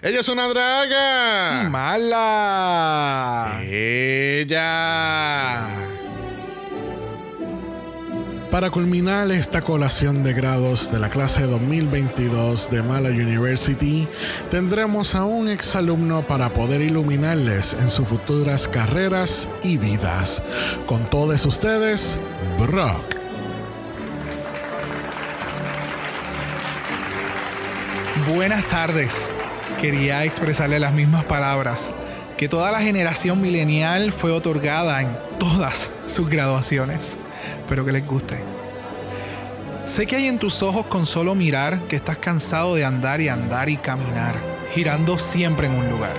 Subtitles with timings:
[0.00, 1.68] Ella es una draga.
[1.68, 3.58] Mala.
[3.64, 4.46] Ella.
[8.52, 14.06] Para culminar esta colación de grados de la clase 2022 de Mala University,
[14.52, 20.40] tendremos a un exalumno para poder iluminarles en sus futuras carreras y vidas.
[20.86, 22.16] Con todos ustedes,
[22.56, 23.16] Brock.
[28.28, 29.32] Buenas tardes.
[29.80, 31.92] Quería expresarle las mismas palabras
[32.36, 37.16] que toda la generación milenial fue otorgada en todas sus graduaciones.
[37.60, 38.42] Espero que les guste.
[39.84, 43.28] Sé que hay en tus ojos con solo mirar que estás cansado de andar y
[43.28, 44.34] andar y caminar,
[44.74, 46.14] girando siempre en un lugar.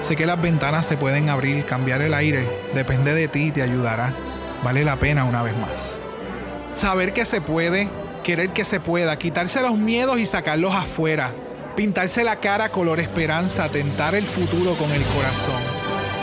[0.00, 2.44] Sé que las ventanas se pueden abrir, cambiar el aire,
[2.74, 4.12] depende de ti y te ayudará.
[4.64, 6.00] Vale la pena una vez más.
[6.74, 7.88] Saber que se puede,
[8.24, 11.32] querer que se pueda, quitarse los miedos y sacarlos afuera,
[11.80, 15.58] pintarse la cara color esperanza, tentar el futuro con el corazón.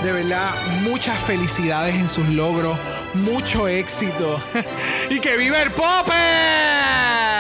[0.04, 2.77] De verdad, muchas felicidades en sus logros,
[3.16, 4.40] mucho éxito
[5.10, 7.37] y que viva el Popper.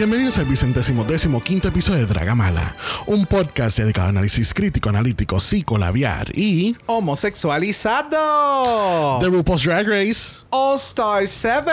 [0.00, 5.38] Bienvenidos al vicentésimo décimo quinto episodio de Dragamala, un podcast dedicado a análisis crítico, analítico,
[5.38, 9.18] psicolabiar y Homosexualizado.
[9.20, 10.38] The RuPaul's Drag Race.
[10.48, 11.70] All Star 7.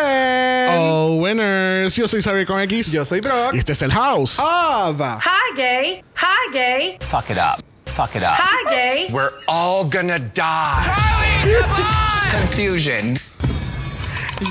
[0.78, 1.96] All winners.
[1.96, 2.92] Yo soy Xavier con X.
[2.92, 3.54] Yo soy Brock.
[3.54, 4.38] Y este es el House.
[4.40, 5.00] Of.
[5.00, 6.04] Hi, gay.
[6.16, 6.98] Hi, gay.
[7.00, 7.62] Fuck it up.
[7.86, 8.36] Fuck it up.
[8.38, 9.08] Hi, gay.
[9.10, 10.84] We're all gonna die.
[10.84, 12.32] Charlie, come on!
[12.42, 13.18] Confusion.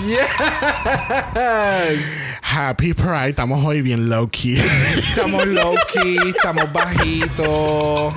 [0.07, 2.26] Yes.
[2.49, 3.31] Happy Pride.
[3.31, 4.57] Estamos hoy bien low key.
[4.97, 8.15] Estamos low key, estamos bajitos.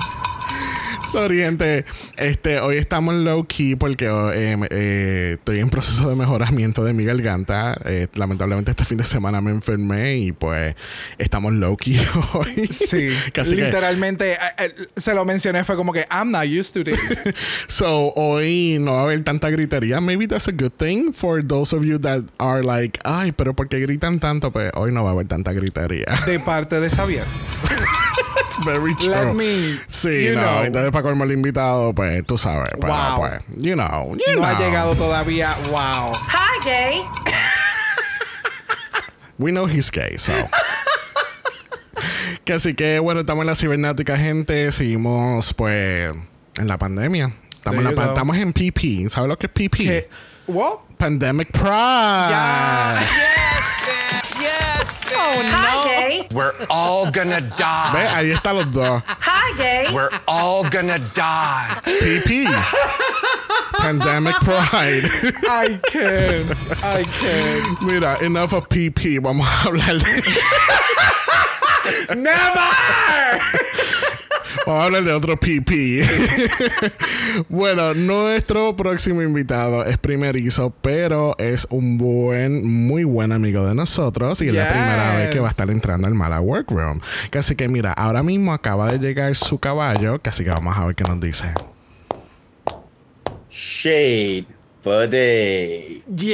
[1.12, 1.84] Sorry, gente.
[2.16, 7.04] Este, hoy estamos low key porque eh, eh, estoy en proceso de mejoramiento de mi
[7.04, 7.76] garganta.
[7.84, 10.74] Eh, lamentablemente este fin de semana me enfermé y pues
[11.18, 11.98] estamos low key
[12.34, 12.66] hoy.
[12.68, 16.84] Sí, Casi que- literalmente eh, se lo mencioné, fue como que I'm not used to
[16.84, 16.98] this.
[17.66, 20.00] So, hoy no va a haber tanta gritería.
[20.00, 23.68] Maybe that's a good thing for those of you that are like, ay, pero ¿por
[23.68, 24.52] qué gritan tanto?
[24.52, 26.06] Pues hoy no va a haber tanta gritería.
[26.26, 27.24] De parte de Xavier.
[28.64, 29.10] Very true.
[29.10, 29.78] Let me.
[29.88, 30.40] Sí, you no.
[30.42, 30.64] know.
[30.64, 32.70] Entonces, para colmo el invitado, pues tú sabes.
[32.80, 33.18] Pero, Wow.
[33.20, 34.58] pues, you know, you no ha know.
[34.66, 35.54] llegado todavía.
[35.70, 36.12] Wow.
[36.14, 37.02] Hi, gay.
[39.38, 40.32] We know he's gay, so.
[42.44, 44.70] que así que, bueno, estamos en la cibernáutica, gente.
[44.72, 46.12] Seguimos, pues,
[46.56, 47.34] en la pandemia.
[47.54, 49.08] Estamos, en, la estamos en PP.
[49.08, 49.78] ¿Sabes lo que es PP?
[49.78, 50.08] ¿Qué?
[50.46, 50.78] What?
[50.98, 51.70] Pandemic Pride.
[51.70, 52.98] Ya.
[52.98, 53.59] Yes,
[55.10, 55.20] man.
[55.20, 56.26] Oh, Hi, gay.
[56.32, 58.06] We're all gonna Ve, die.
[58.14, 59.02] ahí están los dos.
[59.06, 59.88] Hi, gay.
[59.92, 61.80] We're all gonna die.
[61.84, 62.46] PP.
[63.78, 65.04] Pandemic Pride.
[65.48, 66.50] I can't.
[66.84, 67.82] I can't.
[67.82, 69.18] Mira, enough of PP.
[69.22, 70.22] Vamos a hablar de.
[72.14, 73.40] Never!
[74.70, 76.06] Vamos a hablar de otro PP.
[77.48, 84.40] bueno, nuestro próximo invitado es primerizo, pero es un buen, muy buen amigo de nosotros
[84.42, 87.00] y es la primera vez que va a estar entrando al Mala Workroom.
[87.32, 90.86] Que Así que mira, ahora mismo acaba de llegar su caballo, así que vamos a
[90.86, 91.52] ver qué nos dice.
[93.50, 94.46] Shade
[94.84, 96.04] for day.
[96.14, 96.30] Yes.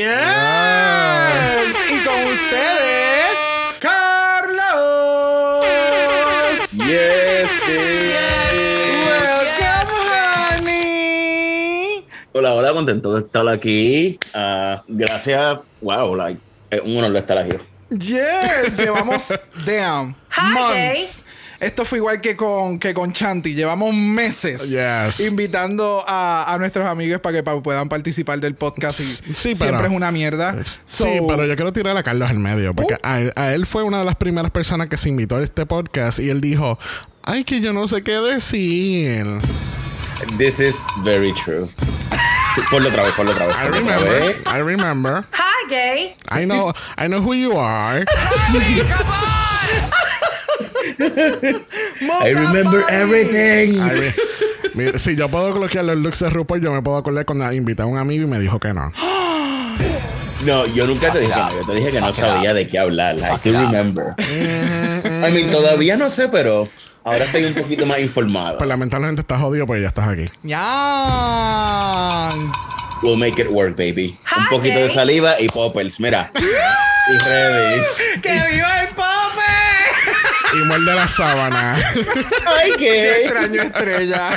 [1.88, 3.38] Y con ustedes,
[3.80, 5.06] Carlos.
[6.86, 7.95] Yes,
[12.38, 14.18] Hola, hola, contento de estar aquí.
[14.34, 15.58] Ah, gracias.
[15.80, 16.38] Wow, like,
[16.70, 17.56] es un honor estar aquí.
[17.88, 19.28] Yes, llevamos
[19.64, 21.22] damn Hi, months.
[21.60, 23.54] Esto fue igual que con, que con Chanti.
[23.54, 25.20] Llevamos meses Yes.
[25.26, 29.00] invitando a, a nuestros amigos para que pa- puedan participar del podcast.
[29.00, 29.22] Y Sí,
[29.54, 30.54] pero- siempre es una mierda.
[30.84, 32.98] Sí, pero yo quiero tirar a Carlos al medio, porque Uh.
[33.02, 35.64] a, él, a él fue una de las primeras personas que se invitó a este
[35.64, 36.78] podcast y él dijo,
[37.22, 39.24] ay, que yo no sé qué decir.
[40.36, 41.70] This is very true.
[42.70, 43.56] Ponlo otra vez, ponlo otra vez.
[43.56, 44.36] I remember, vez.
[44.46, 45.24] I remember.
[45.32, 46.16] Hi, gay.
[46.28, 48.04] I know, I know who you are.
[50.98, 53.80] I remember everything.
[53.80, 54.14] I re-
[54.74, 57.82] Mira, si yo puedo bloquear los looks de RuPaul, yo me puedo acordar cuando invité
[57.82, 58.92] a un amigo y me dijo que no.
[60.44, 61.50] No, yo nunca te dije que no.
[61.50, 63.16] Yo te dije que no sabía de qué hablar.
[63.16, 64.14] I do remember.
[64.18, 66.68] I mean, todavía no sé, pero
[67.06, 68.58] ahora estoy un poquito más informado.
[68.58, 70.28] Pues lamentablemente estás jodido porque ya estás aquí.
[70.42, 72.30] Ya.
[73.02, 74.18] We'll make it work, baby.
[74.36, 74.94] Un Hi, poquito de gay.
[74.94, 76.00] saliva y poppers.
[76.00, 76.30] Mira.
[76.36, 77.82] y ready.
[78.22, 79.04] ¡Que viva el Pope!
[80.54, 81.76] Y muerde la sábana.
[82.46, 83.22] Ay, Yo qué.
[83.22, 84.30] extraño estrella.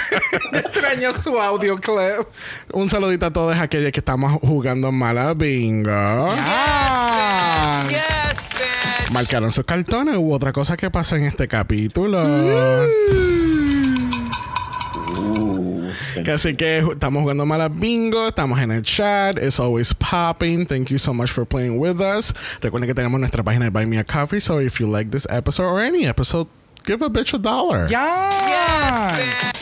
[0.51, 2.27] Yo extraño su audio clip.
[2.73, 6.27] un saludito a todos aquellos que estamos jugando mala bingo.
[6.31, 7.85] Ah.
[9.11, 10.15] Marcaron sus cartones.
[10.17, 12.21] Hubo otra cosa que pasó en este capítulo.
[12.23, 12.87] Uh,
[16.23, 20.65] Que así que estamos jugando malas bingo, estamos en el chat, it's always popping.
[20.65, 22.33] Thank you so much for playing with us.
[22.61, 25.25] Recuerden que tenemos nuestra página de Buy Me a Coffee, so if you like this
[25.29, 26.47] episode or any episode,
[26.85, 27.87] give a bitch a dollar.
[27.89, 28.29] ¡Ya!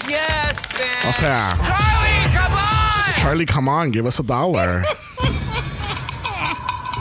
[0.10, 1.08] Yes, man.
[1.08, 3.14] O sea, Charlie, come on!
[3.22, 4.84] Charlie, come on, give us a dollar.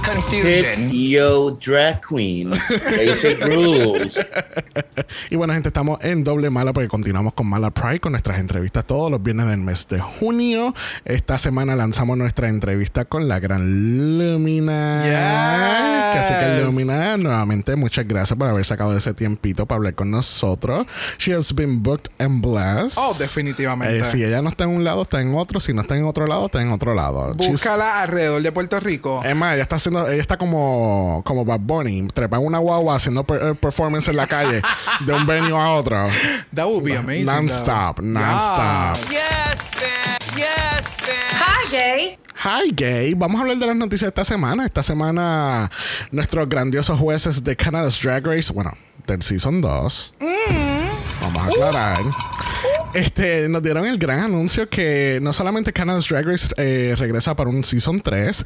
[0.07, 0.91] Hit Confusion.
[0.91, 2.51] yo drag queen.
[2.51, 4.19] Basic rules.
[5.31, 8.85] Y bueno, gente, estamos en doble mala porque continuamos con Mala Pride con nuestras entrevistas
[8.87, 10.75] todos los viernes del mes de junio.
[11.05, 15.03] Esta semana lanzamos nuestra entrevista con la gran Lumina.
[15.05, 16.13] Yes.
[16.13, 20.11] Que así que Lumina, nuevamente, muchas gracias por haber sacado ese tiempito para hablar con
[20.11, 20.87] nosotros.
[21.19, 22.97] She has been booked and blessed.
[22.99, 23.99] Oh, definitivamente.
[23.99, 25.61] Eh, si ella no está en un lado, está en otro.
[25.61, 27.35] Si no está en otro lado, está en otro lado.
[27.35, 29.23] She's- Búscala alrededor de Puerto Rico.
[29.25, 32.97] es más, ella está haciendo, ella está como, como Bad Bunny, trepa en una guagua
[32.97, 34.63] haciendo per- eh, performance en la calle
[35.05, 36.09] de un venue a otro.
[36.55, 37.25] That would be amazing.
[37.27, 38.97] Non-stop, non-stop.
[39.11, 40.37] Yes, man.
[40.37, 41.41] Yes, man.
[41.41, 42.19] Hi, gay.
[42.45, 43.15] Hi, gay.
[43.15, 44.67] Vamos a hablar de las noticias de esta semana.
[44.67, 45.71] Esta semana,
[46.11, 48.73] nuestros grandiosos jueces de Canada's Drag Race, bueno,
[49.07, 50.15] del Season 2.
[51.23, 51.99] Vamos a aclarar.
[52.95, 57.51] Este, nos dieron el gran anuncio que no solamente Canada's Drag Race eh, regresa para
[57.51, 58.45] un Season 3,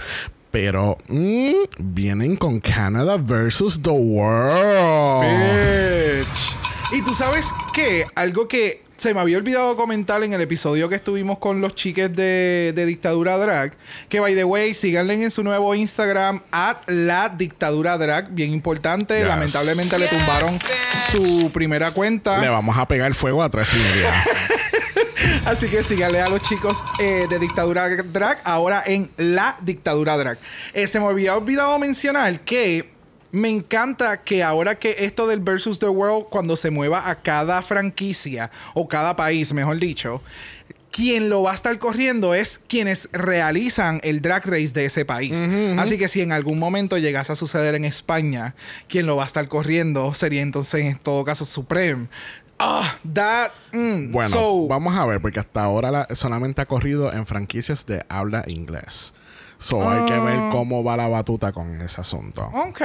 [0.50, 5.22] pero mm, vienen con Canada versus the World.
[5.22, 6.56] Bitch.
[6.92, 8.04] Y tú sabes qué?
[8.14, 12.14] Algo que se me había olvidado comentar en el episodio que estuvimos con los chiques
[12.14, 13.72] de, de Dictadura Drag.
[14.10, 18.30] Que, by the way, síganle en su nuevo Instagram, at la Dictadura Drag.
[18.30, 19.16] Bien importante.
[19.16, 19.26] Yes.
[19.26, 20.58] Lamentablemente le tumbaron
[21.12, 22.40] su primera cuenta.
[22.40, 24.12] Le vamos a pegar fuego a tres y media.
[25.46, 30.38] Así que síganle a los chicos eh, de Dictadura Drag ahora en La Dictadura Drag.
[30.74, 32.90] Eh, se me había olvidado mencionar que
[33.32, 37.62] me encanta que ahora que esto del versus the world, cuando se mueva a cada
[37.62, 40.22] franquicia o cada país, mejor dicho,
[40.90, 45.36] quien lo va a estar corriendo es quienes realizan el drag race de ese país.
[45.78, 48.54] Así que si en algún momento llegase a suceder en España,
[48.88, 52.08] quien lo va a estar corriendo sería entonces en todo caso Supreme.
[52.62, 53.50] Ah, that.
[53.72, 57.86] mm, Bueno, so- vamos a ver, porque hasta ahora la- solamente ha corrido en franquicias
[57.86, 59.14] de habla inglés.
[59.62, 62.50] So hay que ver cómo va la batuta con ese asunto.
[62.54, 62.80] Ok.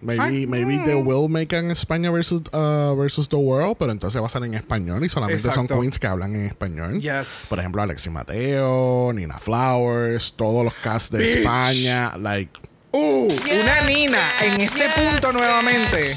[0.00, 0.84] Maybe, Ay, maybe mm.
[0.86, 4.42] they will make an España versus, uh, versus the world, pero entonces va a ser
[4.44, 6.98] en español y solamente son queens que hablan en español.
[6.98, 7.46] Yes.
[7.50, 11.36] Por ejemplo, Alexi Mateo, Nina Flowers, todos los casts de Bitch.
[11.40, 12.58] España, like.
[12.96, 16.14] Uh, una Nina en este punto nuevamente.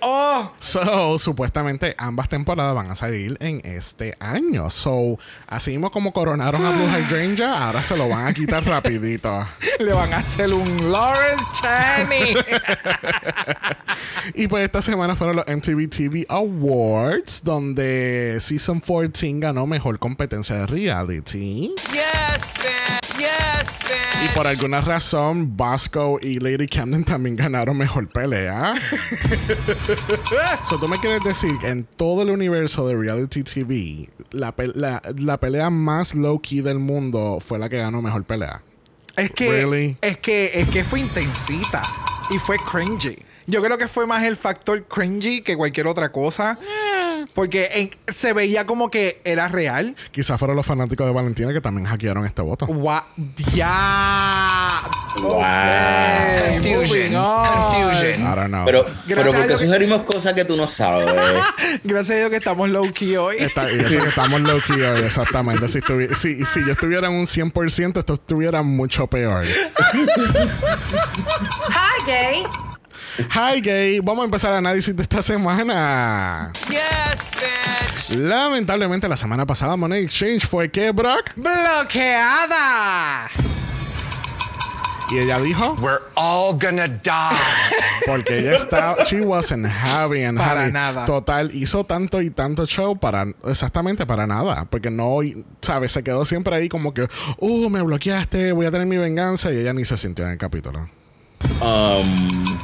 [0.00, 4.70] Oh, So, supuestamente ambas temporadas van a salir en este año.
[4.70, 9.46] So, así mismo como coronaron a Blue Hydrangea, ahora se lo van a quitar rapidito.
[9.78, 12.34] le van a hacer un Lawrence Chaney.
[14.34, 20.56] Y pues esta semana fueron los MTV TV Awards, donde Season 14 ganó mejor competencia
[20.56, 21.70] de reality.
[21.92, 23.00] Yes, man.
[23.18, 24.24] Yes, man.
[24.24, 25.56] Y por alguna razón,
[26.22, 28.74] Y Lady Camden también ganaron mejor pelea.
[30.64, 34.72] so, tú me quieres decir que en todo el universo de reality TV, la, pe-
[34.74, 38.62] la- la pelea más low key del mundo fue la que ganó mejor pelea.
[39.16, 39.96] es que Really?
[40.00, 41.82] es que es que fue intensita
[42.30, 43.18] y fue cringy.
[43.46, 46.58] Yo creo que fue más el factor cringy que cualquier otra cosa.
[47.34, 49.96] Porque en- se veía como que era real.
[50.12, 52.66] Quizás fueron los fanáticos de Valentina que también hackearon este voto.
[52.68, 53.04] Gua-
[53.54, 54.82] ya.
[55.20, 55.40] Wow.
[55.40, 55.44] Ok,
[56.52, 57.12] Confusion.
[57.12, 57.46] moving on.
[57.46, 58.20] Confusion.
[58.22, 58.64] I don't know.
[58.66, 61.12] Pero, Gracias pero a porque Dios que- sugerimos cosas que tú no sabes.
[61.84, 63.36] Gracias a Dios que estamos low key hoy.
[63.38, 65.66] Está- y eso que estamos low key hoy, exactamente.
[65.68, 69.44] Si, estuvi- si, si yo estuviera en un 100%, esto estuviera mucho peor.
[71.68, 72.42] Hi, gay.
[73.18, 74.00] Hi, gay.
[74.00, 76.52] Vamos a empezar el análisis de esta semana.
[76.68, 78.28] Yes, man.
[78.28, 81.30] Lamentablemente, la semana pasada, Money Exchange fue que Brock.
[81.36, 83.30] ¡Bloqueada!
[85.10, 87.36] Y ella dijo, We're all gonna die.
[88.06, 90.72] porque ella estaba, she wasn't having Para having.
[90.72, 91.06] nada.
[91.06, 94.64] Total, hizo tanto y tanto show para, exactamente para nada.
[94.64, 95.18] Porque no,
[95.60, 95.92] ¿sabes?
[95.92, 97.06] Se quedó siempre ahí como que,
[97.38, 99.52] oh, me bloqueaste, voy a tener mi venganza.
[99.52, 100.88] Y ella ni se sintió en el capítulo.
[101.60, 102.58] Um,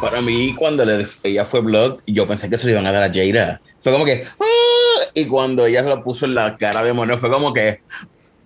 [0.00, 3.02] para mí, cuando le- ella fue blog, yo pensé que se lo iban a dar
[3.04, 3.60] a Jada.
[3.78, 4.26] Fue como que.
[4.40, 7.80] "Ah", Y cuando ella se lo puso en la cara de Mono, fue como que.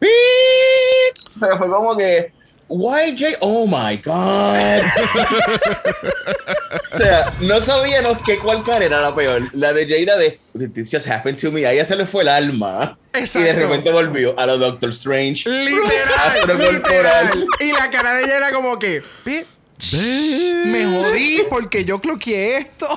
[0.01, 1.27] "Bitch".
[1.37, 2.33] O sea, fue como que.
[2.69, 3.37] Why Jada?
[3.41, 4.57] Oh my God.
[6.93, 9.43] o sea, no sabíamos qué cuál cara era la peor.
[9.53, 10.41] La de Jada de
[10.73, 11.67] this just happen to me?
[11.67, 12.99] A ella se le fue el alma.
[13.13, 13.61] Y de Exacto.
[13.61, 15.49] repente volvió a lo Doctor Strange.
[15.49, 17.47] Literal, literal.
[17.61, 19.47] Y la cara de ella era como que, bitch.
[19.93, 22.89] Me jodí porque yo cloqueé esto.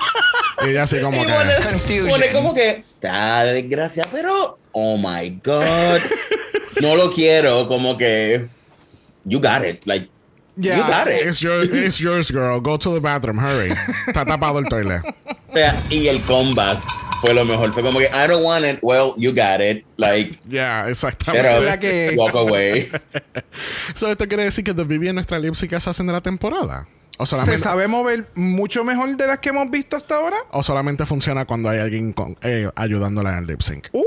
[0.66, 1.32] Y ella así como Y que.
[1.32, 2.08] pone, Confusion.
[2.08, 6.00] pone como que, está desgracia, pero, oh my God.
[6.80, 8.46] no lo quiero, como que,
[9.24, 9.84] you got it.
[9.86, 10.08] Like,
[10.56, 10.76] Ya.
[10.78, 11.26] you got it.
[11.26, 12.60] It's, your, it's yours, girl.
[12.60, 13.38] Go to the bathroom.
[13.38, 13.72] Hurry.
[14.08, 15.02] Está tapado el toilet.
[15.48, 16.80] O sea, y el comeback
[17.20, 17.72] fue lo mejor.
[17.72, 18.78] Fue como que, I don't want it.
[18.82, 19.84] Well, you got it.
[19.96, 21.48] Like, Yeah, exactamente.
[21.48, 22.90] pero, la que- walk away.
[23.94, 26.86] So, ¿Esto quiere decir que The Vivi es nuestra lip sync assassin de la temporada?
[27.20, 30.36] ¿O Se solamente, sabe mover mucho mejor de las que hemos visto hasta ahora.
[30.52, 33.88] o solamente funciona cuando hay alguien con, eh, ayudándola en el lip sync?
[33.92, 34.04] Uh.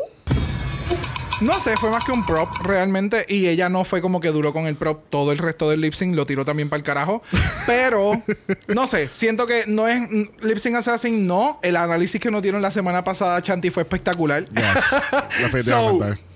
[1.41, 3.25] No sé, fue más que un prop realmente.
[3.27, 5.93] Y ella no fue como que duró con el prop todo el resto del lip
[5.93, 7.23] sync, lo tiró también para el carajo.
[7.65, 8.21] Pero,
[8.67, 11.59] no sé, siento que no es mm, lip sync assassin, no.
[11.63, 14.45] El análisis que nos dieron la semana pasada, Chanti, fue espectacular.
[14.45, 15.01] Yes.
[15.41, 16.30] Definitivamente.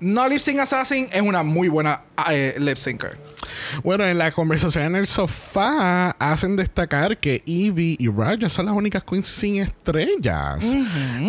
[0.00, 3.18] No lip sync assassin es una muy buena eh, lip syncer.
[3.82, 8.74] Bueno, en la conversación en el sofá hacen destacar que Evie y Raja son las
[8.74, 10.64] únicas queens sin estrellas.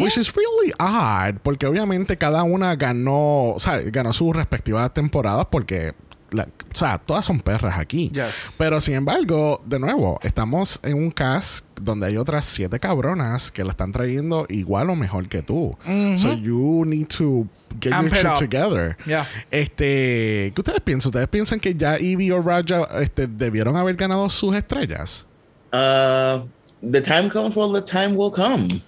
[0.02, 5.48] Which is really odd, porque obviamente cada una ganó, o sea, ganó sus respectivas temporadas
[5.52, 5.94] porque
[6.32, 6.44] la-
[6.74, 8.10] o sea, todas son perras aquí.
[8.10, 8.56] Yes.
[8.58, 13.64] Pero sin embargo, de nuevo, estamos en un cast donde hay otras siete cabronas que
[13.64, 15.78] la están trayendo igual o mejor que tú.
[16.18, 17.48] So you need to
[17.80, 18.40] get Amp your it shit up.
[18.40, 18.98] together.
[19.06, 19.28] Yeah.
[19.50, 21.10] Este, ¿qué ustedes piensan?
[21.10, 25.26] ¿Ustedes piensan que ya Evie o Raja este, debieron haber ganado sus estrellas?
[25.74, 26.46] Uh,
[26.82, 28.82] the time comes, well, the time will come.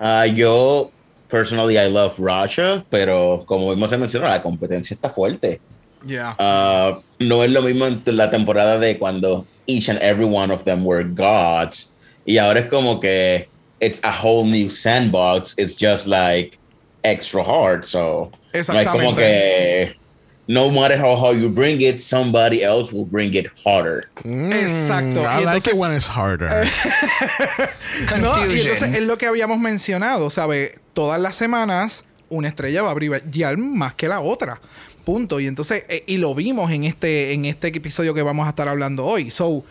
[0.00, 0.90] Uh, yo,
[1.28, 5.60] personally, I love Russia, pero como hemos mencionado, la competencia está fuerte.
[6.06, 6.34] Yeah.
[6.38, 10.64] Uh, no es lo mismo en la temporada de cuando each and every one of
[10.64, 11.92] them were gods.
[12.26, 13.48] Y ahora es como que
[13.80, 15.54] it's a whole new sandbox.
[15.58, 16.58] It's just like
[17.04, 17.84] extra hard.
[17.84, 19.94] So, no es como que
[20.48, 24.08] no matter how hard you bring it, somebody else will bring it harder.
[24.24, 25.20] Exacto.
[25.22, 26.48] I Y like entonces- it when it's harder.
[28.20, 30.78] No, y entonces es lo que habíamos mencionado, ¿sabes?
[30.92, 34.60] Todas las semanas una estrella va a brillar más que la otra.
[35.06, 35.38] Punto.
[35.40, 38.66] Y entonces, eh, y lo vimos en este, en este episodio que vamos a estar
[38.68, 39.30] hablando hoy.
[39.30, 39.64] So,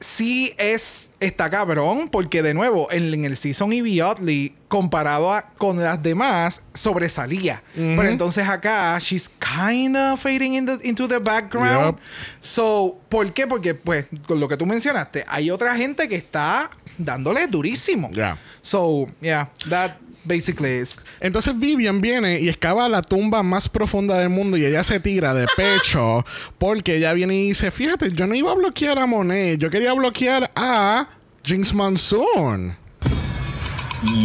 [0.00, 5.42] sí es, está cabrón, porque de nuevo, en, en el season Evie Oddly, comparado a-
[5.58, 7.62] con las demás, sobresalía.
[7.74, 11.96] Pero entonces acá, she's kind of fading in the- into the background.
[11.96, 12.04] Yep.
[12.40, 13.46] So, ¿por qué?
[13.46, 18.10] Porque, pues, con lo que tú mencionaste, hay otra gente que está dándole durísimo.
[18.10, 18.38] Yeah.
[18.62, 19.92] So, yeah, that
[20.24, 20.98] basically is.
[21.20, 25.34] Entonces Vivian viene y excava la tumba más profunda del mundo y ella se tira
[25.34, 26.24] de pecho
[26.58, 29.92] porque ella viene y dice, fíjate, yo no iba a bloquear a Monet, yo quería
[29.92, 31.08] bloquear a
[31.44, 32.76] Jinx Monsoon.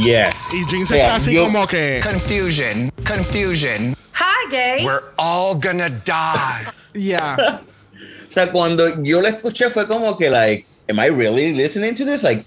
[0.01, 0.33] Yes.
[0.53, 1.99] Y Jinx sea, está así yo- como que...
[2.01, 2.91] Confusion.
[3.05, 3.95] Confusion.
[4.13, 4.85] Hi, gay.
[4.85, 6.71] We're all gonna die.
[6.97, 7.59] Yeah.
[8.25, 12.05] O sea, cuando yo la escuché fue como que, like, am I really listening to
[12.05, 12.23] this?
[12.23, 12.45] Like,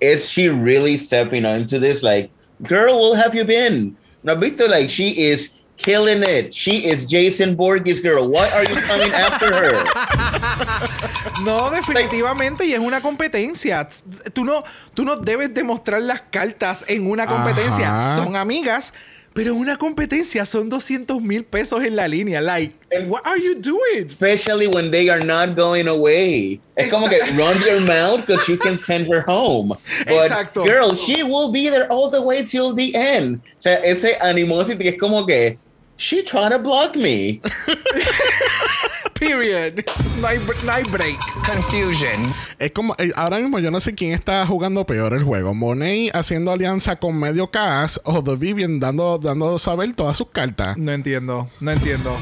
[0.00, 2.02] is she really stepping onto this?
[2.02, 2.30] Like,
[2.62, 3.96] girl, where have you been?
[4.22, 6.54] No, has visto, like, she is killing it.
[6.54, 8.28] She is Jason Borges, girl.
[8.28, 10.86] Why are you coming after her?
[11.44, 13.88] No, definitivamente, y es una competencia.
[14.34, 14.62] Tú no,
[14.94, 17.88] tú no debes demostrar las cartas en una competencia.
[17.88, 18.24] Ajá.
[18.24, 18.92] Son amigas,
[19.32, 22.40] pero una competencia son 200 mil pesos en la línea.
[22.40, 22.74] Like,
[23.06, 24.04] what are you doing?
[24.04, 26.60] Especially when they are not going away.
[26.76, 29.68] Es como que run your mouth because you can send her home.
[30.06, 30.64] But Exacto.
[30.64, 33.40] girl, she will be there all the way till the end.
[33.56, 35.58] O sea, ese animosity es como que
[35.96, 37.40] she trying to block me.
[39.20, 39.84] Period.
[40.20, 41.18] No hay, no hay break.
[41.44, 42.32] Confusion.
[42.58, 45.52] Es como, eh, ahora mismo yo no sé quién está jugando peor el juego.
[45.52, 50.78] Monet haciendo alianza con medio cast o The Vivian dando, dando saber todas sus cartas.
[50.78, 52.16] No entiendo, no entiendo.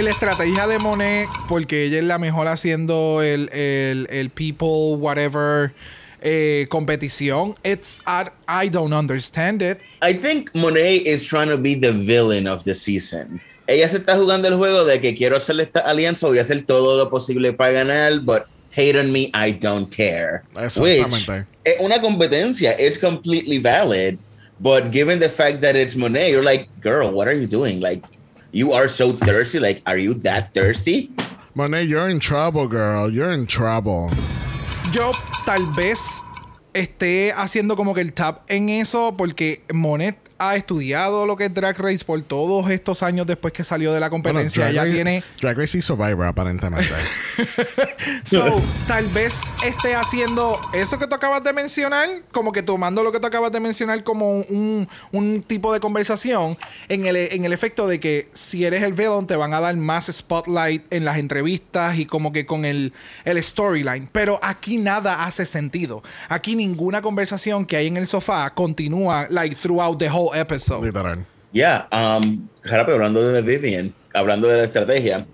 [0.00, 5.74] La estrategia de Monet, porque ella es la mejor haciendo el, el, el people, whatever,
[6.20, 7.54] eh, competición.
[7.64, 9.78] It's, I, I don't understand it.
[10.00, 13.40] I think Monet is trying to be the villain of the season.
[13.66, 16.66] Ella se está jugando el juego de que quiero hacer esta alianza, voy a hacer
[16.66, 18.44] todo lo posible para ganar, but
[18.76, 20.42] hate on me, I don't care.
[20.76, 21.28] Which
[21.64, 24.18] es una competencia, it's completely valid,
[24.60, 27.80] but given the fact that it's Monet, you're like, girl, what are you doing?
[27.80, 28.04] Like,
[28.52, 29.58] you are so thirsty.
[29.58, 31.10] Like, are you that thirsty?
[31.54, 33.10] Monet, you're in trouble, girl.
[33.10, 34.10] You're in trouble.
[34.92, 35.12] Yo
[35.46, 36.22] tal vez
[36.74, 41.54] esté haciendo como que el tap en eso porque Monet ha estudiado lo que es
[41.54, 44.64] Drag Race por todos estos años después que salió de la Bueno, competencia.
[44.64, 45.24] Drag ya Race- tiene.
[45.40, 46.88] Drag Race y Survivor, aparentemente.
[48.24, 53.12] So, tal vez esté haciendo eso que tú acabas de mencionar, como que tomando lo
[53.12, 56.56] que tú acabas de mencionar como un, un tipo de conversación,
[56.88, 59.76] en el, en el efecto de que si eres el villain te van a dar
[59.76, 62.92] más spotlight en las entrevistas y como que con el,
[63.24, 64.08] el storyline.
[64.12, 66.02] Pero aquí nada hace sentido.
[66.28, 70.84] Aquí ninguna conversación que hay en el sofá continúa like throughout the whole episode.
[70.84, 71.26] Literal.
[71.52, 75.24] Yeah, um, Jarape, hablando de The Vivian, hablando de la estrategia,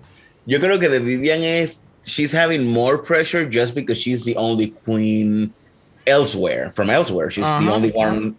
[0.45, 4.71] yo creo que The Vivian es, she's having more pressure just because she's the only
[4.85, 5.53] queen
[6.07, 7.29] elsewhere, from elsewhere.
[7.29, 7.73] She's the uh-huh.
[7.73, 8.35] only one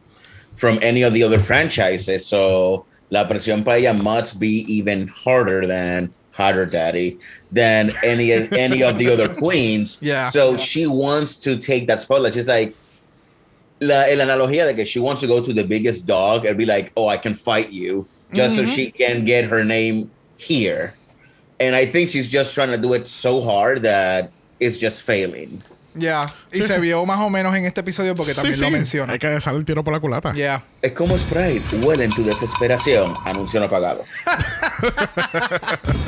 [0.57, 2.27] from any of the other franchises.
[2.27, 7.19] So la presión para ella must be even harder than Harder Daddy,
[7.51, 9.99] than any any of the other queens.
[10.03, 10.31] Yeah.
[10.31, 12.35] So she wants to take that spotlight.
[12.35, 12.75] She's like,
[13.81, 16.65] la, la analogía de que she wants to go to the biggest dog and be
[16.65, 18.73] like, oh, I can fight you just so mm-hmm.
[18.73, 20.95] she can get her name here.
[21.63, 25.63] And I think she's just trying to do it so hard that it's just failing.
[25.95, 26.35] Ya.
[26.51, 26.81] Y Sí, se sí.
[26.81, 29.13] vio más o menos en este episodio porque Sí, también lo menciona.
[29.13, 30.33] Hay que dejar el tiro por la culata.
[30.33, 30.65] Yeah.
[30.81, 34.05] Es como Sprite, huelen tu desesperación, anuncio no pagado.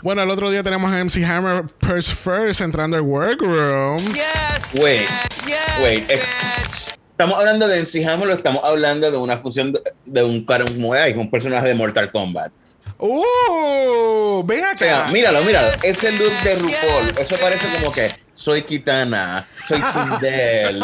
[0.00, 3.98] Bueno, el otro día tenemos a MC Hammer Purse First entrando al workroom.
[4.14, 4.74] Yes.
[4.80, 5.08] Wait.
[5.44, 5.56] Yes.
[5.82, 6.94] wait, bitch.
[7.10, 10.46] ¿Estamos hablando de MC Hammer o estamos hablando de una fusión de, de un,
[10.94, 12.52] ay, un personaje de Mortal Kombat?
[12.98, 14.42] ¡Uh!
[14.42, 14.46] O
[14.78, 15.12] sea, acá.
[15.12, 15.68] míralo, míralo.
[15.82, 20.80] Ese look de RuPaul, eso parece como que soy Kitana, soy Sindel.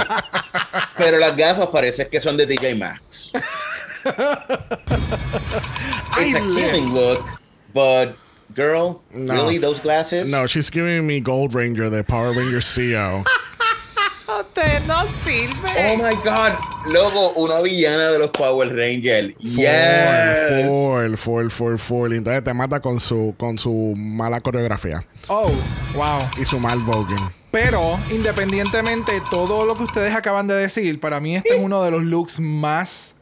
[0.96, 3.32] pero las gafas parece que son de DJ Maxx.
[6.16, 7.24] Ay, It's a killing look,
[7.72, 8.16] but
[8.54, 9.34] girl, No.
[9.34, 10.28] really those glasses?
[10.30, 13.24] No, she's giving me Gold Ranger de Power Ranger CO.
[14.26, 15.68] Usted no sirve.
[15.76, 16.52] Oh my god,
[16.86, 19.34] loco, una villana de los Power Rangers.
[19.38, 20.66] Yes.
[20.66, 22.12] Full, full, full, full.
[22.14, 25.50] Entonces te mata con su, con su mala coreografía Oh,
[25.94, 26.20] wow.
[26.40, 27.30] y su mal voguing.
[27.50, 31.82] Pero, independientemente de todo lo que ustedes acaban de decir, para mí este es uno
[31.82, 33.14] de los looks más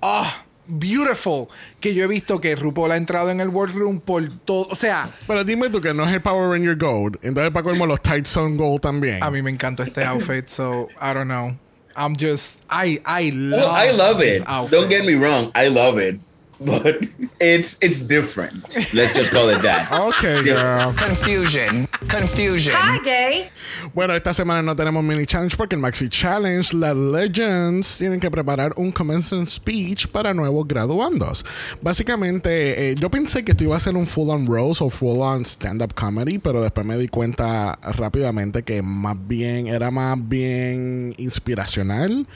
[0.00, 1.48] ah, beautiful
[1.80, 4.66] que yo he visto que RuPaul ha entrado en el workroom por todo.
[4.70, 7.18] O sea, Pero dime tú que no es el Power Ranger Gold.
[7.22, 9.22] Entonces, para colmo, los tights son gold también.
[9.22, 11.56] a mí me encantó este outfit, so I don't know.
[11.98, 14.42] I'm just I I love, Oh, I love it.
[14.46, 14.78] outfit.
[14.78, 16.20] Don't get me wrong, I love it.
[16.58, 17.04] But
[17.38, 18.64] it's it's different.
[18.94, 19.90] Let's just call it that.
[19.92, 20.94] Ok, girl.
[20.94, 21.86] Confusion.
[22.08, 22.74] Confusion.
[22.74, 23.50] Hi, gay.
[23.94, 28.30] Bueno, esta semana no tenemos mini challenge porque el Maxi Challenge, las Legends tienen que
[28.30, 31.44] preparar un commencement speech para nuevos graduandos.
[31.82, 35.20] Básicamente, eh, yo pensé que esto iba a ser un full on rose o full
[35.20, 41.14] on stand-up comedy, pero después me di cuenta rápidamente que más bien era más bien
[41.18, 42.26] inspiracional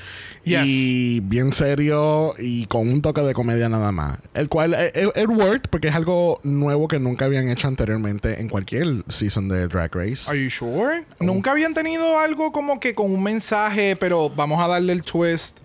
[0.44, 0.62] Yes.
[0.66, 4.09] y bien serio y con un toque de comedia nada más.
[4.34, 8.40] El cual, eh, eh, it worked porque es algo nuevo que nunca habían hecho anteriormente
[8.40, 10.30] en cualquier season de Drag Race.
[10.30, 11.04] Are you sure?
[11.20, 15.58] Nunca habían tenido algo como que con un mensaje, pero vamos a darle el twist.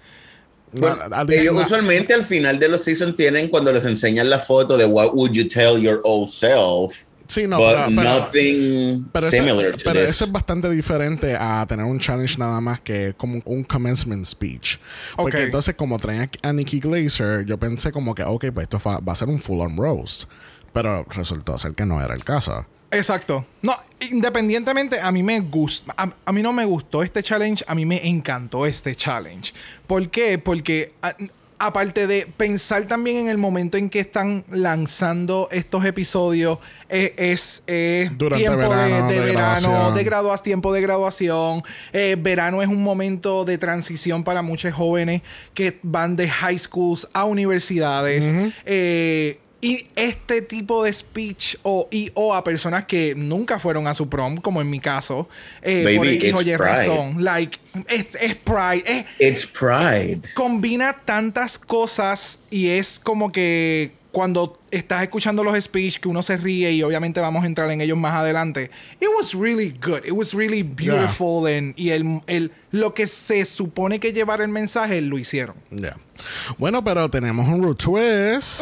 [0.71, 4.77] Bueno, least ellos usualmente al final de los seasons tienen cuando les enseñan la foto
[4.77, 9.36] de what would you tell your old self, Sí, no, but pero, nothing pero eso-
[9.38, 10.10] similar to pero this.
[10.10, 14.78] eso es bastante diferente a tener un challenge nada más que como un commencement speech.
[15.16, 15.44] Porque Ok.
[15.46, 19.16] entonces, como traen a Nikki Glazer, yo pensé como que, ok, pues esto va a
[19.16, 20.26] ser un full on roast.
[20.74, 22.66] Pero resultó ser que no era el caso.
[22.92, 23.46] Exacto.
[23.62, 25.94] No, independientemente, a mí me gusta.
[25.98, 29.54] A, a mí no me gustó este challenge, a mí me encantó este challenge.
[29.88, 30.38] ¿Por qué?
[30.38, 30.94] Porque.
[31.02, 31.16] a-
[31.58, 37.63] aparte de pensar también en el momento en que están lanzando estos episodios, eh, es
[37.68, 39.94] eh, tiempo de- verano, de, de verano, graduación.
[39.96, 41.63] de graduación, tiempo de graduación.
[41.94, 45.22] Eh, verano es un momento de transición para muchos jóvenes
[45.54, 48.34] que van de high schools a universidades.
[49.65, 54.08] Y este tipo de speech o, y, o a personas que nunca fueron a su
[54.08, 55.28] prom, como en mi caso,
[55.63, 57.23] eh, Baby, por X o Y razón.
[57.23, 58.84] Like, es, es pride.
[58.86, 60.21] es- It's pride.
[60.36, 66.38] combina tantas cosas y es como que cuando estás escuchando los speech que uno se
[66.38, 68.71] ríe y obviamente vamos a entrar en ellos más adelante.
[69.01, 70.06] It was really good.
[70.06, 74.47] It was really beautiful and- y el, el, lo que se supone que llevar el
[74.47, 75.58] mensaje lo hicieron.
[75.69, 75.97] Ya.
[76.58, 78.62] Bueno, pero tenemos un root twist.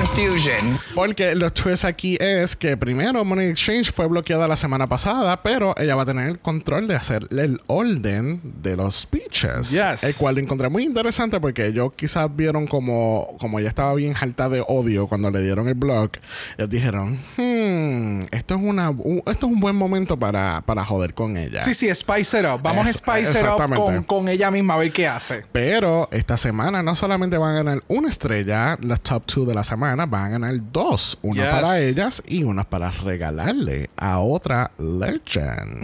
[0.00, 0.78] Confusion.
[0.94, 5.74] Porque los twists aquí es que primero Money Exchange fue bloqueada la semana pasada, pero
[5.78, 9.70] ella va a tener el control de hacer el orden de los speeches.
[9.70, 10.04] Yes.
[10.04, 14.14] El cual lo encontré muy interesante porque ellos quizás vieron como, como ella estaba bien
[14.20, 16.10] harta de odio cuando le dieron el blog.
[16.58, 21.14] Ellos dijeron, hmm, esto es, una, un- esto es un buen momento para, para joder
[21.14, 21.62] con ella.
[21.62, 22.60] Sí, sí, spice it up.
[22.62, 25.44] Vamos Es- a spice it up con, con ella misma a ver qué hace.
[25.52, 29.62] Pero esta semana no solamente van a ganar una estrella, las top two de la
[29.64, 31.18] semana, van a ganar dos.
[31.22, 31.50] Una Yes.
[31.52, 35.82] para ellas y una para regalarle a otra legend.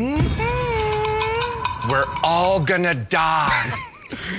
[1.88, 3.91] We're all gonna die.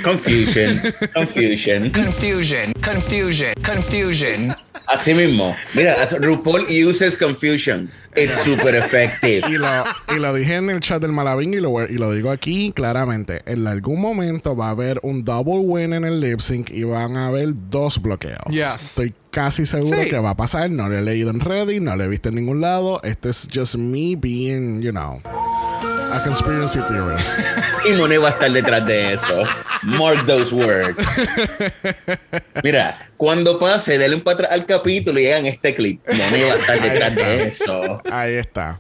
[0.03, 0.81] Confusion,
[1.13, 1.91] confusion.
[1.91, 2.73] Confusion.
[2.83, 3.53] Confusion.
[3.63, 4.55] Confusion.
[4.87, 5.55] Así mismo.
[5.73, 7.89] Mira, RuPaul uses confusion.
[8.15, 9.43] It's super effective.
[9.49, 9.83] Y lo,
[10.15, 13.41] y lo dije en el chat del Malavín y lo, y lo digo aquí claramente.
[13.45, 17.15] En algún momento va a haber un double win en el lip sync y van
[17.15, 18.43] a haber dos bloqueos.
[18.49, 18.75] Yes.
[18.89, 20.09] Estoy casi seguro Sí.
[20.09, 20.69] que va a pasar.
[20.69, 23.01] No lo he leído en Reddit, no lo he visto en ningún lado.
[23.03, 25.21] Esto es just me being, you know,
[26.13, 27.39] a conspiracy theorist.
[27.85, 29.43] Y Monet va a estar detrás de eso.
[29.81, 31.05] Mark those words.
[32.63, 35.99] Mira, cuando pase, denle un para atrás al capítulo y hagan este clip.
[36.07, 38.01] Monet va a estar detrás de eso.
[38.11, 38.79] Ahí está.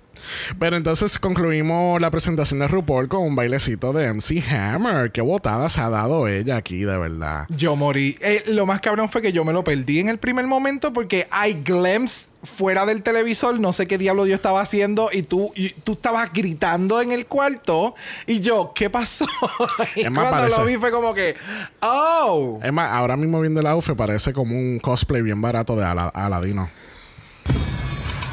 [0.59, 5.11] Pero entonces concluimos la presentación de RuPaul con un bailecito de MC Hammer.
[5.11, 7.45] Qué botada se ha dado ella aquí, de verdad.
[7.49, 8.17] Yo morí.
[8.21, 11.27] Eh, lo más cabrón fue que yo me lo perdí en el primer momento porque
[11.31, 13.59] hay glimpse fuera del televisor.
[13.59, 17.25] No sé qué diablo yo estaba haciendo y tú, y tú estabas gritando en el
[17.25, 17.95] cuarto.
[18.27, 19.25] Y yo, ¿qué pasó?
[19.95, 21.35] y más, cuando lo vi fue como que,
[21.81, 22.59] oh.
[22.63, 26.11] Es más, ahora mismo viendo el outfit parece como un cosplay bien barato de Ala-
[26.13, 26.69] Aladino.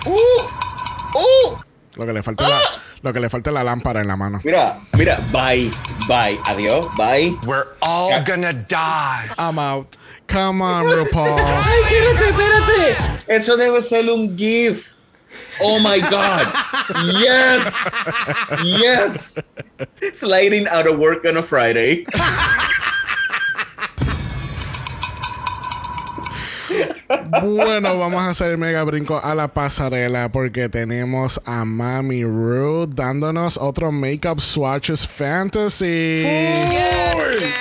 [0.06, 1.18] ¡Uh!
[1.18, 1.56] ¡Uh!
[2.00, 2.60] Lo que le falta es la,
[3.02, 4.40] lo que le falta es la lámpara en la mano.
[4.42, 5.70] Mira, mira, bye,
[6.08, 7.30] bye, adiós, bye.
[7.44, 9.28] We're all gonna die.
[9.36, 9.98] I'm out.
[10.26, 11.38] Come on, RuPaul.
[11.44, 13.24] Ay, espérate, espérate.
[13.28, 14.96] Eso debe ser un GIF.
[15.60, 16.50] Oh my God.
[17.20, 17.90] Yes.
[18.64, 19.38] Yes.
[20.14, 22.06] Sliding out of work on a Friday.
[27.42, 32.90] Bueno, vamos a hacer el mega brinco a la pasarela porque tenemos a Mami Ruth
[32.94, 36.24] dándonos otro Makeup Swatches Fantasy.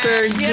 [0.02, 0.48] Thank you.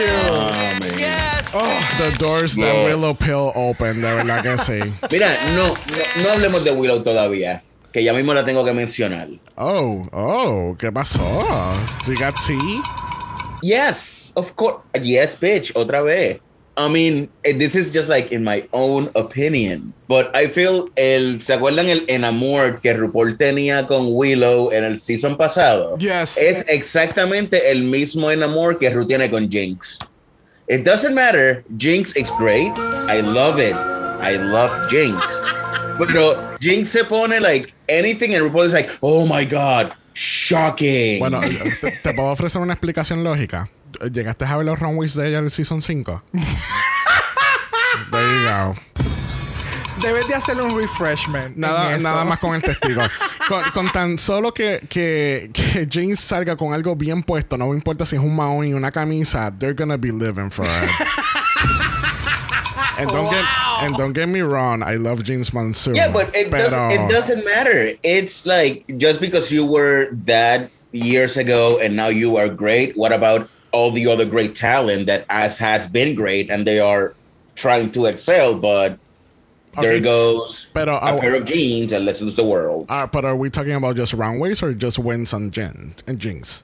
[1.54, 2.84] Oh, the doors that Yes.
[2.84, 4.80] Willow Pill open, de verdad que sí.
[5.10, 7.62] Mira, no, no, no hablemos de Willow todavía.
[7.92, 9.28] Que ya mismo la tengo que mencionar.
[9.56, 11.22] Oh, oh, ¿qué pasó?
[12.06, 12.82] You got tea?
[13.62, 14.80] Yes, of course.
[15.02, 15.72] Yes, bitch.
[15.74, 16.40] Otra vez.
[16.78, 19.94] I mean, eh, this is just like in my own opinion.
[20.08, 21.40] But I feel el.
[21.40, 25.96] ¿Se acuerdan el enamor que RuPaul tenía con Willow en el season pasado?
[25.98, 26.36] Yes.
[26.36, 29.98] Es exactamente el mismo enamor que Ru tiene con Jinx.
[30.68, 31.64] It doesn't matter.
[31.78, 32.76] Jinx is great.
[33.08, 33.74] I love it.
[34.20, 35.16] I love Jinx.
[35.98, 41.20] Pero Jinx se pone like anything and RuPaul is like, oh my god, shocking.
[41.20, 43.70] Bueno, te, te puedo ofrecer una explicación lógica.
[44.12, 46.22] ¿Llegaste a ver los runways de ella en el Season 5?
[48.10, 48.74] There you go.
[50.00, 51.54] Debes de hacerle un refreshment.
[51.54, 53.02] en Nada, nada más con el testigo.
[53.48, 57.76] con, con tan solo que, que, que James salga con algo bien puesto, no me
[57.76, 60.88] importa si es un maón y una camisa, they're gonna be living forever.
[62.98, 63.44] and, don't get,
[63.80, 65.94] and don't get me wrong, I love James Monsoon.
[65.94, 67.94] Yeah, but it pero, does it doesn't matter.
[68.02, 73.12] It's like just because you were that years ago and now you are great, what
[73.12, 77.14] about all the other great talent that as has been great and they are
[77.54, 78.98] trying to excel, but
[79.80, 80.00] there Okay.
[80.00, 82.86] goes a uh, pair of jeans and let's lose the world.
[82.88, 86.62] Uh, but are we talking about just runways or just wins and, Jen, and Jinx?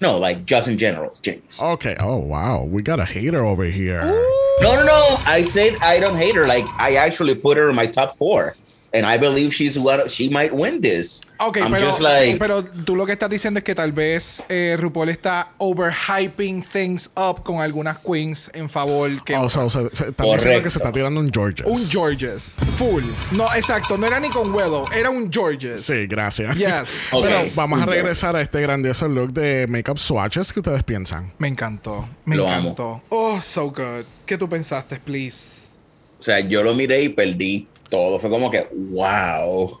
[0.00, 1.60] No, like just in general, Jinx.
[1.60, 1.96] Okay.
[2.00, 2.64] Oh, wow.
[2.64, 4.00] We got a hater over here.
[4.00, 5.16] No, no, no.
[5.26, 6.46] I said I don't hate her.
[6.46, 8.56] Like I actually put her in my top four,
[8.94, 11.20] and I believe she's what she might win this.
[11.38, 13.90] Ok, I'm pero, just like sí, pero tú lo que estás diciendo es que tal
[13.92, 19.68] vez eh, RuPaul está overhyping things up con algunas queens en favor que Oh, so,
[19.68, 20.62] se, se- están diciendo Correcto.
[20.62, 21.66] que se está tirando un Georges.
[21.66, 23.02] un Georges full.
[23.32, 25.82] No, exacto, no era ni con Willow, era un Georges.
[25.84, 26.54] Sí, gracias.
[26.56, 27.08] Yes.
[27.12, 27.24] Ok.
[27.24, 31.32] Pero vamos a regresar a este grandioso look de makeup swatches que ustedes piensan.
[31.38, 32.60] Me encantó, me Lo amo.
[32.70, 33.02] encantó.
[33.08, 34.04] Oh, so good.
[34.26, 35.72] ¿Qué tú pensaste, please?
[36.20, 38.18] O sea, yo lo miré y perdí todo.
[38.18, 39.78] Fue como que, wow.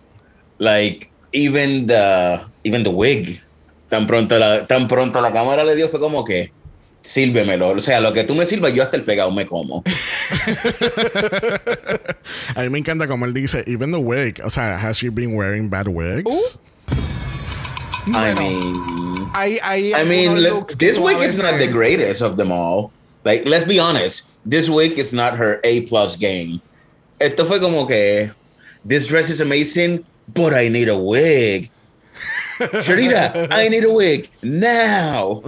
[0.58, 3.40] Like, even the, even the wig.
[3.88, 6.52] Tan pronto la, tan pronto la cámara le dio, fue como que,
[7.02, 7.70] sírvemelo.
[7.70, 9.82] O sea, lo que tú me sirvas, yo hasta el pegado me como.
[12.54, 14.40] A mí me encanta como él dice, even the wig.
[14.44, 16.58] O sea, has she been wearing bad wigs?
[18.06, 22.22] I Bueno, mean, I mean, algunos le- looks que this wig is not the greatest
[22.22, 22.90] of them all.
[23.24, 24.24] Like, let's be honest.
[24.44, 26.60] This wig is not her A plus game.
[27.22, 28.32] Esto fue como que,
[28.84, 30.04] this dress is amazing,
[30.34, 31.70] but I need a wig.
[32.58, 35.40] Sharita, I need a wig now.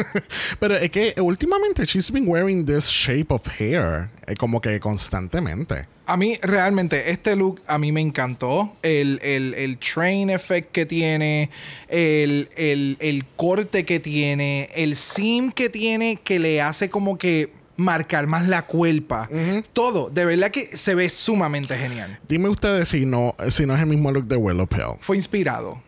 [0.60, 5.86] Pero es que últimamente she's been wearing this shape of hair eh, como que constantemente.
[6.06, 8.76] A mí realmente este look a mí me encantó.
[8.82, 11.50] El, el, el train effect que tiene,
[11.88, 17.61] el, el, el corte que tiene, el seam que tiene que le hace como que
[17.82, 19.28] marcar más la cuerpa.
[19.72, 22.18] Todo, de verdad que se ve sumamente genial.
[22.28, 24.98] Dime ustedes si no, si no es el mismo look de Willow Pill.
[25.00, 25.82] Fue inspirado.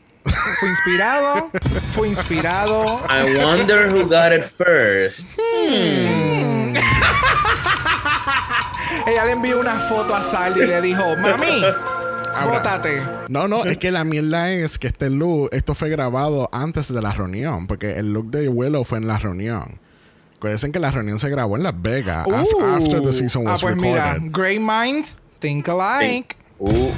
[0.61, 1.51] Fue inspirado.
[1.95, 3.01] fue inspirado.
[3.09, 5.29] I wonder who got it first.
[9.07, 11.63] Ella le envió una foto a Saldi y le dijo, mami,
[12.47, 13.03] bótate.
[13.29, 17.03] No, no, es que la mierda es que este look, esto fue grabado antes de
[17.03, 19.79] la reunión, porque el look de Willow fue en la reunión.
[20.45, 22.77] Acuérdense que la reunión se grabó en Las Vegas af- Uh.
[22.77, 24.31] after the season ah, was pues mira, recorded.
[24.31, 25.07] Grey Mind,
[25.41, 26.37] think alike.
[26.61, 26.93] Ooh.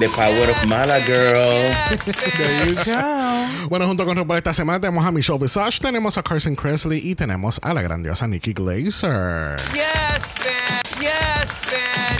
[0.00, 1.70] The power of Mala girl.
[1.90, 3.68] There you go.
[3.68, 7.14] Bueno, junto con RuPaul esta semana tenemos a Michelle Visage, tenemos a Carson Kressley y
[7.14, 9.56] tenemos a la grandiosa Nikki Glazer.
[9.74, 10.34] Yes.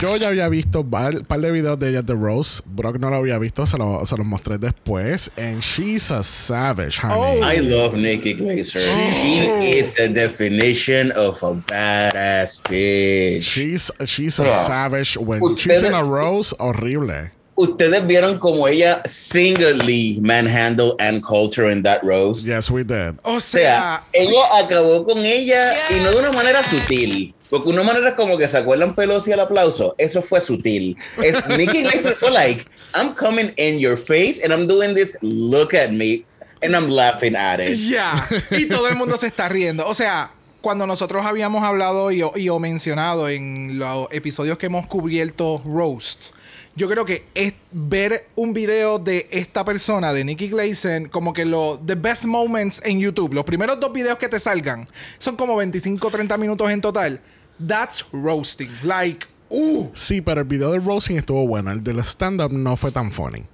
[0.00, 2.62] Yo ya había visto un par, par de videos de ella de Rose.
[2.64, 5.28] Brock no lo había visto, se, lo- se los mostré después.
[5.36, 7.40] And she's a savage, honey.
[7.42, 7.44] Oh.
[7.44, 8.80] I love Nikki Glazer.
[9.12, 9.40] She
[9.80, 13.42] is the definition of a badass bitch.
[13.42, 14.66] She's, she's a Yeah.
[14.68, 15.16] savage.
[15.16, 17.30] When Ustedes- she's in a Rose, horrible.
[17.56, 22.44] Ustedes vieron como ella singly manhandled and culture in that rose.
[22.46, 23.16] Yes, we did.
[23.24, 27.34] O O sea, sea, ella acabó con ella y no de una manera sutil.
[27.50, 29.94] Porque una manera es como que se acuerdan Pelosi al aplauso.
[29.98, 30.96] Eso fue sutil.
[31.22, 35.74] Es, Nikki Glaser fue like, I'm coming in your face and I'm doing this, look
[35.74, 36.24] at me,
[36.62, 37.76] and I'm laughing at it.
[37.78, 38.26] ya.
[38.50, 39.86] Y todo el mundo se está riendo.
[39.86, 40.30] O sea,
[40.60, 45.62] cuando nosotros habíamos hablado y, o- y o mencionado en los episodios que hemos cubierto
[45.64, 46.34] roasts,
[46.74, 51.44] yo creo que es ver un video de esta persona, de Nikki Glazen, como que
[51.44, 54.86] los the best moments en YouTube, los primeros dos videos que te salgan,
[55.18, 57.20] son como 25 30 minutos en total.
[57.58, 58.70] That's roasting.
[58.82, 59.88] Like, uh.
[59.94, 61.72] Sí, pero el video de Roasting estuvo bueno.
[61.72, 63.44] El del stand-up no fue tan funny.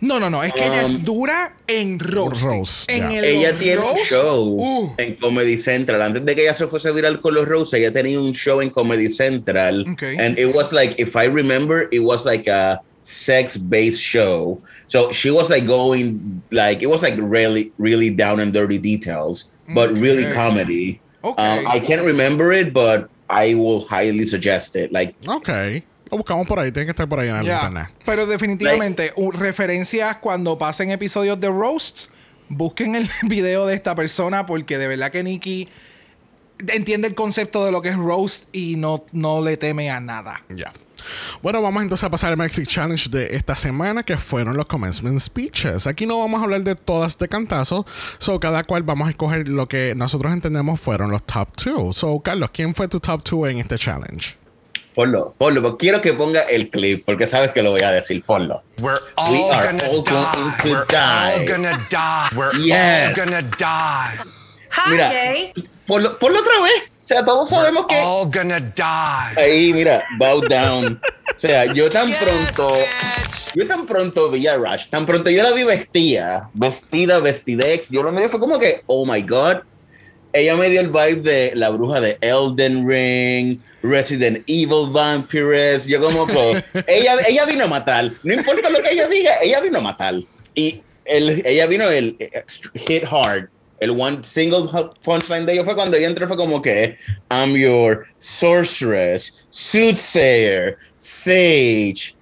[0.00, 0.42] No, no, no.
[0.42, 2.48] Es que ella es Um, dura en roasting.
[2.50, 3.18] roast, en ya.
[3.20, 4.94] el Ella tiene un roast, show uh.
[4.98, 6.02] en Comedy Central.
[6.02, 8.68] Antes de que ella se fuese viral con los Rose, ella tenía un show en
[8.68, 9.86] Comedy Central.
[9.92, 10.16] Okay.
[10.18, 14.60] And it was like, if I remember, it was like a sex-based show.
[14.88, 19.48] So she was like going, like, it was like really, really down and dirty details,
[19.74, 21.00] but really comedy.
[21.22, 21.42] Okay.
[21.42, 24.92] Um, I can't remember it, but I will highly suggest it.
[24.92, 25.48] Like, Ok.
[26.10, 26.70] Lo buscamos por ahí.
[26.70, 27.88] Tiene que estar por ahí en el internet.
[28.04, 32.10] Pero definitivamente, referencias cuando pasen episodios de roasts,
[32.48, 35.68] busquen el video de esta persona porque de verdad que Nikki
[36.68, 40.42] entiende el concepto de lo que es roast y no, no le teme a nada.
[40.48, 40.72] Ya.
[41.42, 45.20] Bueno, vamos entonces a pasar al Mexic Challenge de esta semana, que fueron los commencement
[45.20, 45.86] speeches.
[45.86, 47.84] Aquí no vamos a hablar de todas de cantazo,
[48.18, 51.92] so cada cual vamos a escoger lo que nosotros entendemos fueron los top two.
[51.92, 54.36] So, Carlos, ¿quién fue tu top two en este challenge?
[54.94, 55.60] ponlo, ponlo.
[55.60, 58.22] pero Quiero que ponga el clip, porque sabes que lo voy a decir.
[58.24, 58.62] Ponlo.
[58.78, 60.12] We're We all are gonna all die.
[60.12, 61.34] going to We're die.
[61.40, 62.28] all gonna die.
[62.36, 63.18] We're Yes.
[63.18, 64.24] all gonna die.
[64.90, 65.12] Mira,
[65.86, 66.90] ponlo, ponlo otra vez.
[67.02, 67.96] O sea, todos sabemos que.
[67.96, 69.42] All gonna die.
[69.42, 71.00] Ahí, mira, bow down.
[71.36, 72.76] O sea, yo tan pronto.
[73.54, 77.88] Yo tan pronto vi a Rush, tan pronto yo la vi vestida, vestida, vestidex.
[77.88, 79.58] Yo lo miré, fue como que, oh my god.
[80.32, 85.86] Ella me dio el vibe de la bruja de Elden Ring, Resident Evil Vampires.
[85.86, 86.64] Yo, como que.
[86.88, 88.10] ella, ella vino a matar.
[88.24, 90.14] No importa lo que ella diga, ella vino a matar.
[90.56, 93.48] Y el, ella vino el eh, hit hard.
[93.84, 94.66] El one single
[95.02, 96.96] punchline de ella fue cuando ella entró, fue como que
[97.30, 102.16] I'm your sorceress, soothsayer, sage,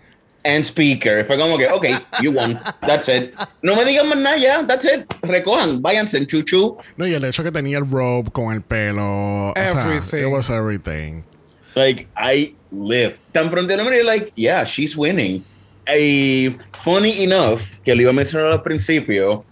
[0.45, 1.25] and speaker.
[1.25, 1.87] Fue como que, ok,
[2.21, 2.59] you won.
[2.81, 3.33] That's it.
[3.63, 4.67] No me digan más nada ya.
[4.67, 5.07] That's it.
[5.23, 6.77] Recojan, váyanse en chuchu.
[6.97, 9.51] No, y el hecho que tenía el robe con el pelo.
[9.51, 10.19] O sea, Everything.
[10.19, 11.23] it was everything.
[11.77, 13.19] Like, I live.
[13.33, 15.45] Tan pronto no me like, yeah, she's winning.
[15.87, 19.45] Y funny enough, que lo iba a mencionar al principio,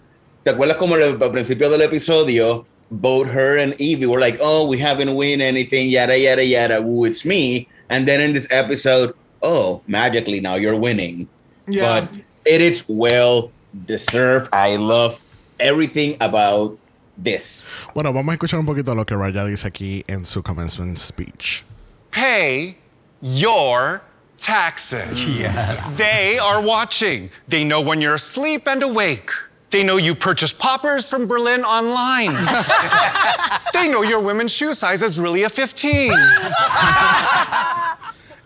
[0.43, 4.65] ¿te acuerdas como el- al principio del episodio, both her and Evie were like, oh,
[4.67, 7.67] we haven't win anything, yada, yada, yada, ooh, it's me.
[7.89, 11.27] And then in this episode, oh, magically now you're winning.
[11.67, 12.01] Yeah.
[12.01, 13.51] But it is well
[13.85, 14.49] deserved.
[14.53, 15.19] I love
[15.59, 16.77] everything about
[17.17, 17.63] this.
[17.93, 21.63] Bueno, vamos a escuchar un poquito lo que Raya dice aquí en su commencement speech.
[22.11, 22.75] pay
[23.21, 24.01] your
[24.37, 25.57] taxes.
[25.95, 27.29] They are watching.
[27.47, 29.31] They know when you're asleep and awake.
[29.71, 32.33] They know you purchase poppers from Berlin online.
[33.73, 36.11] they know your women's shoe size is really a 15.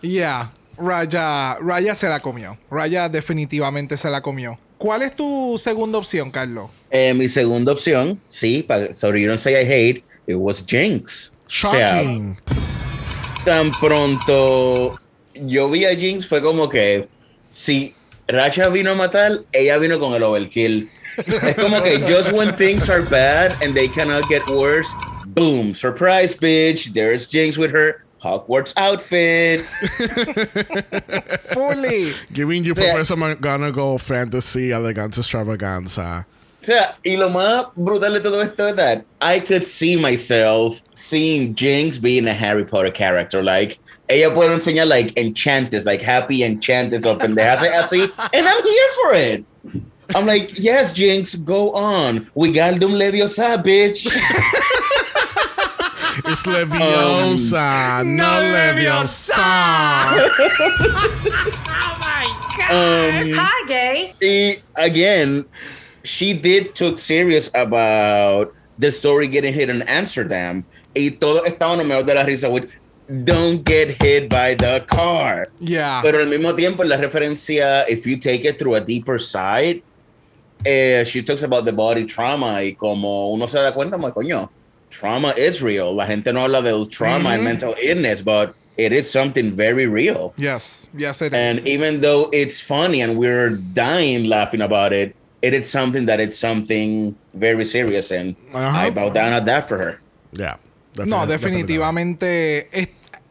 [0.02, 0.48] Yeah.
[0.78, 2.56] Raya, Raya se la comió.
[2.70, 4.58] Raya definitivamente se la comió.
[4.78, 6.70] ¿Cuál es tu segunda opción, Carlos?
[6.90, 11.32] Eh, mi segunda opción, sí, para, so you don't say I hate, it was Jinx.
[11.46, 12.36] O sea, Shocking.
[13.44, 15.00] tan pronto
[15.34, 17.08] yo vi a Jinx fue como que
[17.48, 17.94] si
[18.28, 20.90] Rasha vino a matar, ella vino con el overkill.
[21.18, 24.92] Es como que just when things are bad and they cannot get worse,
[25.26, 29.60] boom, surprise bitch, there's Jinx with her Hogwarts outfit.
[31.52, 32.12] Fully.
[32.32, 36.26] Giving you sea- Professor McGonagall fantasy elegance extravaganza.
[36.62, 40.82] O sea, y lo más brutal de todo esto es that I could see myself
[40.94, 43.40] seeing Jinx being a Harry Potter character.
[43.42, 48.02] Like, ella puede enseñar, like, enchantes, like, happy enchantes o pendejas así,
[48.34, 49.44] and I'm here for it.
[50.14, 52.30] I'm like, yes, Jinx, go on.
[52.34, 54.06] We got Wingardium Leviosa, bitch.
[56.28, 59.36] It's Leviosa, no Leviosa.
[62.66, 64.14] Um, Hi, gay.
[64.20, 65.44] y again,
[66.02, 70.64] she did took serious about the story getting hit in Amsterdam.
[70.96, 72.68] Y todo estaba nomeado de la risa with
[73.24, 75.46] don't get hit by the car.
[75.60, 76.02] Yeah.
[76.02, 79.82] Pero al mismo tiempo, la referencia, if you take it through a deeper side,
[80.64, 84.48] eh, she talks about the body trauma y como uno se da cuenta, coño,
[84.90, 85.94] trauma is real.
[85.94, 90.32] La gente no habla del trauma and mental illness, but it is something very real.
[90.36, 90.88] yes.
[90.94, 91.38] Yes, it is.
[91.38, 96.18] And even though it's funny and we're dying laughing about it, it is something that
[96.20, 98.34] it's something very serious, and.
[98.54, 100.00] I bow down at that for her.
[100.32, 100.56] Yeah.
[100.96, 102.68] No, definitivamente.
[102.72, 102.88] es-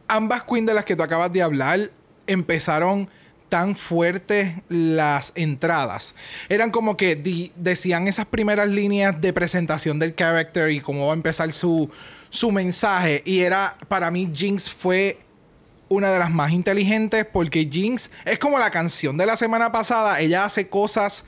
[0.08, 1.90] ambas queens de las que tú acabas de hablar
[2.28, 3.08] empezaron
[3.48, 6.14] tan fuertes las entradas.
[6.48, 7.16] Eran como que
[7.56, 11.90] decían esas primeras líneas de presentación del character y cómo va a empezar su,
[12.30, 13.22] su mensaje.
[13.24, 15.18] Y era, para mí, Jinx fue
[15.88, 20.20] una de las más inteligentes porque Jinx es como la canción de la semana pasada.
[20.20, 21.24] Ella hace cosas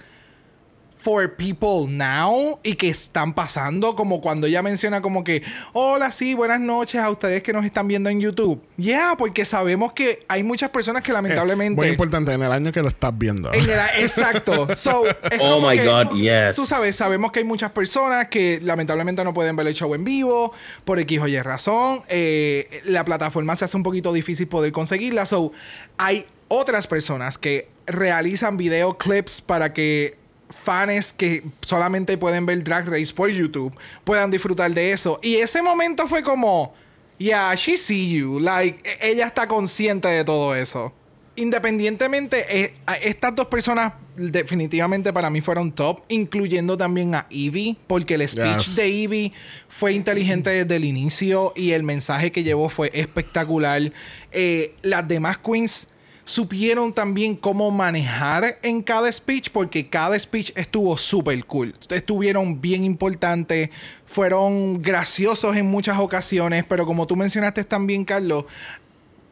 [1.09, 5.43] for people now y que están pasando, como cuando ella menciona como que,
[5.73, 8.63] hola, sí, buenas noches a ustedes que nos están viendo en YouTube.
[8.77, 11.81] Ya, porque sabemos que hay muchas personas que lamentablemente...
[11.81, 13.51] Muy importante en el año que lo estás viendo.
[13.55, 14.69] En el- exacto.
[14.77, 16.55] So, es Oh como my que, God, yes.
[16.55, 20.05] Tú sabes, sabemos que hay muchas personas que lamentablemente no pueden ver el show en
[20.05, 20.53] vivo
[20.85, 22.03] por X o Y razón.
[22.09, 25.25] Eh, la plataforma se hace un poquito difícil poder conseguirla.
[25.25, 25.53] So,
[25.97, 30.19] hay otras personas que realizan video clips para que
[30.51, 35.19] fans que solamente pueden ver Drag Race por YouTube puedan disfrutar de eso.
[35.23, 36.75] Y ese momento fue como,
[37.19, 38.41] yeah, she see you.
[38.41, 40.93] Like, e- ella está consciente de todo eso.
[41.37, 48.15] Independientemente, eh, estas dos personas definitivamente para mí fueron top, incluyendo también a Evie, porque
[48.15, 48.77] el speech Yes.
[48.77, 49.33] de Evie
[49.69, 53.93] fue inteligente desde el inicio y el mensaje que llevó fue espectacular.
[54.33, 55.87] Eh, las demás queens
[56.29, 61.75] supieron también cómo manejar en cada speech, porque cada speech estuvo súper cool.
[61.89, 63.71] Estuvieron bien importantes,
[64.05, 68.45] fueron graciosos en muchas ocasiones, pero como tú mencionaste también, Carlos,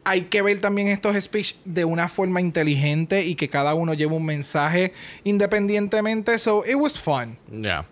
[0.05, 4.15] hay que ver también estos speech de una forma inteligente y que cada uno lleve
[4.15, 4.91] un mensaje
[5.23, 6.39] independientemente.
[6.39, 7.37] So, it was fun.
[7.51, 7.85] Ya.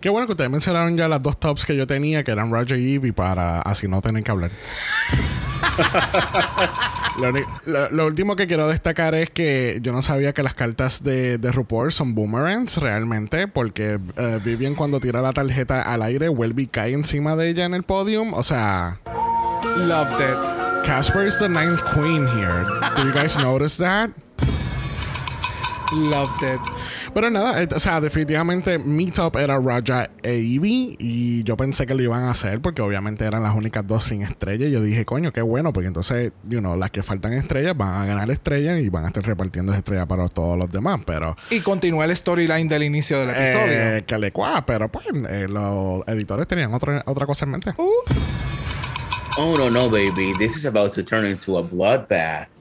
[0.00, 2.78] Qué bueno que ustedes mencionaron ya las dos tops que yo tenía, que eran Roger
[2.78, 4.52] y Evie, para así no tener que hablar.
[7.20, 10.54] lo, uni- lo- lo último que quiero destacar es que yo no sabía que las
[10.54, 16.02] cartas de, de RuPaul son boomerangs realmente, porque eh, Vivian cuando tira la tarjeta al
[16.02, 18.34] aire, vuelve y cae encima de ella en el podium.
[18.34, 18.98] O sea,
[19.76, 20.84] Loved it.
[20.84, 22.64] Casper is the ninth queen here.
[22.96, 24.10] Do you guys notice that?
[25.92, 26.60] Loved it.
[27.14, 31.86] Pero nada, eh, o sea, definitivamente mi top era Raja e Evie y yo pensé
[31.86, 34.82] que lo iban a hacer porque obviamente eran las únicas dos sin estrella y yo
[34.82, 38.30] dije, coño, qué bueno, porque entonces, you know, las que faltan estrellas van a ganar
[38.30, 41.36] estrellas y van a estar repartiendo estrellas para todos los demás, pero...
[41.50, 43.72] Y continúa el storyline del inicio del episodio.
[43.72, 47.74] Eh, que le cuá, pero pues eh, los editores tenían otra, otra cosa en mente.
[49.38, 50.34] Oh no, no, baby!
[50.34, 52.52] This is about to turn into a bloodbath.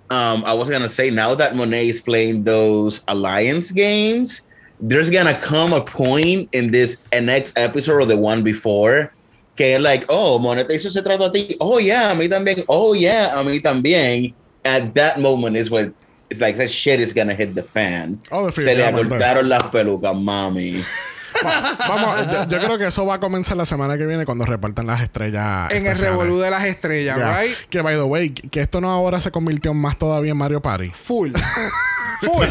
[0.10, 4.48] um, I was gonna say now that Monet is playing those alliance games,
[4.80, 9.12] there's gonna come a point in this next episode or the one before
[9.56, 11.56] que like, oh, Monet te hizo ese trato a ti.
[11.60, 12.64] Oh yeah, a mí también.
[12.68, 14.34] Oh yeah, a mí también.
[14.64, 15.94] At that moment is when
[16.28, 18.20] it's like that shit is gonna hit the fan.
[18.32, 20.84] Oh, Se le acortaron las pelucas, mami.
[21.88, 24.86] Vamos, yo, yo creo que eso va a comenzar la semana que viene cuando repartan
[24.86, 25.70] las estrellas.
[25.70, 27.56] en el revolú de las estrellas, right?
[27.70, 30.60] Que by the way, que esto no ahora se convirtió en más todavía en Mario
[30.60, 30.90] Party.
[30.94, 31.32] Full.
[32.22, 32.46] Full.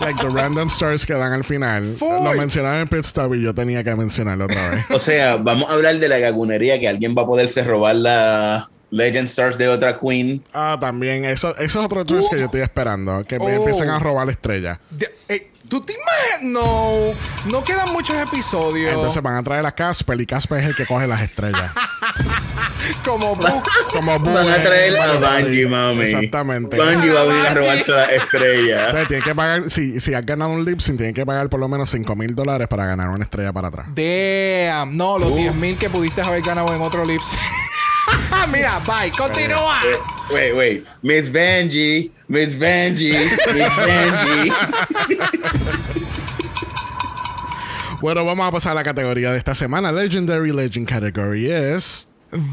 [0.00, 1.96] Like the random stars que dan al final.
[1.98, 2.24] Full.
[2.24, 4.84] Lo mencionaron en Pit Stop y yo tenía que mencionarlo otra vez.
[4.90, 8.68] O sea, vamos a hablar de la gagunería que alguien va a poderse robar la,
[8.90, 10.42] Legend Stars de otra queen.
[10.52, 11.24] Ah, también.
[11.24, 13.24] Eso, eso es otro twist que yo estoy esperando.
[13.24, 13.48] Que me Oh.
[13.64, 14.80] empiecen a robar la estrella.
[14.90, 16.42] De- eh, ¿Tú te imaginas?
[16.52, 17.14] No.
[17.50, 18.92] No quedan muchos episodios.
[18.92, 21.72] Entonces van a traer a Casper y Casper es el que coge las estrellas.
[23.06, 23.62] como Boo.
[23.90, 25.14] Como Van a traer a.
[25.14, 26.02] Bungie, mami.
[26.02, 26.76] Exactamente.
[26.76, 28.80] Bungie va a venir a robarse la estrella.
[28.84, 31.58] Entonces, tienen que pagar, si, si has ganado un lip sync, tienen que pagar por
[31.58, 33.86] lo menos 5 mil dólares para ganar una estrella para atrás.
[33.94, 34.94] Damn.
[34.94, 35.36] No, los Uh.
[35.36, 37.28] 10 mil que pudiste haber ganado en otro lips.
[38.52, 39.10] Mira, bye.
[39.10, 39.80] Continúa.
[40.32, 40.84] Wait, wait.
[41.02, 44.50] Miss Benji, Miss Benji, Miss Benji.
[48.00, 49.92] Bueno, vamos a pasar a la categoría de esta semana.
[49.92, 52.08] Legendary Legend Category es.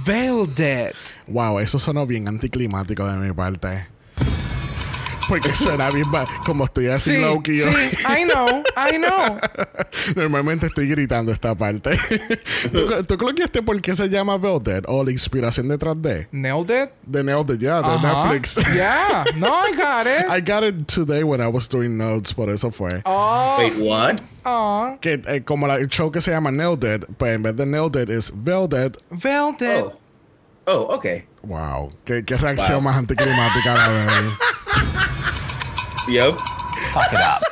[0.06, 0.96] Veldet.
[1.26, 3.88] Wow, eso sonó bien anticlimático de mi parte.
[5.30, 6.08] Porque suena bien.
[6.46, 9.38] Como estoy así Sí, low key sí, I know, I know.
[10.16, 11.98] Normalmente estoy gritando esta parte.
[12.74, 14.86] ¿Tú, ¿Tú cloqueaste por qué se llama Velvet?
[14.88, 16.28] O la inspiración detrás de.
[16.32, 16.90] Nailed it?
[17.06, 18.34] De Nailed It, yeah, de Ajá.
[18.34, 18.58] Netflix.
[18.76, 20.30] Yeah, no, I got it.
[20.30, 22.90] I got it today when I was doing notes, por eso fue.
[23.06, 24.22] Oh, Wait, what?
[24.46, 27.56] oh, Que eh, como la- el show que se llama Nailed It, pues en vez
[27.56, 28.98] de Nailed It es Velvet.
[29.12, 29.84] Veldet.
[29.86, 29.94] Oh.
[30.72, 31.26] Oh, okay.
[31.44, 32.82] Wow, qué, qué reacción Wow.
[32.82, 34.30] más anticlimática la de.
[36.10, 36.40] Yep.
[36.92, 37.44] Fuck it up.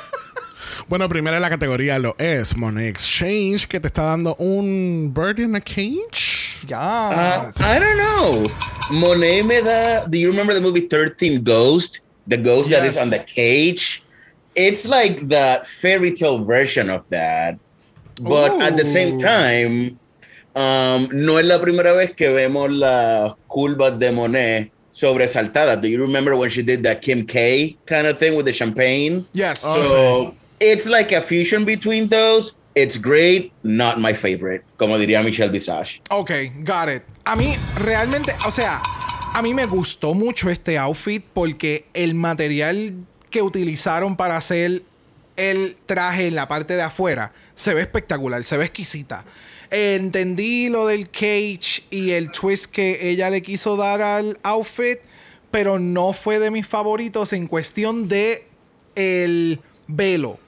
[0.89, 5.39] Bueno, primero en la categoría lo es Money Exchange, que te está dando un Bird
[5.39, 6.57] in a Cage.
[6.65, 7.51] Ya.
[7.51, 8.43] Uh, I don't know.
[8.91, 10.05] Monet me da.
[10.05, 12.01] Do you remember the movie 13 Ghost?
[12.25, 14.03] The ghost that is on the cage?
[14.55, 17.59] It's like the fairy tale version of that.
[18.19, 19.99] But at the same time,
[20.55, 25.79] um, no es la primera vez que vemos las curvas de Monet sobresaltadas.
[25.81, 29.25] Do you remember when she did that Kim K kind of thing with the champagne?
[29.33, 29.63] yes.
[29.65, 32.55] Oh, So it's like a fusion between those.
[32.75, 36.01] It's great, not my favorite, como diría Michelle Visage.
[36.09, 36.31] Ok,
[36.63, 37.03] got it.
[37.25, 38.81] A mí realmente, o sea,
[39.33, 42.93] a mí me gustó mucho este outfit porque el material
[43.29, 44.83] que utilizaron para hacer
[45.37, 49.25] el traje en la parte de afuera se ve espectacular, se ve exquisita.
[49.69, 54.99] Entendí lo del cage y el twist que ella le quiso dar al outfit,
[55.51, 58.47] pero no fue de mis favoritos en cuestión de
[58.95, 60.39] el velo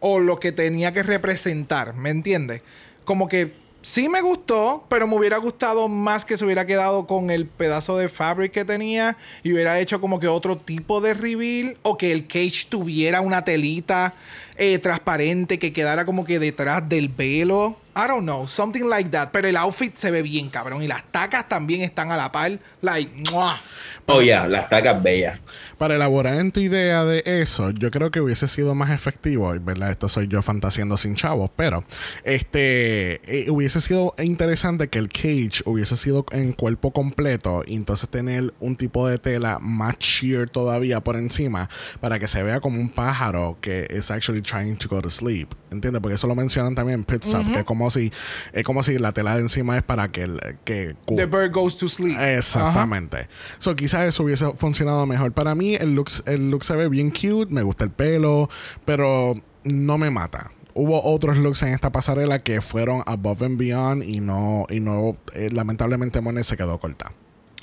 [0.00, 2.62] o lo que tenía que representar, ¿me entiendes?
[3.04, 3.52] Como que
[3.82, 7.96] sí me gustó, pero me hubiera gustado más que se hubiera quedado con el pedazo
[7.96, 12.12] de fabric que tenía y hubiera hecho como que otro tipo de reveal o que
[12.12, 14.14] el cage tuviera una telita
[14.58, 17.76] eh, transparente que quedara como que detrás del velo.
[17.94, 19.30] I don't know, something like that.
[19.32, 20.82] Pero el outfit se ve bien, cabrón.
[20.82, 22.58] Y las tacas también están a la par.
[22.82, 23.60] Like, ¡mua!
[24.08, 25.40] Oh, yeah, las tacas bellas.
[25.78, 29.58] Para elaborar en tu idea de eso, yo creo que hubiese sido más efectivo, y,
[29.58, 29.90] ¿verdad?
[29.90, 31.84] Esto soy yo fantaseando sin chavos, pero
[32.22, 38.08] este eh, hubiese sido interesante que el cage hubiese sido en cuerpo completo y entonces
[38.08, 41.68] tener un tipo de tela más sheer todavía por encima
[42.00, 45.48] para que se vea como un pájaro que es actually trying to go to sleep.
[45.70, 46.00] ¿Entiendes?
[46.00, 48.12] Porque eso lo mencionan también en Pit Stop, que es como si
[48.52, 51.76] es como si la tela de encima es para que el que The bird goes
[51.76, 52.18] to sleep.
[52.18, 53.28] Exactamente.
[53.58, 55.32] So, quizás eso hubiese funcionado mejor.
[55.32, 58.48] Para mí, el look, el look se ve bien cute, me gusta el pelo,
[58.84, 59.34] pero
[59.64, 60.52] no me mata.
[60.74, 65.16] Hubo otros looks en esta pasarela que fueron above and beyond y no, y no,
[65.32, 67.12] eh, lamentablemente Monet se quedó corta.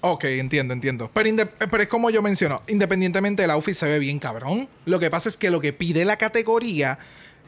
[0.06, 1.10] Ok, entiendo, entiendo.
[1.14, 1.30] Pero,
[1.82, 4.68] es como yo menciono, independientemente del outfit se ve bien cabrón.
[4.84, 7.00] Lo que pasa es que lo que pide la categoría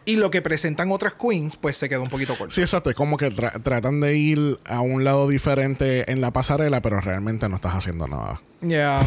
[0.06, 2.56] y lo que presentan otras queens, pues se quedó un poquito corto.
[2.56, 2.89] Sí, exacto.
[2.89, 7.01] Es como que tra- tratan de ir a un lado diferente en la pasarela, pero
[7.01, 8.41] realmente no estás haciendo nada.
[8.62, 9.01] Ya.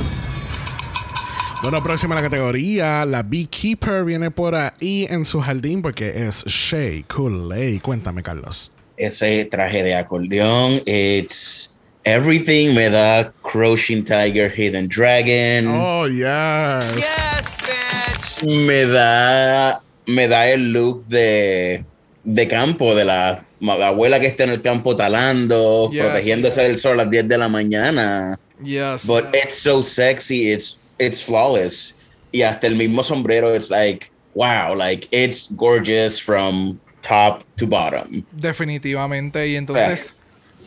[1.62, 3.06] Bueno, próxima a la categoría.
[3.06, 7.80] La Beekeeper viene por ahí en su jardín porque es Shay Kool-Aid.
[7.80, 8.70] Cuéntame, Carlos.
[8.98, 11.74] Ese traje de acordeón, it's
[12.04, 12.74] everything.
[12.74, 15.66] Me da Crouching Tiger, Hidden Dragon.
[15.68, 16.96] Oh, yes.
[16.96, 18.46] Yes, bitch.
[18.66, 21.84] Me da, me da el look de,
[22.24, 26.02] de campo, de la, la abuela que está en el campo talando, Yes.
[26.04, 28.38] protegiéndose del sol a las 10 de la mañana.
[28.62, 29.06] Yes.
[29.06, 31.94] But it's so sexy, it's, it's flawless.
[32.32, 38.24] Y hasta el mismo sombrero, it's like, wow, like it's gorgeous from top to bottom.
[38.32, 39.48] Definitivamente.
[39.48, 40.12] Y entonces,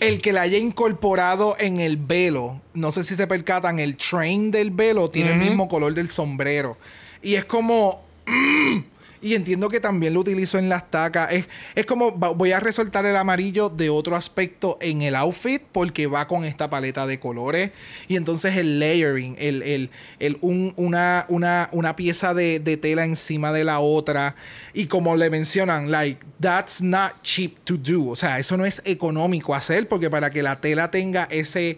[0.01, 4.49] el que la haya incorporado en el velo, no sé si se percatan, el train
[4.49, 6.77] del velo tiene el mismo color del sombrero.
[7.21, 8.01] Y es como.
[8.25, 8.79] mm,
[9.21, 11.31] y entiendo que también lo utilizo en las tacas.
[11.31, 11.45] Es,
[11.75, 12.11] es como.
[12.11, 16.69] Voy a resaltar el amarillo de otro aspecto en el outfit porque va con esta
[16.69, 17.71] paleta de colores.
[18.07, 23.05] Y entonces el layering, el, el, el un- una, una, una pieza de, de tela
[23.05, 24.35] encima de la otra.
[24.73, 28.09] Y como le mencionan, like, that's not cheap to do.
[28.09, 31.77] O sea, eso no es económico hacer porque para que la tela tenga ese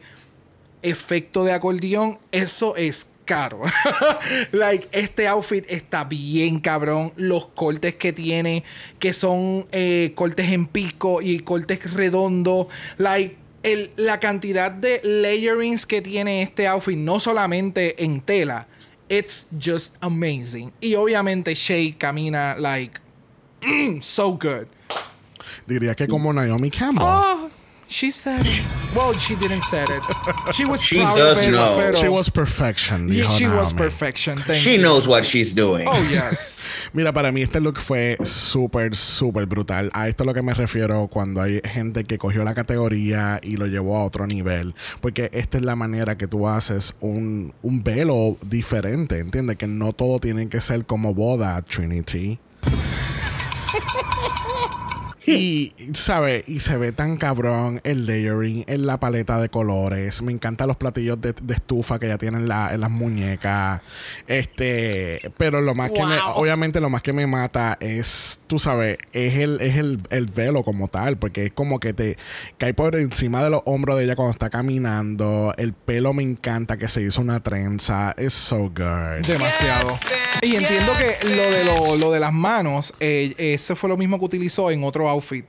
[0.82, 3.62] efecto de acordeón, eso es caro.
[4.52, 7.14] like, este outfit está bien cabrón.
[7.16, 8.64] Los cortes que tiene,
[9.00, 12.68] que son eh, cortes en pico y cortes redondos.
[12.98, 18.68] Like, el- la cantidad de layerings que tiene este outfit, no solamente en tela,
[19.10, 20.72] it's just amazing.
[20.82, 23.00] Y obviamente Shay camina like
[23.62, 24.68] mm, so good.
[25.66, 27.06] Diría que como Naomi Campbell.
[27.06, 27.50] Oh,
[27.94, 28.64] she said it.
[28.96, 30.04] Well, she didn't say it.
[30.54, 31.76] She was She proud does of it, know.
[31.78, 33.08] pero She was perfection.
[33.10, 34.38] Yeah, she was perfection.
[34.46, 34.82] Thank She you.
[34.82, 35.88] knows what she's doing.
[35.88, 36.62] Oh yes.
[36.94, 39.90] Mira, para mí este look fue súper, súper brutal.
[39.94, 43.58] A esto es lo que me refiero cuando hay gente que cogió la categoría y
[43.58, 44.76] lo llevó a otro nivel.
[45.02, 49.58] Porque esta es la manera que tú haces un, un velo diferente, ¿entiendes?
[49.58, 52.40] Que no todo tiene que ser como boda, Trinity.
[55.26, 56.44] Y, ¿sabes?
[56.48, 60.22] Y se ve tan cabrón el layering, en la paleta de colores.
[60.22, 63.82] Me encantan los platillos de, de estufa que ya tienen la, en las muñecas.
[64.28, 68.98] Este, pero lo más que me, obviamente lo más que me mata es, tú sabes,
[69.14, 72.18] es el, es el, el velo como tal, porque es como que te
[72.58, 75.54] cae por encima de los hombros de ella cuando está caminando.
[75.58, 78.14] El pelo me encanta que se hizo una trenza.
[78.18, 79.26] Es so good.
[79.26, 79.98] Demasiado.
[80.42, 84.20] y entiendo que lo de, lo, lo de las manos, eh, ese fue lo mismo
[84.20, 85.46] que utilizó en otro outfit.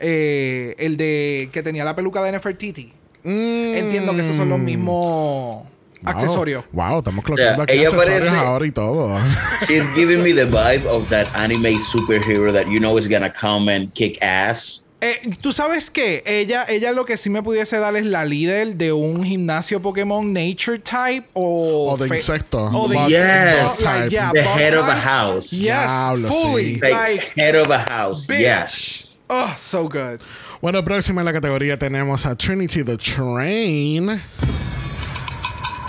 [0.00, 2.92] Eh, el de que tenía la peluca de Nefertiti.
[3.24, 5.64] Entiendo que esos son los mismos
[6.00, 6.12] Wow.
[6.12, 6.64] accesorios.
[6.72, 9.18] Wow, estamos cloqueando sea, aquí ella accesorios parece- ahora y todo.
[9.68, 13.68] She's giving me the vibe of that anime superhero that you know is gonna come
[13.74, 14.84] and kick ass.
[15.00, 18.76] Eh, Tú sabes que ella, ella lo que sí me pudiese dar es la líder
[18.76, 22.64] de un gimnasio Pokémon Nature Type o, O de insecto.
[22.72, 23.18] O de Yes.
[23.64, 25.50] insecto, like, yeah, The head of a house.
[25.50, 26.74] Yes, Diablo, fully.
[26.76, 26.80] sí.
[26.80, 28.26] Like, Like, head of a house.
[28.28, 28.38] bitch.
[28.40, 29.07] Yes.
[29.30, 30.20] Oh, so good.
[30.60, 34.20] Bueno, próxima en la categoría tenemos a Trinity the Train.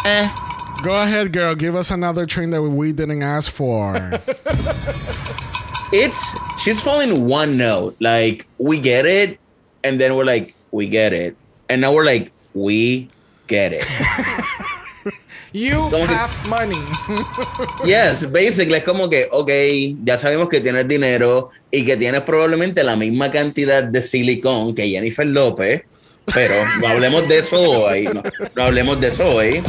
[0.06, 0.30] Eh.
[0.84, 1.56] Go ahead, girl.
[1.56, 4.20] Give us another train that we didn't ask for.
[5.92, 7.96] It's she's following one note.
[8.00, 9.40] Like we get it,
[9.84, 11.36] and then we're like, we get it.
[11.68, 13.10] And now we're like, we
[13.48, 13.86] get it.
[15.52, 16.78] You have money.
[17.86, 19.50] yes, basically es como que, ok,
[20.04, 24.88] ya sabemos que tienes dinero y que tienes probablemente la misma cantidad de silicón que
[24.88, 25.84] Jennifer López,
[26.34, 28.04] pero no hablemos de eso hoy.
[28.06, 28.22] No,
[28.56, 29.64] no hablemos de eso hoy.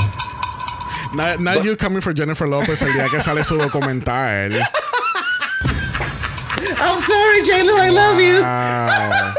[1.14, 4.53] not not you coming for Jennifer Lopez el día que sale su documental.
[6.78, 8.43] I'm sorry, J-Lo, I love you.
[8.43, 9.35] Wow.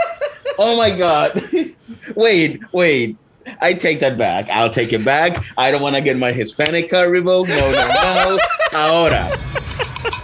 [0.58, 1.42] Oh my God.
[2.16, 3.18] wait, wait.
[3.62, 4.50] I take that back.
[4.50, 5.44] I'll take it back.
[5.58, 7.50] I don't want to get my Hispanic card revoked.
[7.50, 7.88] No, no,
[8.38, 8.40] no.
[8.74, 9.28] Ahora.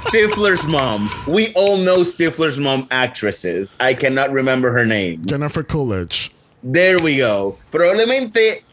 [0.07, 1.09] Stifler's mom.
[1.27, 3.75] We all know Stifler's mom actresses.
[3.79, 5.25] I cannot remember her name.
[5.25, 6.31] Jennifer Coolidge.
[6.63, 7.57] There we go.
[7.71, 8.63] Probablemente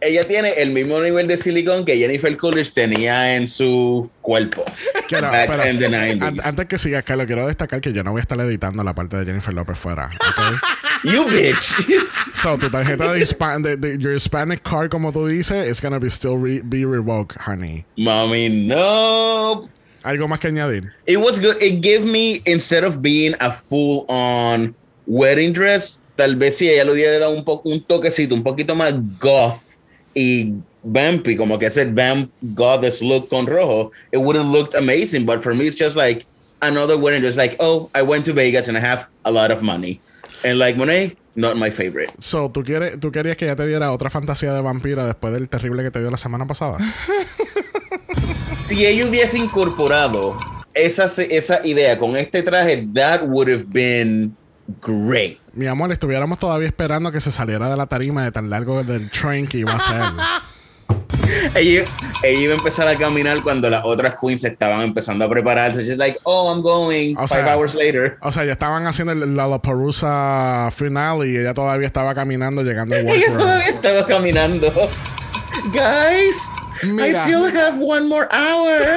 [0.00, 4.64] ella tiene el mismo nivel de silicón que Jennifer Coolidge tenía en su cuerpo.
[5.08, 6.22] Quiero- pero, in the 90s.
[6.22, 8.94] an- antes que sigas, Carlos, quiero destacar que yo no voy a estar editando la
[8.94, 10.10] parte de Jennifer López fuera.
[11.04, 11.72] You bitch.
[12.34, 15.98] so, tu tarjeta de, Hispa- de, de- your Hispanic card, como tú dices, is gonna
[16.00, 17.84] be still re- be revoked, honey.
[17.96, 19.68] Mommy, no.
[20.02, 20.92] ¿Algo más que añadir?
[21.06, 21.56] It was good.
[21.60, 24.74] It gave me, instead of being a full on
[25.06, 28.92] wedding dress, tal vez si ella le hubiera dado un, un toquecito, un poquito más
[29.20, 29.67] goth
[30.18, 30.52] y
[30.82, 35.24] vampy, como que ese vamp goddess look con rojo, it would have looked amazing.
[35.24, 36.26] But for me, it's just like
[36.60, 37.36] another wedding dress.
[37.36, 40.00] Like, oh, I went to Vegas and I have a lot of money.
[40.44, 42.12] And like Monet, not my favorite.
[42.20, 45.48] So, ¿tú, quieres, ¿tú querías que ella te diera otra fantasía de vampira después del
[45.48, 46.78] terrible que te dio la semana pasada?
[48.68, 50.36] Si ella hubiese incorporado
[50.74, 54.36] esa, esa idea con este traje, that would have been
[54.82, 55.38] great.
[55.58, 59.10] Mi amor, estuviéramos todavía esperando que se saliera de la tarima de tan largo del
[59.10, 60.02] train que iba a ser.
[61.56, 61.84] ella,
[62.22, 65.82] ella iba a empezar a caminar cuando las otras queens estaban empezando a prepararse.
[65.82, 67.16] She's like, oh, I'm going.
[67.16, 68.18] O Five sea- hours later.
[68.22, 73.08] O sea, ya estaban haciendo el Lollapalooza final y ella todavía estaba caminando llegando al
[73.08, 74.70] Ella todavía estaba caminando.
[75.72, 76.48] Guys,
[76.84, 78.78] I still have one more hour.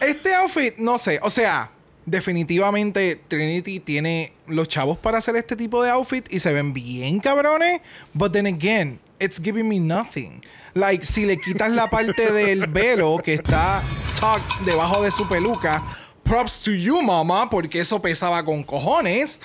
[0.00, 1.68] Este outfit, no sé, o sea,
[2.06, 7.20] definitivamente Trinity tiene los chavos para hacer este tipo de outfit y se ven bien
[7.20, 7.80] cabrones,
[8.14, 10.42] but then again, it's giving me nothing.
[10.74, 13.82] Like, si le quitas la parte del velo que está
[14.18, 15.82] tucked debajo de su peluca,
[16.22, 19.40] props to you, mama, porque eso pesaba con cojones.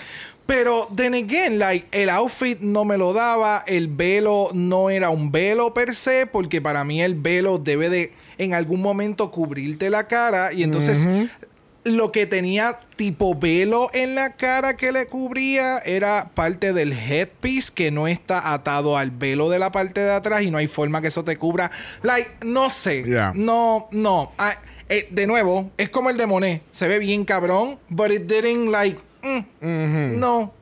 [0.46, 5.32] Pero, then again, like, el outfit no me lo daba, el velo no era un
[5.32, 10.08] velo per se, porque para mí el velo debe de en algún momento cubrirte la
[10.08, 11.08] cara y entonces
[11.86, 17.72] lo que tenía tipo velo en la cara que le cubría era parte del headpiece
[17.74, 21.02] que no está atado al velo de la parte de atrás y no hay forma
[21.02, 21.70] que eso te cubra.
[22.02, 23.04] Like, no sé.
[23.04, 23.34] Yeah.
[23.36, 24.34] No, no.
[24.38, 24.56] Ah,
[24.90, 26.64] eh, de nuevo, es como el de Monet.
[26.72, 29.00] Se ve bien cabrón, but it didn't like.
[29.24, 30.54] mm, No.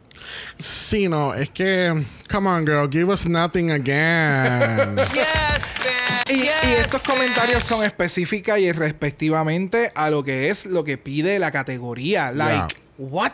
[0.57, 2.05] Sí, no, es que.
[2.31, 4.95] Come on, girl, give us nothing again.
[6.29, 11.37] Y, y estos comentarios son específicas y respectivamente a lo que es lo que pide
[11.39, 12.31] la categoría.
[12.31, 13.31] Like, what?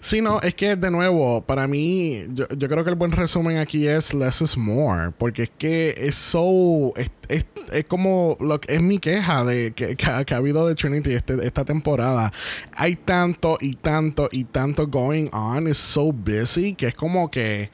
[0.00, 3.56] Sí, no, es que de nuevo, para mí, yo, yo creo que el buen resumen
[3.56, 8.60] aquí es less is more, porque es que es so, es, es- es como, lo
[8.60, 11.64] que es mi queja de que, que ha, que ha habido de Trinity este- esta
[11.64, 12.32] temporada.
[12.76, 17.70] Hay tanto y tanto y tanto going on, es so busy, que es como que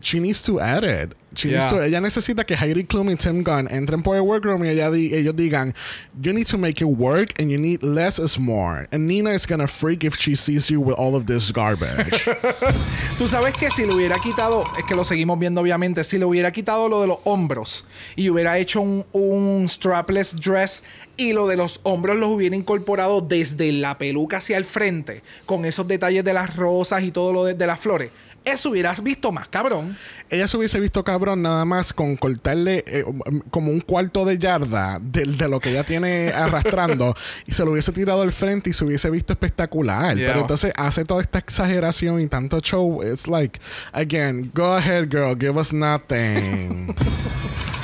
[0.00, 1.68] she needs to needs Yeah.
[1.70, 4.90] to- ella necesita que Heidi Klum y Tim Gunn entren por el workroom y ella
[4.90, 5.74] di- ellos digan,
[6.20, 8.86] you need to make it work and you need less is more.
[8.92, 12.24] And Nina is gonna freak if she sees you with all of this garbage.
[13.18, 16.24] Tú sabes que si le hubiera quitado, es que lo seguimos viendo obviamente, si le
[16.24, 20.82] hubiera quitado lo de los hombros y hubiera hecho un, un strapless dress
[21.16, 25.64] y lo de los hombros los hubiera incorporado desde la peluca hacia el frente, con
[25.64, 28.10] esos detalles de las rosas y todo lo de, de las flores,
[28.46, 29.98] eso hubieras visto más cabrón.
[30.30, 34.38] ella se hubiese visto cabrón nada más con cortarle eh, um, como un cuarto de
[34.38, 38.70] yarda de, de lo que ella tiene arrastrando y se lo hubiese tirado al frente
[38.70, 40.16] y se hubiese visto espectacular.
[40.16, 40.28] Yeah.
[40.28, 43.02] Pero entonces hace toda esta exageración y tanto show.
[43.02, 43.60] It's like,
[43.92, 46.94] again, go ahead, girl, give us nothing.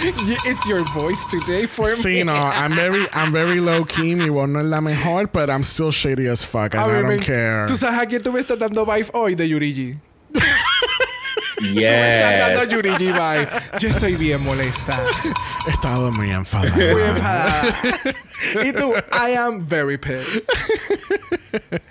[0.04, 2.02] It's your voice today for me.
[2.02, 4.16] Sí, no, I'm very, I'm very low key.
[4.16, 6.74] Mi voz no es la mejor, but I'm still shady as fuck.
[6.74, 7.66] And I don't care.
[7.68, 9.98] ¿Tú sabes a quién tú me estás dando vibe hoy de Yurigi?
[11.62, 12.72] Estás dando Yes.
[12.72, 13.48] Yurigi vibe.
[13.78, 15.00] Yo estoy bien molesta.
[15.66, 16.74] He estado muy enfadado.
[16.74, 17.62] Muy enfadada.
[18.64, 20.42] y tú, I am very pissed.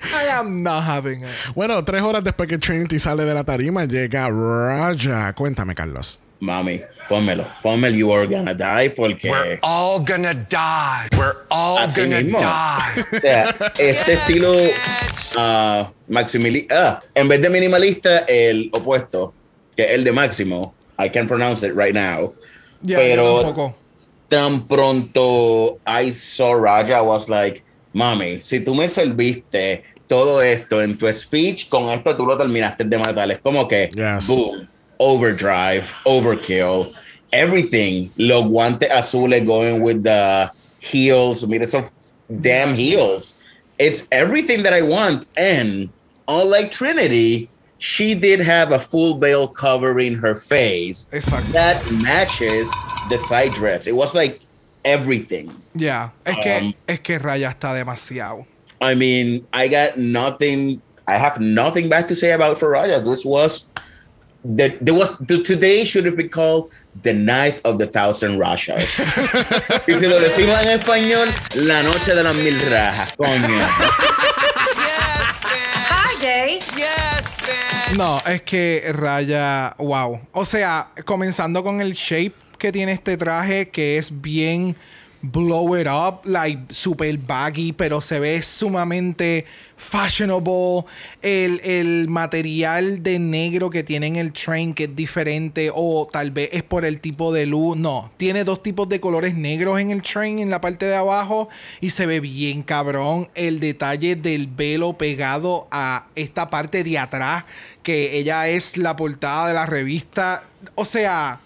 [0.03, 1.29] I am not having it.
[1.55, 5.33] Bueno, tres horas después que Trinity sale de la tarima, llega Raja.
[5.33, 6.19] Cuéntame, Carlos.
[6.41, 7.45] Mami, pónmelo.
[7.61, 9.29] Ponme el You Are Gonna Die porque.
[9.29, 11.07] We're all gonna die.
[11.15, 12.39] We're all Así gonna mismo.
[12.39, 13.01] die.
[13.17, 14.53] O sea, este estilo
[15.37, 19.33] ah, maximili- ah, en vez de minimalista, el opuesto,
[19.75, 20.73] que es el de máximo.
[20.97, 22.33] I can't pronounce it right now.
[22.81, 23.75] Ya, Pero-.
[24.27, 27.63] Tan pronto I saw Raja, I was like,
[27.93, 32.85] mami, si tú me serviste todo esto en tu speech, con esto tú lo terminaste
[32.85, 33.29] de matar.
[33.29, 34.25] Es como que, Yes.
[34.27, 34.69] boom,
[35.01, 36.93] overdrive, overkill,
[37.33, 38.11] everything.
[38.17, 40.49] Los guantes azules going with the
[40.79, 41.45] heels.
[41.45, 41.85] Mira some
[42.39, 43.41] damn heels.
[43.79, 45.25] It's everything that I want.
[45.35, 45.89] And
[46.27, 47.49] unlike Trinity,
[47.79, 51.51] she did have a full veil covering her face Exacto.
[51.53, 52.69] that matches
[53.09, 53.87] the side dress.
[53.87, 54.39] It was like
[54.85, 55.51] everything.
[55.73, 58.45] Yeah, Es que, Um, es que Raya está demasiado.
[58.81, 60.81] I mean, I got nothing.
[61.07, 63.03] I have nothing bad to say about Faraya.
[63.03, 63.65] This was
[64.43, 66.71] the there was the, today should have been called
[67.03, 68.99] the night of the thousand Rashas.
[69.87, 73.61] y si lo decimos en español, la noche de las mil rajas, coño.
[75.89, 76.59] Hi, gay.
[77.97, 80.19] No, es que Raya, wow.
[80.31, 84.77] O sea, comenzando con el shape que tiene este traje, que es bien
[85.21, 89.45] blow it up, like super baggy, pero se ve sumamente
[89.77, 90.85] fashionable.
[91.21, 96.31] El, el material de negro que tiene en el train, que es diferente, o tal
[96.31, 97.77] vez es por el tipo de luz.
[97.77, 101.49] No, tiene dos tipos de colores negros en el train, en la parte de abajo,
[101.79, 103.29] y se ve bien cabrón.
[103.35, 107.45] El detalle del velo pegado a esta parte de atrás,
[107.83, 110.43] que ella es la portada de la revista.
[110.75, 111.39] O sea.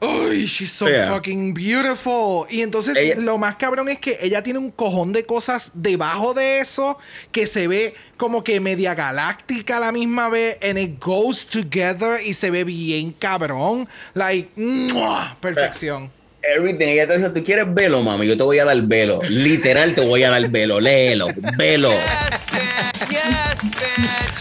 [0.00, 0.46] ¡Uy!
[0.46, 1.10] She's so Yeah.
[1.12, 2.46] fucking beautiful.
[2.50, 6.32] Y entonces Ella- lo más cabrón es que ella tiene un cojón de cosas debajo
[6.34, 6.96] de eso
[7.32, 10.56] que se ve como que media galáctica a la misma vez.
[10.62, 13.88] And it goes together y se ve bien cabrón.
[14.14, 15.36] Like, ¡mua!
[15.40, 16.10] perfección.
[16.56, 16.86] Everything.
[16.88, 18.26] Ella te dijo, ¿tú quieres velo, mami?
[18.26, 19.20] Yo te voy a dar velo.
[19.28, 20.80] Literal, te voy a dar velo.
[20.80, 21.26] Léelo.
[21.58, 21.90] Velo.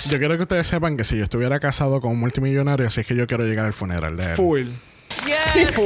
[0.10, 3.06] Yo quiero que ustedes sepan que si yo estuviera casado con un multimillonario, así es
[3.08, 4.36] que yo quiero llegar al funeral de él.
[4.36, 4.68] Full.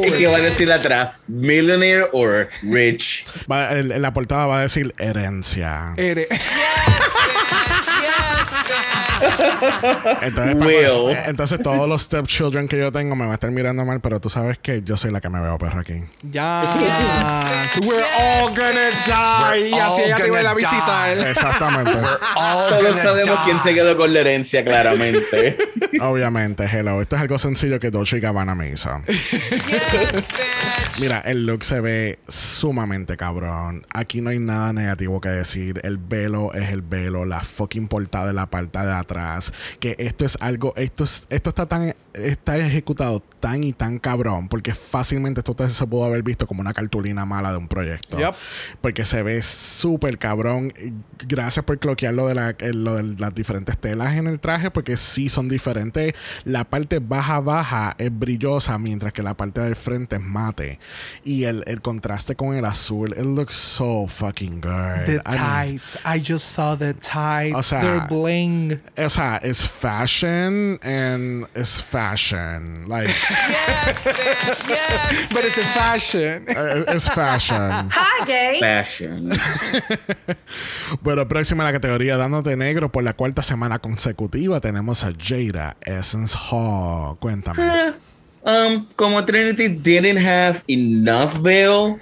[0.05, 1.09] ¿Y qué va a decir atrás?
[1.27, 3.25] Millionaire or rich?
[3.51, 5.93] Va- el- en la portada va a decir herencia.
[5.97, 6.27] Eres-
[10.21, 11.11] Entonces, Will.
[11.15, 14.19] eh, entonces todos los stepchildren que yo tengo me van a estar mirando mal, pero
[14.19, 16.03] tú sabes que yo soy la que me veo perro aquí.
[16.31, 16.61] ya.
[17.85, 19.69] We're all gonna die.
[19.69, 21.17] y así ella te va a a visitar.
[21.17, 21.29] die.
[21.29, 21.91] Exactamente.
[22.69, 25.57] Todos sabemos quién se quedó con la herencia, claramente.
[26.01, 27.01] Obviamente, hello.
[27.01, 28.89] Esto es algo sencillo que Dolce y Gabbana me hizo.
[31.01, 33.85] Mira, el look se ve sumamente cabrón.
[33.93, 35.79] Aquí no hay nada negativo que decir.
[35.83, 39.42] El velo es el velo, la fucking portada de la parte de atrás.
[39.79, 44.47] Que esto es algo, esto es, esto está tan, está ejecutado tan y tan cabrón.
[44.47, 48.17] Porque fácilmente esto se pudo haber visto como una cartulina mala de un proyecto.
[48.17, 48.35] Yep.
[48.81, 50.73] Porque se ve súper cabrón.
[51.27, 54.71] Gracias por cloquear lo de, la, eh, lo de las diferentes telas en el traje.
[54.71, 56.13] Porque sí son diferentes.
[56.45, 58.77] La parte baja, baja es brillosa.
[58.77, 60.79] Mientras que la parte del frente es mate.
[61.23, 63.11] Y el, el contraste con el azul.
[63.11, 65.05] It looks so fucking good.
[65.05, 65.97] The I mean, tights.
[66.05, 67.55] I just saw the tights.
[67.55, 68.81] O sea, They're bling.
[68.97, 72.87] o sea, it's fashion and it's fashion.
[72.87, 73.07] Like,
[75.33, 76.45] But it's a fashion.
[76.55, 77.89] uh, it's fashion.
[77.91, 78.59] Hi, gay.
[78.59, 79.31] Fashion.
[81.01, 85.77] Bueno, próxima a la categoría Dándote Negro por la cuarta semana consecutiva tenemos a Jada
[85.81, 87.17] Essence Hall.
[87.19, 87.63] Cuéntame.
[88.45, 91.97] Um, como Trinity didn't have enough veil,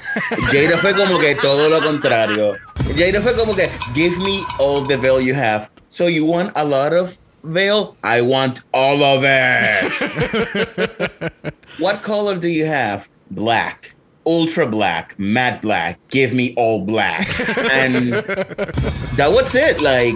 [0.52, 2.58] Jada fue como que todo lo contrario.
[2.98, 5.70] Jada fue como que, give me all the veil you have.
[5.88, 7.98] So you want a lot of veil?
[8.04, 11.34] I want all of it.
[11.80, 13.10] what color do you have?
[13.32, 13.96] Black.
[14.26, 16.00] Ultra black, matte black.
[16.10, 17.28] Give me all black.
[17.72, 19.82] And that was it.
[19.82, 20.16] Like,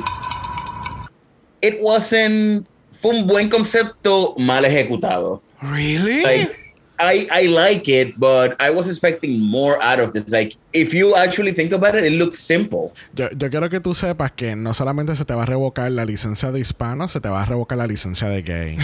[1.61, 2.67] it wasn't.
[2.91, 5.41] Fue un buen concepto mal ejecutado.
[5.61, 6.23] Really?
[6.23, 6.64] like
[6.99, 10.29] I I like it, but I was expecting more out of this.
[10.29, 12.93] Like if you actually think about it, it looks simple.
[13.15, 16.05] Yo, yo quiero que tú sepas que no solamente se te va a revocar la
[16.05, 18.77] licencia de hispano, se te va a revocar la licencia de gay.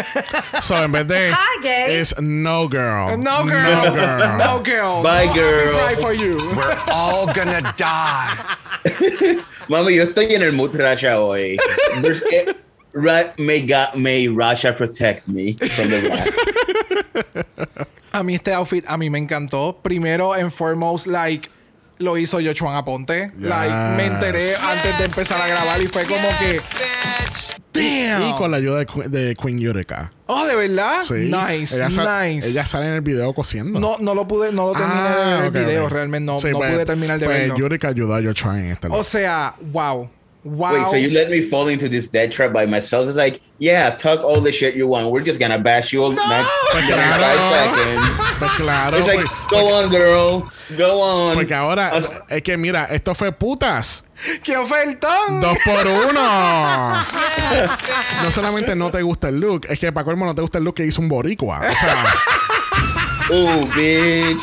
[0.60, 1.30] so, en vez de.
[1.30, 1.96] Hi, gay.
[1.98, 3.16] Es no girl.
[3.18, 3.52] no girl.
[3.52, 4.38] No girl.
[4.38, 5.02] No girl.
[5.02, 5.76] Bye, No, girl.
[5.76, 6.36] I'll cry for you.
[6.56, 8.36] We're all gonna die.
[9.68, 11.56] Mami, yo estoy en el mood Rasha hoy.
[12.94, 16.28] Ra- may God, may Rasha protect me from the wrath.
[18.14, 19.78] A mí este outfit a mí me encantó.
[19.82, 21.48] Primero en foremost, like
[21.98, 23.32] lo hizo Jochuan Aponte.
[23.38, 26.60] Like me enteré antes de empezar a grabar y fue como que
[27.72, 28.22] damn.
[28.28, 30.12] Y con la ayuda de, Qu- de Queen Eureka.
[30.26, 31.00] Oh, de verdad?
[31.04, 31.30] Sí.
[31.30, 32.48] Nice, ella nice.
[32.50, 33.80] Ella sale en el video cosiendo.
[33.80, 36.38] no, no lo pude, no lo terminé de ver Ah, el ok, video, realmente no,
[36.40, 37.56] Sí, no pues- pude terminar de pues verlo.
[37.58, 40.10] Eureka ayudó a Joshua en este O sea, wow.
[40.44, 40.74] Wow.
[40.74, 43.06] Wait, so you let me fall into this dead trap by myself?
[43.06, 45.08] It's like, yeah, talk all the shit you want.
[45.12, 47.22] We're just gonna bash you all next Pues next claro.
[47.22, 48.38] five seconds.
[48.40, 48.98] Pues claro.
[48.98, 51.34] It's like, pues- go on, girl, go on.
[51.36, 54.02] Porque ahora, As- es que mira, esto fue putas.
[54.42, 55.40] ¡Qué ofertón!
[55.40, 56.92] Dos por uno.
[58.22, 60.64] no solamente no te gusta el look, es que para colmo no te gusta el
[60.64, 61.60] look que hizo un boricua.
[61.60, 62.04] O sea,
[63.30, 64.42] Ooh, bitch.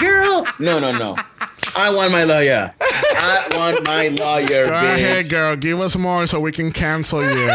[0.00, 0.44] Girl.
[0.58, 1.14] No, no, no.
[1.76, 2.72] I want my lawyer.
[2.80, 4.94] I want my lawyer, go bitch.
[4.96, 7.50] ahead, girl, give us more so we can cancel you.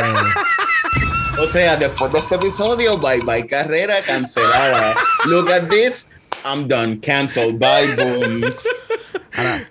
[1.40, 4.96] O sea, después de este episodio, bye bye carrera cancelada.
[5.26, 6.06] Look at this.
[6.46, 7.00] I'm done.
[7.00, 7.58] Cancelled.
[7.60, 8.42] Bye, boom.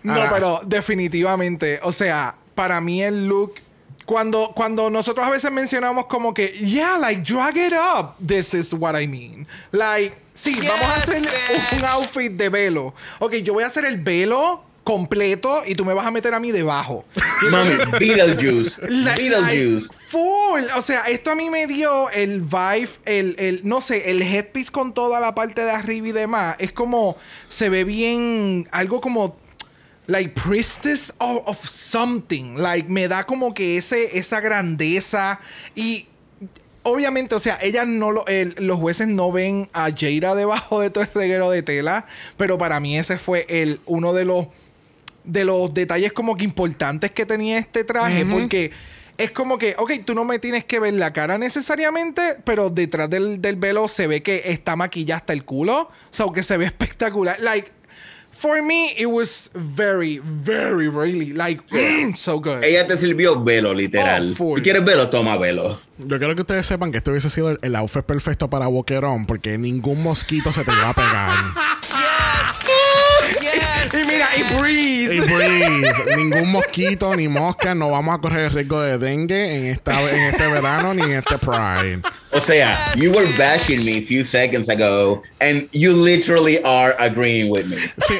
[0.02, 3.60] No, Ahora- pero definitivamente, o sea, para mí el look
[4.06, 8.72] cuando cuando nosotros a veces mencionamos como que yeah, like drag it up, this is
[8.74, 9.46] what I mean.
[9.70, 11.22] Like, sí, vamos a hacer
[11.78, 12.94] un outfit de velo.
[13.18, 16.40] Ok, yo voy a hacer el velo completo y tú me vas a meter a
[16.40, 17.04] mí debajo.
[17.50, 18.80] Mami, Beetlejuice.
[18.86, 19.88] Beetlejuice.
[20.08, 20.64] full.
[20.76, 24.70] O sea, esto a mí me dio el vibe, el, el, no sé, el headpiece
[24.70, 26.56] con toda la parte de arriba y demás.
[26.58, 27.16] Es como,
[27.48, 29.36] se ve bien, algo como,
[30.06, 32.56] like, priestess of, of something.
[32.56, 35.40] Like, me da como que ese, esa grandeza
[35.74, 36.06] y...
[36.82, 40.88] Obviamente, o sea, ellas no lo, el- los jueces no ven a Jada debajo de
[40.90, 42.06] todo el reguero de tela,
[42.36, 44.46] pero para mí ese fue el uno de los
[45.24, 48.70] de los detalles como que importantes que tenía este traje, porque
[49.18, 53.10] es como que, ok, tú no me tienes que ver la cara necesariamente, pero detrás
[53.10, 56.56] del, del velo se ve que está maquillada hasta el culo, o sea, que se
[56.56, 57.38] ve espectacular.
[57.38, 57.70] Like,
[58.40, 62.64] for me, it was very, very, really, like, mm, so good.
[62.64, 64.34] Ella te sirvió velo, literal.
[64.38, 64.56] Oh.
[64.56, 65.78] Si quieres velo, toma velo.
[65.98, 69.26] Yo quiero que ustedes sepan que este hubiese sido el, el outfit perfecto para Boquerón,
[69.26, 71.36] porque ningún mosquito se te iba a pegar.
[74.58, 75.12] breathe.
[75.12, 76.16] Y breathe.
[76.16, 77.74] Ningún mosquito ni mosca.
[77.74, 81.12] No vamos a correr el riesgo de dengue en, esta, en este verano ni en
[81.12, 82.02] este Pride.
[82.32, 87.50] O sea, you were bashing me a few seconds ago, and you literally are agreeing
[87.50, 87.76] with me.
[87.98, 88.18] Sí,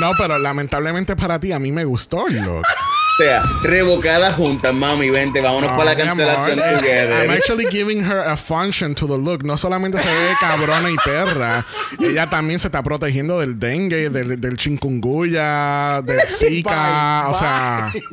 [0.00, 2.66] no, pero lamentablemente para ti, a mí me gustó el look.
[3.12, 8.20] O sea, revocada juntas, mami, vente, vámonos No, para la cancelación I'm actually giving her
[8.20, 9.44] a function to the look.
[9.44, 11.66] No solamente se ve cabrona y perra,
[12.00, 17.24] ella también se está protegiendo del dengue, del, del chikungunya, del zika.
[17.26, 17.92] Bye, o sea,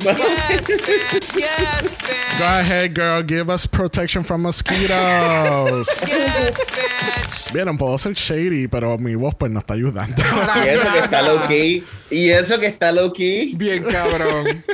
[2.38, 3.22] Go ahead, girl.
[3.22, 5.88] Give us protection from mosquitoes.
[7.52, 10.22] Vieron, puedo ser shady, pero mi voz pues no está ayudando.
[10.64, 11.84] Y eso que está low key.
[12.10, 13.54] Y eso que está low key.
[13.56, 14.64] Bien cabrón.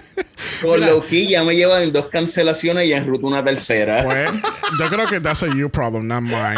[0.62, 4.04] Con low key ya me llevan dos cancelaciones y en ruta una tercera.
[4.04, 4.30] Pues,
[4.78, 6.56] yo creo que that's a you problem, not mine.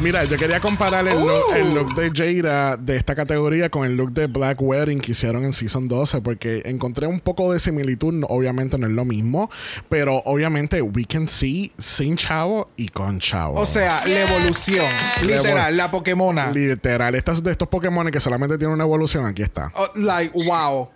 [0.00, 3.96] Mira, yo quería comparar el look, el look de Jada de esta categoría con el
[3.96, 8.12] look de Black Wedding que hicieron en Season 12 porque encontré un poco de similitud.
[8.12, 9.50] No- Obviamente no es lo mismo,
[9.88, 13.58] pero obviamente we can see sin chavo y con chavo.
[13.58, 14.84] O sea, la evolución.
[15.24, 16.50] Literal, la Pokémona.
[16.50, 19.72] Literal, estas de estos Pokémon que solamente tienen una evolución, aquí está.
[19.74, 20.90] Oh, like, wow.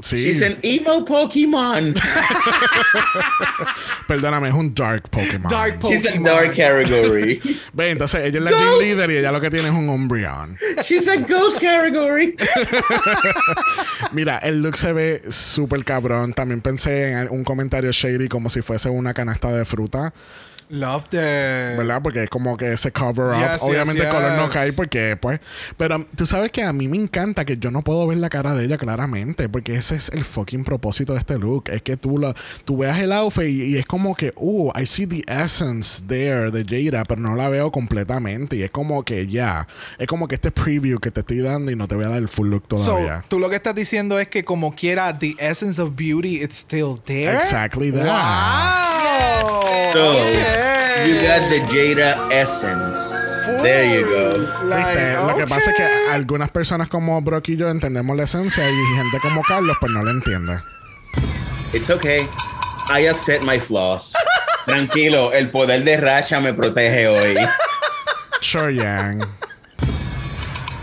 [0.00, 1.94] Sí, She's an emo Pokemon.
[4.08, 5.48] perdóname, es un Dark Pokémon.
[5.48, 7.40] Dark She's a dark category.
[7.72, 10.58] Ve, entonces ella es la Gym Leader y ella lo que tiene es un Umbreon.
[10.84, 12.36] She's a ghost category.
[14.12, 16.34] Mira, el look se ve súper cabrón.
[16.34, 20.12] También pensé en un comentario shady como si fuese una canasta de fruta,
[20.68, 21.18] Love the.
[21.76, 22.00] ¿verdad?
[22.02, 23.38] Porque es como que ese cover up.
[23.52, 24.52] Yes, Obviamente yes, el color no yes.
[24.52, 25.40] cae porque, pues.
[25.76, 28.54] Pero tú sabes que a mí me encanta que yo no puedo ver la cara
[28.54, 29.48] de ella claramente.
[29.48, 31.68] Porque ese es el fucking propósito de este look.
[31.70, 34.86] Es que tú, lo, tú veas el outfit y, y es como que, uh, I
[34.86, 38.56] see the essence there de Jada, pero no la veo completamente.
[38.56, 39.68] Y es como que ya.
[39.98, 42.18] Es como que este preview que te estoy dando y no te voy a dar
[42.18, 43.24] el full look So, todavía.
[43.28, 47.00] tú lo que estás diciendo es que como quiera, the essence of beauty, it's still
[47.04, 47.36] there.
[47.36, 48.04] Exactly that.
[48.06, 49.92] Wow.
[49.92, 50.12] So,
[50.56, 51.08] Okay.
[51.08, 52.98] you got the Jada essence.
[53.62, 54.48] There you go.
[54.64, 55.26] Like, ¿Viste?
[55.26, 56.14] Lo que pasa es que okay.
[56.14, 60.02] algunas personas como Brock y yo entendemos la esencia y gente como Carlos pues no
[60.02, 60.60] la entiende.
[61.74, 62.26] It's okay.
[62.88, 64.14] I set my flaws.
[64.64, 67.36] Tranquilo, el poder de Rasha me protege hoy.
[68.40, 69.24] Sure, Yang.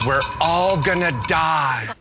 [0.05, 1.93] We're all gonna die.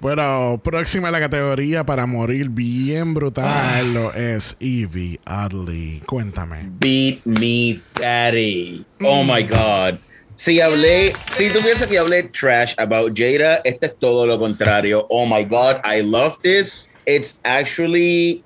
[0.00, 6.02] Bueno, próxima a la categoría para morir bien brutal lo es Evie Adley.
[6.06, 6.70] Cuéntame.
[6.80, 8.84] Beat me, daddy.
[9.02, 9.98] Oh my God.
[10.34, 15.06] Si hablé, si tú piensas que hablé trash about Jada, este es todo lo contrario.
[15.08, 16.88] Oh my God, I love this.
[17.06, 18.42] It's actually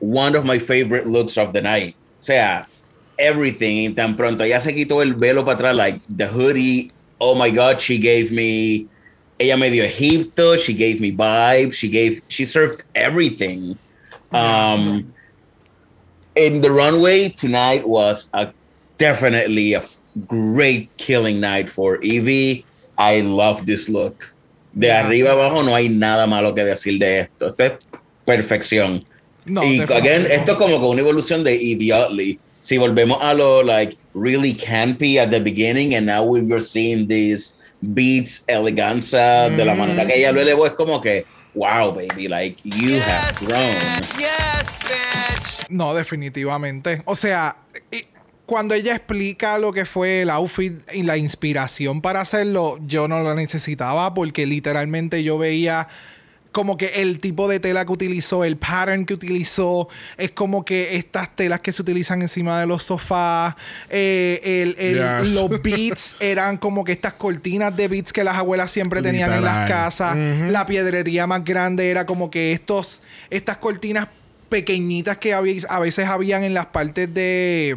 [0.00, 1.94] one of my favorite looks of the night.
[2.20, 2.66] O sea,
[3.18, 3.94] everything.
[3.94, 6.90] Tan pronto ya se quitó el velo para atrás, like the hoodie.
[7.20, 8.88] Oh my God, she gave me.
[9.38, 10.56] Ella me dio Egipto.
[10.56, 11.74] She gave me vibes.
[11.74, 12.22] She gave.
[12.28, 13.78] She served everything.
[14.32, 15.12] Um,
[16.34, 18.52] in the runway tonight was a
[18.98, 19.84] definitely a
[20.26, 22.64] great killing night for Evie.
[22.96, 24.34] I love this look.
[24.74, 27.48] De arriba abajo no hay nada malo que decir de esto.
[27.48, 27.72] Esto es
[28.26, 29.04] perfección.
[29.46, 32.38] No, y again, esto es como que una evolución de Evie Oddly.
[32.60, 37.06] Si volvemos a lo like really campy at the beginning and now we were seeing
[37.08, 42.28] these beats, eleganza, de la manera que ella lo elevó, es como que, wow, baby,
[42.28, 43.74] like you have grown.
[45.70, 47.02] No, definitivamente.
[47.04, 47.56] O sea,
[48.46, 53.22] cuando ella explica lo que fue el outfit y la inspiración para hacerlo, yo no
[53.22, 55.88] lo necesitaba porque literalmente yo veía
[56.50, 60.96] como que el tipo de tela que utilizó, el pattern que utilizó, es como que
[60.96, 63.54] estas telas que se utilizan encima de los sofás,
[63.90, 65.32] eh, el- el- Yes.
[65.34, 69.44] los beats eran como que estas cortinas de beats que las abuelas siempre tenían en
[69.44, 74.08] las casas, la piedrería más grande era como que estos, estas cortinas
[74.48, 77.76] pequeñitas que a veces habían en las partes de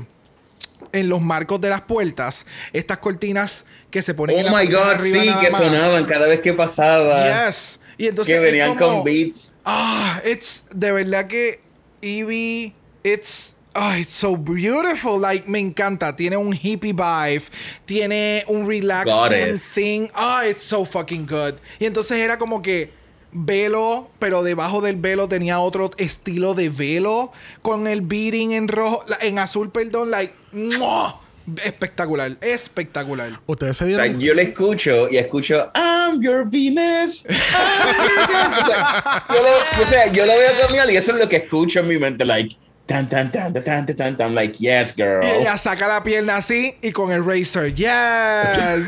[0.94, 4.68] en los marcos de las puertas, estas cortinas que se ponen en Oh la my
[4.72, 5.62] god, arriba sí, que más.
[5.62, 7.46] sonaban cada vez que pasaba.
[7.48, 7.80] Yes.
[8.02, 9.54] Y entonces que venían como- con beats.
[9.64, 11.62] Ah, it's de verdad que
[12.02, 12.74] Evie,
[13.04, 15.20] it's ah, it's so beautiful.
[15.22, 16.16] Like, me encanta.
[16.16, 17.44] Tiene un hippie vibe.
[17.86, 20.08] Tiene un relaxing thing.
[20.16, 21.56] Ah, it's so fucking good.
[21.80, 22.90] Y entonces era como que
[23.32, 27.32] velo, pero debajo del velo tenía otro estilo de velo.
[27.62, 30.10] Con el beating en rojo, en azul, perdón.
[30.12, 31.22] Like, ¡mua!
[31.64, 32.36] Espectacular.
[32.42, 33.40] Espectacular.
[33.46, 37.24] Ustedes se O sea, dieron yo le escucho y escucho I'm your Venus.
[37.28, 38.60] I'm your Venus".
[38.62, 41.38] O sea, yo lo, o sea, yo lo veo caminar y eso es lo que
[41.38, 45.24] escucho en mi mente, like tan tan tan tan tan tan tan, like yes girl.
[45.24, 47.74] Y ella saca la pierna así y con el razor.
[47.74, 47.88] Yes.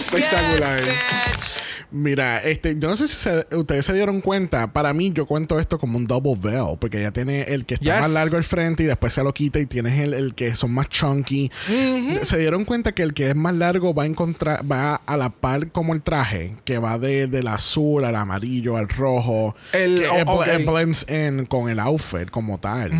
[0.00, 0.80] Espectacular.
[1.96, 4.72] Mira, este, yo no sé si se- ustedes se dieron cuenta.
[4.72, 7.84] Para mí, yo cuento esto como un double veil, porque ya tiene el que está
[7.84, 8.00] Yes.
[8.00, 10.72] más largo al frente y después se lo quita y tienes el, el que son
[10.72, 11.52] más chunky.
[12.22, 15.30] Se dieron cuenta que el que es más largo va a encontrar, va a la
[15.30, 19.54] par como el traje, que va de, del azul al amarillo al rojo.
[19.72, 22.90] El- que oh, blends in con el outfit como tal.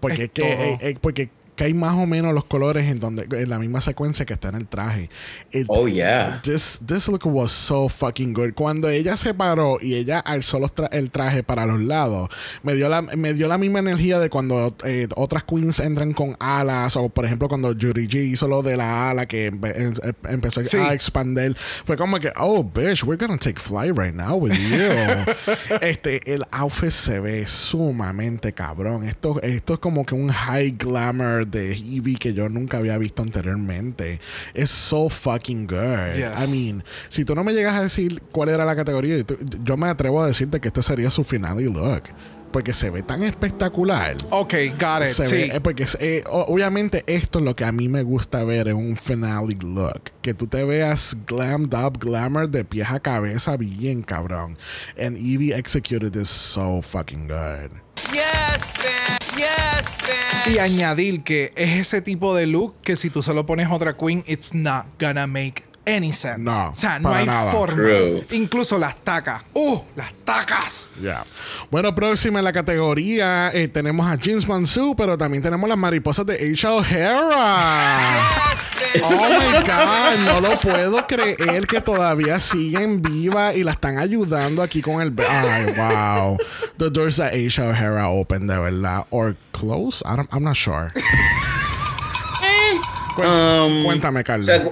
[0.00, 1.28] porque es que, eh, eh, porque
[1.60, 4.48] que hay más o menos los colores en donde en la misma secuencia que está
[4.48, 5.10] en el traje.
[5.52, 6.40] It- Oh, yeah.
[6.42, 8.54] This, this look was so fucking good.
[8.54, 12.30] Cuando ella se paró y ella alzó los tra- el traje para los lados,
[12.62, 16.34] me dio la, me dio la misma energía de cuando eh, otras queens entran con
[16.40, 19.92] alas, o por ejemplo cuando Yuri G hizo lo de la ala que empe- em-
[20.02, 20.78] em- empezó Sí.
[20.78, 21.54] a expandir.
[21.84, 25.34] Fue como que, oh, bitch, we're gonna take flight right now with you.
[25.82, 29.04] este, el outfit se ve sumamente cabrón.
[29.04, 33.22] Esto, esto es como que un high glamour de Eevee que yo nunca había visto
[33.22, 34.20] anteriormente.
[34.54, 36.14] Es so fucking good.
[36.16, 36.32] Yes.
[36.42, 39.16] I mean, si tú no me llegas a decir cuál era la categoría,
[39.64, 42.04] yo- me atrevo a decirte que este sería su finale look.
[42.52, 44.16] Porque se ve tan espectacular.
[44.30, 45.14] Ok, got it.
[45.14, 45.34] Se sí.
[45.34, 48.76] ve- eh, porque eh, obviamente esto es lo que a mí me gusta ver en
[48.76, 50.10] un finale look.
[50.20, 54.58] Que tú te veas glammed up, glamour de pies a cabeza, bien cabrón.
[54.98, 57.70] And Evie executed this so fucking good.
[58.12, 58.74] Yes.
[59.40, 59.98] Yes.
[60.54, 64.22] Y añadir que es ese tipo de look que si tú solo pones otra queen,
[64.26, 66.38] it's not gonna make any sense.
[66.38, 67.50] No, o sea, no hay nada.
[67.52, 67.74] forma.
[67.76, 68.26] True.
[68.30, 69.42] Incluso las tacas.
[69.54, 69.80] ¡Uh!
[69.96, 70.90] Las tacas.
[71.00, 71.24] Yeah.
[71.70, 76.24] Bueno, próxima en la categoría eh, tenemos a James Mansu, pero también tenemos las mariposas
[76.26, 77.96] de Aisha O'Hara.
[79.04, 84.62] Oh my God, no lo puedo creer que todavía siguen viva y la están ayudando
[84.62, 85.14] aquí con el.
[85.28, 86.36] Ay, wow.
[86.78, 89.06] The doors that Aisha O'Hara open, de verdad.
[89.10, 90.02] Or close?
[90.04, 90.92] I don't, I'm not sure.
[93.16, 94.62] Cuen- Um, Cuéntame, O Carlos.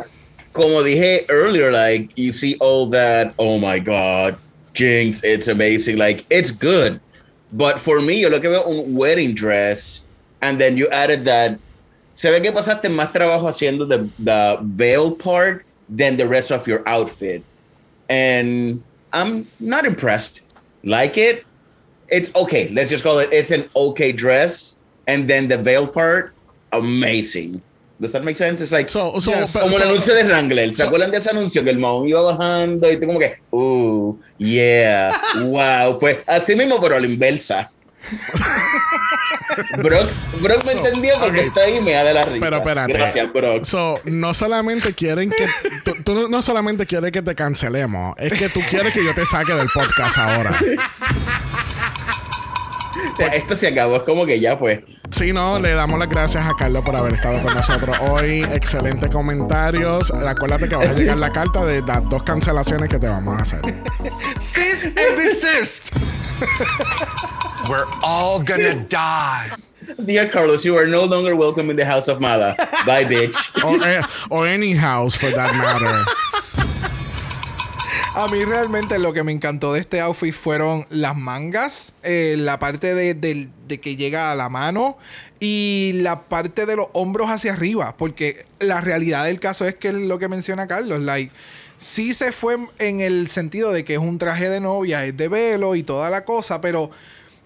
[0.59, 3.33] Como dije earlier, like you see all that.
[3.39, 4.37] Oh my God,
[4.75, 5.97] Jinx, it's amazing.
[5.97, 7.01] Like it's good,
[7.53, 10.03] but for me, yo lo que veo un wedding dress,
[10.43, 11.59] and then you added that.
[12.17, 16.67] Se ve que pasaste más trabajo haciendo the the veil part than the rest of
[16.67, 17.45] your outfit,
[18.09, 18.83] and
[19.13, 20.43] I'm not impressed.
[20.83, 21.47] Like it,
[22.09, 22.69] it's okay.
[22.71, 23.31] Let's just call it.
[23.31, 24.75] It's an okay dress,
[25.07, 26.35] and then the veil part,
[26.73, 27.63] amazing.
[28.01, 28.63] Does that make sense?
[28.63, 29.53] It's like So, so, Yes.
[29.59, 30.73] como el so- anuncio de Wrangler.
[30.75, 31.65] ¿Se acuerdan de ese anuncio?
[31.65, 35.11] Que el mahón iba bajando y tú como que, uh, yeah,
[35.47, 35.99] wow.
[35.99, 37.71] Pues así mismo, pero a la inversa.
[39.83, 40.09] Brock,
[40.41, 42.39] Brock me entendió porque está ahí y me da de la risa.
[42.41, 42.93] Pero espérate.
[42.93, 43.65] Gracias, Brock.
[43.65, 45.49] So, no solamente quieren que.
[45.85, 49.13] Tú, tú no- no solamente quieres que te cancelemos, es que tú quieres que yo
[49.15, 50.59] te saque del podcast ahora.
[53.13, 53.97] O sea, esto se acabó.
[53.97, 54.81] Es como que ya, pues.
[55.11, 58.43] Si no, le damos las gracias a Carlos por haber estado con nosotros hoy.
[58.53, 60.11] Excelentes comentarios.
[60.13, 63.43] Acuérdate que vas a llegar la carta de las dos cancelaciones que te vamos a
[63.43, 63.61] hacer.
[64.41, 65.97] Sis and desist.
[67.69, 69.51] We're all gonna die.
[70.05, 72.55] Dear Carlos, you are no longer welcome in the house of Mala.
[72.87, 73.37] Bye, bitch.
[73.65, 76.05] Or, eh, or any house for that matter.
[78.19, 82.59] A mí realmente lo que me encantó de este outfit fueron las mangas, eh, la
[82.59, 84.99] parte de, de que llega a la mano
[85.39, 89.93] y la parte de los hombros hacia arriba, porque la realidad del caso es que
[89.93, 91.31] lo que menciona Carlos, like,
[91.77, 95.29] sí se fue en el sentido de que es un traje de novia, es de
[95.29, 96.91] velo y toda la cosa, pero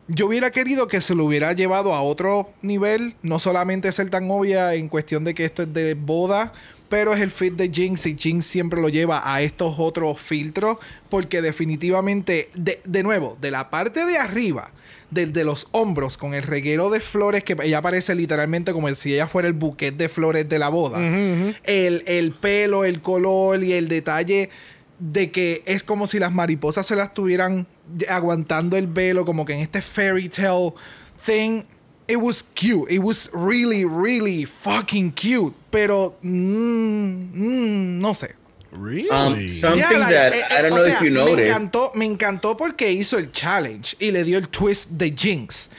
[0.09, 4.31] yo hubiera querido que se lo hubiera llevado a otro nivel, no solamente ser tan
[4.31, 6.51] obvia en cuestión de que esto es de boda,
[6.93, 10.77] pero es el fit de Jinx y Jinx siempre lo lleva a estos otros filtros,
[11.09, 14.73] porque definitivamente, de, de nuevo, de la parte de arriba,
[15.11, 19.15] del de los hombros, con el reguero de flores que ella parece literalmente como si
[19.15, 23.73] ella fuera el buquet de flores de la boda, el, el pelo, el color y
[23.73, 24.51] el detalle
[24.99, 27.67] de que es como si las mariposas se las estuvieran
[28.07, 30.75] aguantando el velo, como que en este fairy tale
[31.25, 31.63] thing.
[32.13, 32.91] It was cute.
[32.91, 35.55] It was really, really fucking cute.
[35.71, 38.35] Pero, mm, mm, no sé.
[38.73, 39.09] Really?
[39.11, 41.51] Um, Something Yeah, like, that eh, I don't eh, know sea, if you Me noticed.
[41.51, 45.71] encantó, me encantó porque hizo el challenge y le dio el twist de Jinx.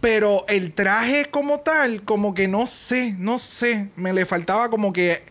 [0.00, 3.88] Pero el traje como tal, como que no sé, no sé.
[3.96, 5.22] Me le faltaba como que.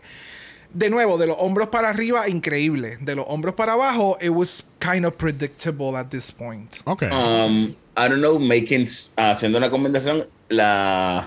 [0.72, 2.96] De nuevo, de los hombros para arriba, increíble.
[3.00, 6.76] De los hombros para abajo, it was kind of predictable at this point.
[6.84, 7.02] Ok.
[7.10, 8.86] um, I don't know, making,
[9.16, 11.26] haciendo una combinación, las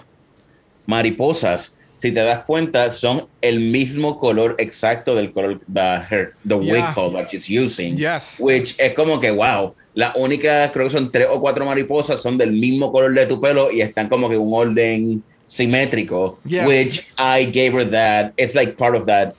[0.85, 6.55] mariposas, si te das cuenta, son el mismo color exacto del color, the, her, the
[6.55, 7.95] wig color that she's using.
[7.95, 8.39] Yes.
[8.39, 12.37] Which es como que, wow, la única, creo que son tres o cuatro mariposas, son
[12.37, 16.39] del mismo color de tu pelo y están como que en un orden simétrico.
[16.45, 16.67] Yes.
[16.67, 19.35] Which I gave her that, it's like part of that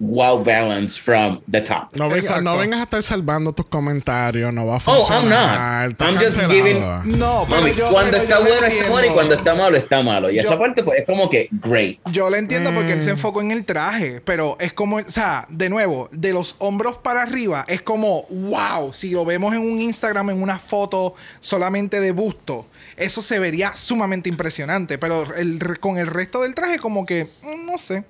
[0.00, 1.94] wow balance from the top.
[1.94, 5.22] No, venga- no vengas a estar salvando tus comentarios, no va a Oh, funcionar.
[5.22, 5.90] I'm not.
[5.92, 6.80] está I'm just giving-
[7.18, 9.76] No, pero Mami, yo, cuando pero está yo bueno está bueno y cuando está malo
[9.76, 10.30] está malo.
[10.30, 11.98] Y Yo- esa parte pues es como que great.
[12.12, 12.98] Yo lo entiendo porque Mm.
[12.98, 16.54] él se enfocó en el traje, pero es como, o sea, de nuevo, de los
[16.58, 21.14] hombros para arriba, es como, wow, si lo vemos en un Instagram, en una foto
[21.40, 26.78] solamente de busto, eso se vería sumamente impresionante, pero el, con el resto del traje
[26.78, 28.04] como que, mm, no sé.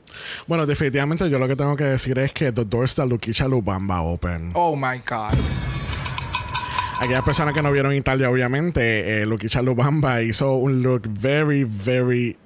[0.47, 4.03] Bueno, definitivamente yo lo que tengo que decir es que The Doors de Luquicha Lubamba
[4.03, 4.51] Open.
[4.55, 5.33] Oh my God.
[7.01, 12.37] Aquellas personas que no vieron Italia, obviamente, eh, Luquicha Lubamba hizo un look very, very,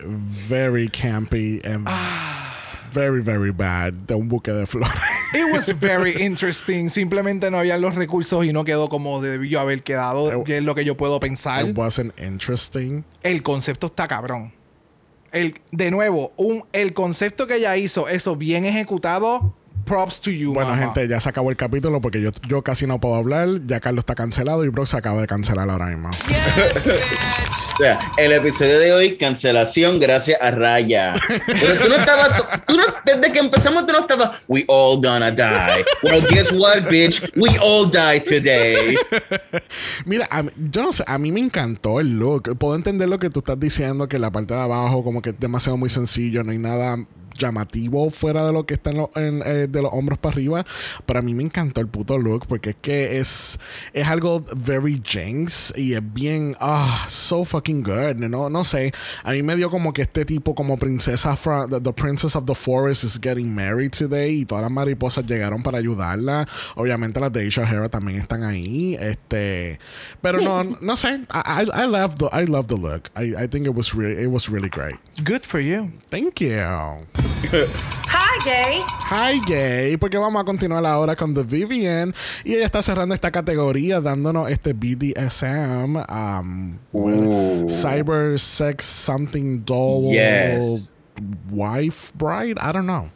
[0.48, 2.54] very campy and Ah.
[2.92, 4.92] very, very bad de un buque de flores.
[5.32, 6.90] It was very interesting.
[6.90, 10.74] Simplemente no había los recursos y no quedó como debió haber quedado, que es lo
[10.74, 11.66] que yo puedo pensar.
[11.66, 13.04] It wasn't interesting.
[13.22, 14.52] el concepto está cabrón.
[15.32, 19.54] El, de nuevo, un, el concepto que ella hizo, eso bien ejecutado,
[19.84, 20.52] props to you.
[20.52, 20.82] Bueno, mama.
[20.82, 23.48] gente, ya se acabó el capítulo porque yo, yo casi no puedo hablar.
[23.66, 26.10] Ya Carlos está cancelado y Brock se acaba de cancelar ahora mismo.
[26.10, 26.12] O
[27.82, 31.14] sea, el episodio de hoy, cancelación gracias a Raya.
[33.04, 35.84] Desde que empezamos tú no estabas, we all gonna die.
[36.02, 37.32] Well, guess what, bitch?
[37.36, 38.96] We all die today.
[40.06, 40.28] Mira,
[40.70, 42.56] yo no sé, a mí me encantó el look.
[42.56, 45.40] Puedo entender lo que tú estás diciendo, que la parte de abajo como que es
[45.40, 47.04] demasiado muy sencillo, no hay nada
[47.38, 50.64] llamativo fuera de lo que está en lo- en, eh, de los hombros para arriba.
[51.06, 53.58] Pero a mí me encantó el puto look porque es que es,
[53.92, 58.16] es algo very Jinx y es bien, ah, so fucking good.
[58.16, 58.92] No, no sé,
[59.24, 62.46] a mí me dio como que este tipo como princesa, fra- the, the princess of
[62.46, 66.46] the forest is getting married today y todas las mariposas llegaron para ayudarla.
[66.76, 68.96] Obviamente las de Asia Hera también están ahí.
[69.00, 69.78] Este,
[70.20, 71.20] pero no, no sé.
[71.32, 73.10] I, I, I love the I love the look.
[73.16, 74.96] I, I think it was really it was really great.
[75.24, 75.90] Good for you.
[76.10, 77.21] Thank you.
[77.22, 78.80] Hi, gay.
[79.10, 82.14] Hi gay, porque vamos a continuar ahora con The Vivian
[82.44, 90.92] y ella está cerrando esta categoría dándonos este BDSM, um, cyber sex something doll, Yes.
[91.50, 92.58] wife bride.
[92.60, 93.10] I don't know.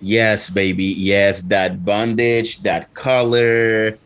[0.00, 0.94] Yes, baby.
[0.94, 3.98] Yes, that bondage, that color.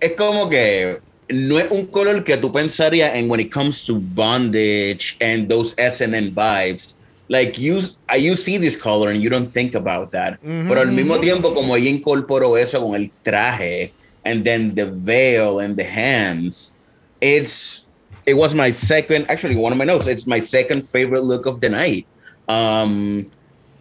[0.00, 3.98] Es como que no es un color que tú pensarías en when it comes to
[3.98, 6.96] bondage and those SNN vibes.
[7.28, 7.80] Like you,
[8.12, 10.38] uh, you see this color and you don't think about that.
[10.42, 13.92] Pero al mismo tiempo, como ella incorporó eso con el traje
[14.24, 16.74] and then the veil and the hands,
[17.20, 17.86] it's
[18.26, 20.06] it was my second, actually one of my notes.
[20.06, 22.06] It's my second favorite look of the night.
[22.48, 23.30] Um,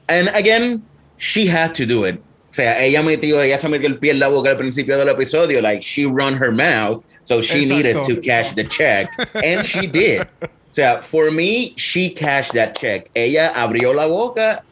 [0.10, 0.86] and again,
[1.18, 2.22] she had to do it.
[2.50, 5.08] O sea, ella metió, ella se metió el pie en la boca al principio del
[5.10, 5.62] episodio.
[5.62, 7.70] Like she run her mouth, so she Exacto.
[7.70, 9.10] needed to cash the check,
[9.44, 10.28] and she did.
[10.74, 13.08] O sea, for me, she cashed that check.
[13.14, 14.64] Ella abrió la boca,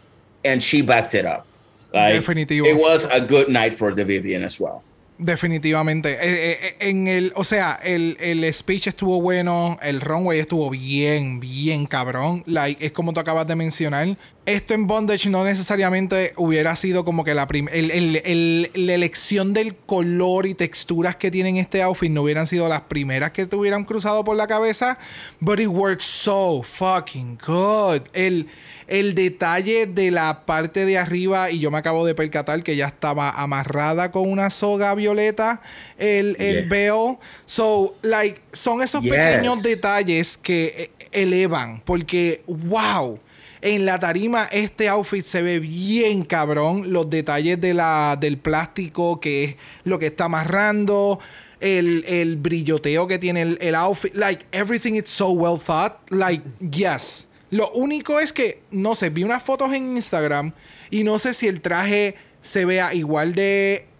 [0.44, 1.46] and she backed it up.
[1.94, 2.66] Like, Definitivo.
[2.66, 4.82] It was a good night for the Vivian as well.
[5.20, 6.14] Definitivamente.
[6.14, 11.40] Eh, eh, en el, o sea, el, el speech estuvo bueno, el runway estuvo bien,
[11.40, 12.44] bien cabrón.
[12.48, 14.18] Like, es como tú acabas de mencionar.
[14.48, 19.54] Esto en Bondage no necesariamente hubiera sido como que la, el- el- el- la elección
[19.54, 23.56] del color y texturas que tienen este outfit no hubieran sido las primeras que te
[23.56, 24.98] hubieran cruzado por la cabeza.
[25.40, 28.02] But it works so fucking good.
[28.14, 28.48] El,
[28.88, 32.88] el detalle de la parte de arriba, y yo me acabo de percatar que ya
[32.88, 35.62] estaba amarrada con una soga violeta,
[36.00, 36.68] el, el Yeah.
[36.68, 37.18] veil.
[37.46, 39.12] So, like, son esos Yes.
[39.14, 43.20] pequeños detalles que eh, elevan, porque, wow.
[43.62, 46.92] En la tarima este outfit se ve bien cabrón.
[46.92, 51.20] Los detalles de la, del plástico que es lo que está amarrando.
[51.60, 54.16] El, el brilloteo que tiene el, el outfit.
[54.16, 55.94] Like, everything is so well thought.
[56.10, 57.28] Like, yes.
[57.52, 60.54] Lo único es que, no sé, vi unas fotos en Instagram
[60.90, 63.91] y no sé si el traje se vea igual de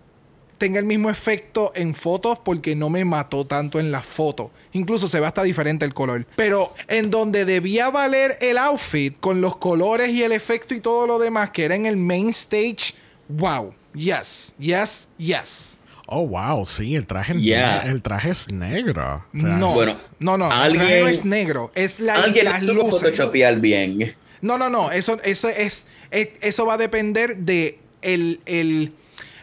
[0.62, 4.52] tenga el mismo efecto en fotos porque no me mató tanto en la foto.
[4.74, 6.28] Incluso se ve hasta diferente el color.
[6.36, 11.08] Pero en donde debía valer el outfit con los colores y el efecto y todo
[11.08, 12.94] lo demás que era en el main stage,
[13.28, 13.74] wow.
[13.96, 15.80] Yes, yes, yes.
[16.06, 17.82] Oh, wow, sí, el traje, Yeah.
[17.86, 19.26] el traje es negro.
[19.34, 20.46] No, Bueno, no, no.
[20.66, 23.32] el traje no es negro, es la, Alguien las lo luces.
[23.60, 24.16] bien.
[24.42, 24.92] No, no, no.
[24.92, 28.94] Eso, eso es, es- Eso va a depender de el, el-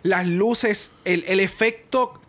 [0.09, 2.20] las luces, el, el efecto.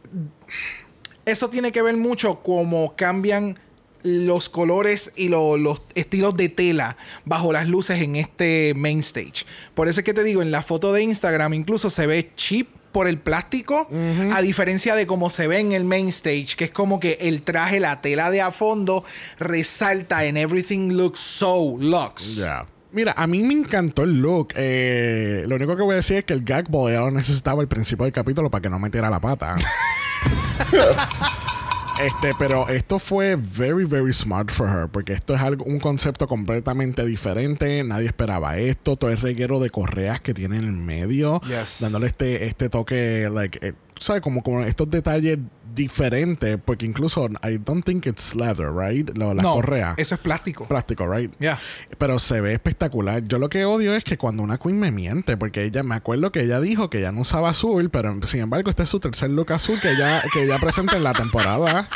[1.26, 3.60] Eso tiene que ver mucho cómo cambian
[4.02, 9.46] los colores y lo- los estilos de tela bajo las luces en este main stage.
[9.76, 12.68] Por eso es que te digo, en la foto de Instagram incluso se ve cheap
[12.94, 13.88] por el plástico,
[14.32, 17.44] a diferencia de cómo se ve en el main stage, que es como que el
[17.44, 19.04] traje, la tela de a fondo
[19.38, 22.36] resalta en everything looks so luxe.
[22.38, 22.66] Yeah.
[22.92, 24.50] Mira, a mí me encantó el look.
[24.56, 27.62] Eh, lo único que voy a decir es que el gag ball ya lo necesitaba
[27.62, 29.56] al principio del capítulo para que no metiera la pata.
[32.02, 36.30] Este, pero esto fue very, very smart for her, porque esto es algo, un concepto
[36.30, 37.84] completamente diferente.
[37.84, 38.96] Nadie esperaba esto.
[38.96, 41.80] Todo el reguero de correas que tiene en el medio, Yes.
[41.82, 44.22] dándole este, este toque, like, eh, ¿sabes?
[44.22, 45.40] Como, como estos detalles
[45.76, 49.10] diferentes, porque incluso I don't think it's leather, right?
[49.18, 49.94] Lo- las no, correas.
[49.98, 50.68] eso es plástico.
[50.68, 51.32] Plástico, right?
[51.40, 51.60] Yeah.
[51.98, 53.24] Pero se ve espectacular.
[53.26, 56.32] Yo lo que odio es que cuando una queen me miente, porque ella, me acuerdo
[56.32, 59.30] que ella dijo que ella no usaba azul, pero sin embargo este es su tercer
[59.30, 61.88] look azul que ella, que ella presenta en la temporada.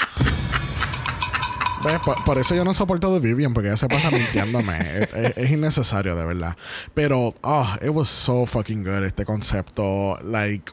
[2.06, 4.78] Por, por eso yo no soporto de Vivian, porque ella se pasa mintiéndome.
[5.04, 6.56] es, es- es innecesario, de verdad.
[6.94, 10.18] Pero, oh, it was so fucking good este concepto.
[10.24, 10.72] Like,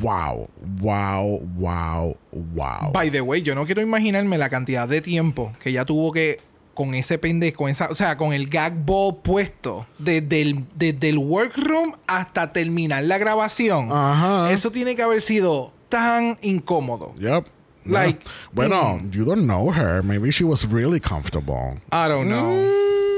[0.00, 0.48] wow,
[0.80, 2.16] wow, wow,
[2.54, 2.92] wow.
[2.92, 6.38] By the way, yo no quiero imaginarme la cantidad de tiempo que ya tuvo que
[6.74, 11.10] con ese pendejo, con esa, o sea, con el gag ball puesto desde el, desde
[11.10, 13.88] el workroom hasta terminar la grabación.
[13.92, 14.50] Ajá.
[14.50, 17.14] Eso tiene que haber sido tan incómodo.
[17.18, 17.46] Yep.
[17.84, 18.20] Like,
[18.52, 20.02] bueno, bueno, you don't know her.
[20.04, 21.80] Maybe she was really comfortable.
[21.90, 22.52] I don't know.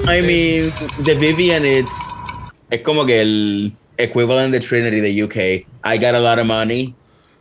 [0.06, 0.72] I mean,
[1.04, 1.94] the Vivian, it's
[2.70, 5.36] es como que el equivalent de Trinity de UK.
[5.84, 6.94] I got a lot of money.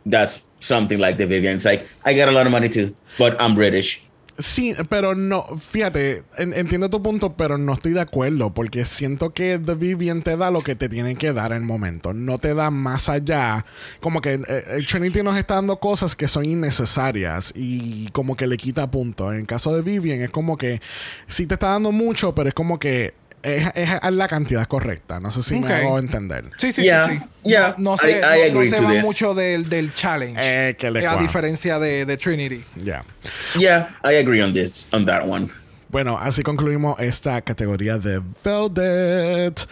[0.06, 1.56] That's something like the Vivian.
[1.56, 4.00] It's like I got a lot of money too, but I'm British.
[4.36, 9.32] Sí, pero no, fíjate, en- entiendo tu punto, pero no estoy de acuerdo porque siento
[9.32, 12.38] que The Vivian te da lo que te tiene que dar en el momento, no
[12.40, 13.64] te da más allá.
[14.00, 18.48] Como que eh, el Trinity nos está dando cosas que son innecesarias y como que
[18.48, 19.32] le quita punto.
[19.32, 20.80] En el caso de Vivian es como que
[21.28, 23.14] sí te está dando mucho, pero es como que
[23.44, 25.20] es, es la cantidad correcta.
[25.20, 25.64] No sé si Ok.
[25.66, 26.50] me hago entender.
[26.58, 27.24] Sí, sí, Yeah, sí, sí.
[27.50, 28.18] yeah, no, no I- se,
[28.48, 29.02] I no- no se va this.
[29.02, 30.40] mucho del, del challenge.
[30.42, 31.22] Eh, que le a cua.
[31.22, 32.64] diferencia de, de Trinity.
[32.76, 33.04] Ya.
[33.58, 35.48] Yeah, I agree on this, on that one.
[35.90, 39.68] Bueno, así concluimos esta categoría de Velvet.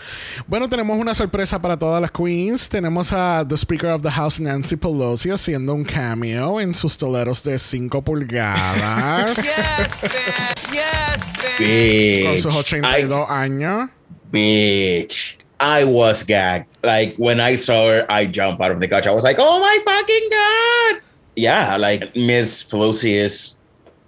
[0.47, 2.69] Bueno, tenemos una sorpresa para todas las queens.
[2.69, 7.43] Tenemos a The Speaker of the House, Nancy Pelosi, haciendo un cameo en sus toleros
[7.43, 9.37] de 5 pulgadas.
[9.43, 10.73] Yes, bitch.
[10.73, 12.43] Yes, bitch.
[12.43, 13.91] con sus I, años.
[14.31, 15.37] bitch.
[15.61, 16.67] I was gagged.
[16.83, 19.07] Like when I saw her, I jumped out of the couch.
[19.07, 21.03] I was like, oh my fucking God.
[21.37, 23.55] Yeah, like Miss Pelosi is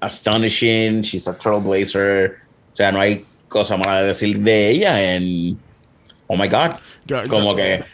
[0.02, 1.02] astonishing.
[1.02, 2.36] She's a trailblazer.
[2.36, 4.90] O sea, no hay cosa mala de decir de ella.
[4.90, 5.58] And
[6.28, 6.78] oh my God.
[7.06, 7.84] Yo- Como que,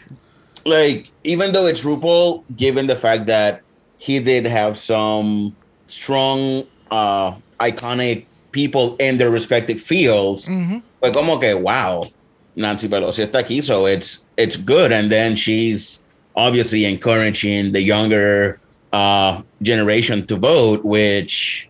[0.65, 3.61] like, even though it's RuPaul, given the fact that
[3.97, 5.55] he did have some
[5.87, 10.47] strong, uh, iconic people in their respective fields,
[10.99, 12.03] fue como que, wow,
[12.55, 14.91] Nancy Pelosi está aquí, so it's it's good.
[14.91, 15.99] And then she's
[16.35, 18.59] obviously encouraging the younger
[18.93, 21.69] uh, generation to vote, which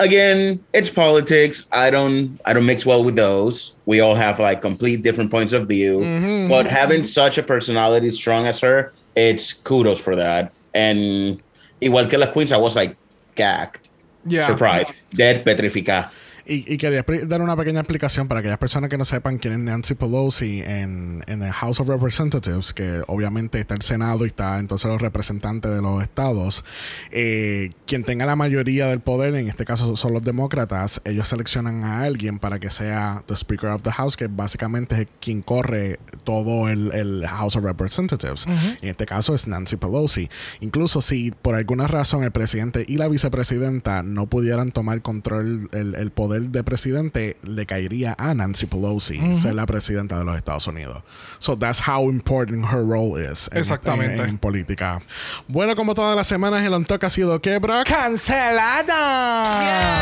[0.00, 1.66] again, it's politics.
[1.72, 3.74] I don't I don't mix well with those.
[3.86, 6.00] We all have like complete different points of view.
[6.48, 10.52] But having such a personality strong as her, it's kudos for that.
[10.74, 11.42] And
[11.80, 12.96] igual que las queens, I was like
[13.34, 13.85] gagged,
[14.28, 14.46] Yeah.
[14.46, 16.10] surprised, dead, petrificada.
[16.48, 19.58] Y, y quería dar una pequeña explicación para aquellas personas que no sepan quién es
[19.58, 24.60] Nancy Pelosi en, en el House of Representatives, que obviamente está el Senado y está
[24.60, 26.64] entonces los representantes de los estados.
[27.10, 31.82] Eh, quien tenga la mayoría del poder, en este caso son los demócratas, ellos seleccionan
[31.82, 35.98] a alguien para que sea the Speaker of the House, que básicamente es quien corre
[36.22, 38.46] todo el, el House of Representatives.
[38.46, 40.30] En este caso es Nancy Pelosi.
[40.60, 45.96] Incluso si por alguna razón el presidente y la vicepresidenta no pudieran tomar control el,
[45.96, 50.66] el poder de presidente, le caería a Nancy Pelosi ser la presidenta de los Estados
[50.66, 51.02] Unidos.
[51.38, 54.22] So that's how important her role is en, Exactamente.
[54.22, 55.00] en- en política.
[55.48, 57.86] Bueno, como todas las semanas, el on talk ha sido que, Brock.
[57.86, 58.94] ¡Cancelada!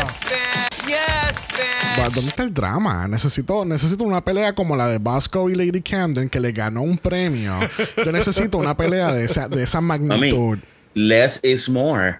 [0.03, 0.87] Yes, bitch.
[0.87, 2.13] Yes, bitch.
[2.13, 3.07] ¿Dónde está el drama?
[3.07, 6.97] Necesito, necesito una pelea como la de Bosco y Lady Camden que le ganó un
[6.97, 7.59] premio.
[8.03, 10.57] Yo necesito una pelea de esa, de esa I magnitud.
[10.57, 10.63] mean,
[10.93, 12.19] less is more.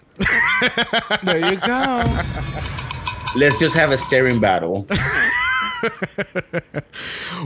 [1.24, 2.02] There you go.
[3.38, 4.86] Let's just have a staring battle.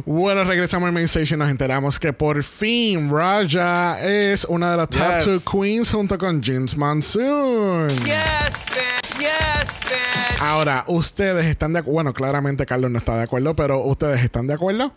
[0.06, 4.78] Bueno, regresamos al main station y nos enteramos que por fin Raja es una de
[4.78, 5.26] las top Yes.
[5.26, 7.90] two queens junto con James Monsoon.
[7.90, 9.20] Yes, bitch.
[9.20, 10.42] Yes, bitch.
[10.42, 11.94] Ahora, ustedes están de acuerdo.
[11.96, 14.94] Bueno, claramente Carlos no está de acuerdo, pero ¿ustedes están de acuerdo?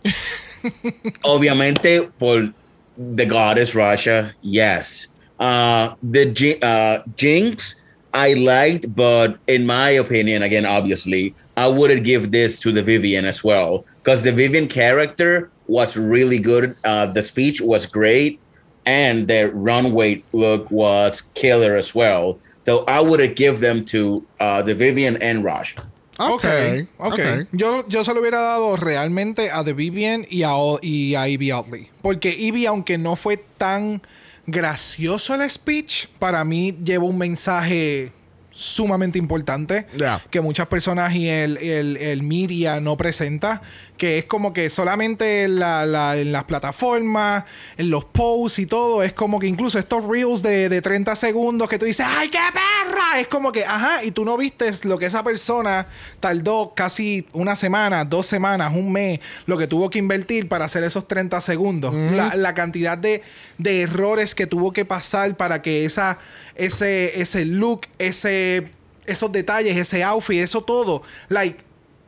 [1.23, 2.53] Obviamente, por
[3.15, 5.09] the goddess Russia, yes.
[5.39, 7.75] Uh, the uh, Jinx,
[8.13, 13.25] I liked, but in my opinion, again, obviously, I wouldn't give this to the Vivian
[13.25, 16.75] as well because the Vivian character was really good.
[16.83, 18.39] Uh, the speech was great,
[18.85, 22.39] and the runway look was killer as well.
[22.65, 25.81] So I would have give them to uh, the Vivian and Russia.
[26.19, 26.45] Ok,
[26.99, 27.13] ok.
[27.13, 27.47] ok.
[27.53, 31.27] Yo, yo se lo hubiera dado realmente a The Vivian y a, O- y a
[31.27, 31.89] Evie Oddly.
[32.03, 34.01] Porque Evie, aunque no fue tan
[34.45, 38.11] gracioso el speech, para mí lleva un mensaje
[38.51, 39.87] sumamente importante
[40.29, 43.61] que muchas personas y el, el, el media no presenta,
[44.03, 47.45] que es como que solamente en, la- la- en las plataformas,
[47.77, 51.69] en los posts y todo, es como que incluso estos reels de, de 30 segundos
[51.69, 53.21] que tú dices, ¡ay, qué perra!
[53.21, 55.87] Es como que, ajá, y tú no vistes lo que esa persona
[56.19, 60.83] tardó casi una semana, dos semanas, un mes, lo que tuvo que invertir para hacer
[60.83, 61.93] esos 30 segundos.
[61.93, 63.23] la, la cantidad de,
[63.57, 66.17] de errores que tuvo que pasar para que esa,
[66.55, 68.69] ese, ese look, ese,
[69.05, 71.63] esos detalles, ese outfit, eso todo, like,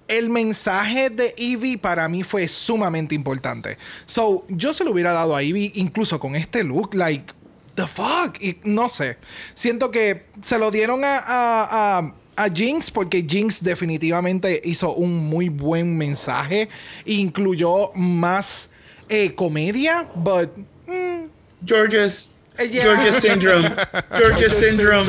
[0.08, 3.78] el mensaje de Evie para mí fue sumamente importante.
[4.06, 7.34] So, yo se lo hubiera dado a Evie incluso con este look, like,
[7.76, 8.40] the fuck.
[8.40, 9.18] Y no sé.
[9.54, 15.28] Siento que se lo dieron a, a, a- a Jinx porque Jinx definitivamente hizo un
[15.30, 16.68] muy buen mensaje.
[17.06, 18.70] Incluyó más
[19.08, 20.50] eh, comedia, but.
[20.86, 21.28] mm,
[21.66, 22.28] George's.
[22.58, 22.84] eh, yeah.
[22.84, 23.70] George's syndrome.
[24.18, 25.08] George's syndrome.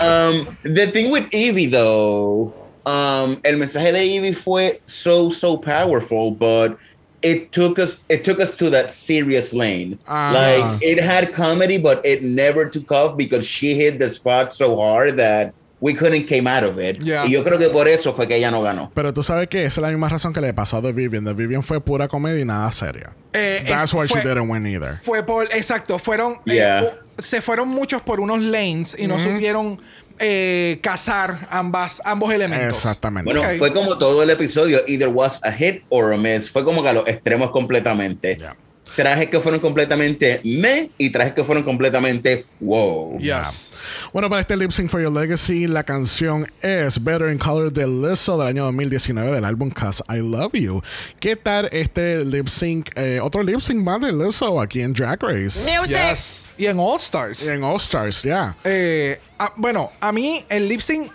[0.00, 2.52] Um, the thing with Evie, though,
[2.86, 6.76] um, el mensaje de Evie fue so so powerful, but
[7.22, 9.98] it took us it took us to that serious lane.
[10.06, 10.30] Ah.
[10.32, 14.76] Like it had comedy, but it never took off because she hit the spot so
[14.76, 17.02] hard that we couldn't came out of it.
[17.02, 17.24] Yeah.
[17.24, 18.90] Y yo creo que por eso fue que ella no ganó.
[18.94, 21.24] Pero tú sabes que esa es la misma razón que le pasó a The Vivian.
[21.24, 23.12] The Vivian fue pura comedia y nada seria.
[23.32, 24.98] Eh, That's es- why she didn't win either.
[25.02, 26.96] Fue por, exacto, fueron, eh, Yeah.
[27.18, 29.80] se fueron muchos por unos lanes y no supieron
[30.18, 32.76] eh, cazar ambas, ambos elementos.
[32.76, 33.32] Exactamente.
[33.32, 36.50] Bueno, fue como todo el episodio, either was a hit or a miss.
[36.50, 38.36] Fue como que a los extremos completamente.
[38.36, 38.56] Yeah.
[38.96, 43.18] Trajes que fueron completamente me y trajes que fueron completamente wow.
[43.18, 43.74] Yes.
[44.12, 47.86] Bueno, para este Lip Sync for Your Legacy, la canción es Better in Color de
[47.86, 50.82] Lizzo del año 2019 del álbum Cause I Love You.
[51.18, 52.90] ¿Qué tal este lip sync?
[52.96, 55.68] eh, otro lip sync más de Lizzo aquí en Drag Race.
[55.86, 56.46] Yes.
[56.56, 57.44] Y en All Stars.
[57.44, 58.56] Y en All Stars, ya.
[58.64, 61.10] Eh, ah, bueno, a mí el lip sync.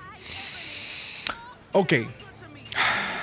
[1.71, 1.93] Ok.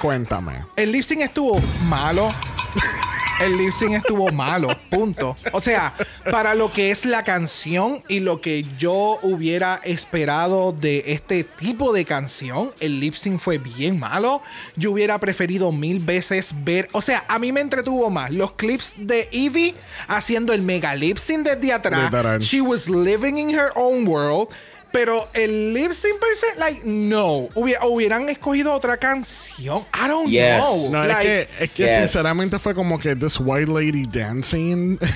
[0.00, 0.64] Cuéntame.
[0.76, 2.28] El lip sync estuvo malo.
[3.40, 5.36] El lip sync estuvo malo, punto.
[5.52, 5.94] O sea,
[6.30, 11.92] para lo que es la canción y lo que yo hubiera esperado de este tipo
[11.92, 14.40] de canción, el lip sync fue bien malo.
[14.76, 16.88] Yo hubiera preferido mil veces ver.
[16.92, 19.74] O sea, a mí me entretuvo más los clips de Evie
[20.08, 22.42] haciendo el mega lip sync desde atrás.
[22.42, 24.48] She was living in her own world.
[24.96, 27.50] Pero el lip sync per se, like, no.
[27.54, 29.84] Hubiera- hubieran escogido otra canción.
[29.92, 30.58] I don't Yes.
[30.58, 30.88] know.
[30.90, 31.96] No, Like, es que, es que Yes.
[31.98, 34.98] sinceramente fue como que this white lady dancing.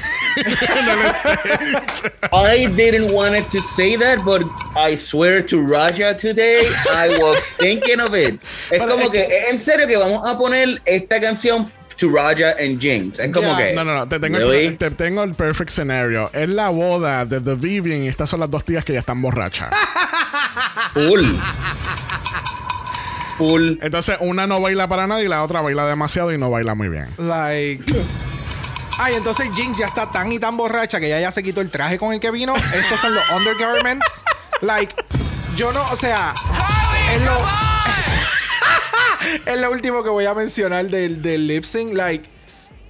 [2.33, 4.43] I didn't want it to say that, but
[4.77, 8.35] I swear to Raja today, I was thinking of it.
[8.71, 11.71] Es Pero como es que, en serio que vamos a poner esta canción
[12.01, 13.19] to Raja and Jinx.
[13.19, 13.57] Es como Yeah.
[13.59, 13.73] que.
[13.75, 14.09] No, no, no.
[14.09, 14.67] Te tengo, Really?
[14.67, 16.31] el, te tengo el perfect scenario.
[16.33, 19.21] Es la boda de The Vivian y estas son las dos tías que ya están
[19.23, 19.71] borrachas.
[20.95, 21.25] Full.
[23.39, 23.79] Full.
[23.83, 26.89] Entonces, una no baila para nada y la otra baila demasiado y no baila muy
[26.89, 27.09] bien.
[27.19, 27.85] Like.
[28.99, 31.71] Ay, entonces Jinx ya está tan y tan borracha que ya ya se quitó el
[31.71, 32.55] traje con el que vino.
[32.57, 34.07] Estos son los undergarments.
[34.61, 34.95] Like,
[35.57, 36.35] yo no, o sea,
[37.15, 37.33] es lo,
[39.47, 41.95] es lo último que voy a mencionar del, del lip sync.
[41.95, 42.29] Like,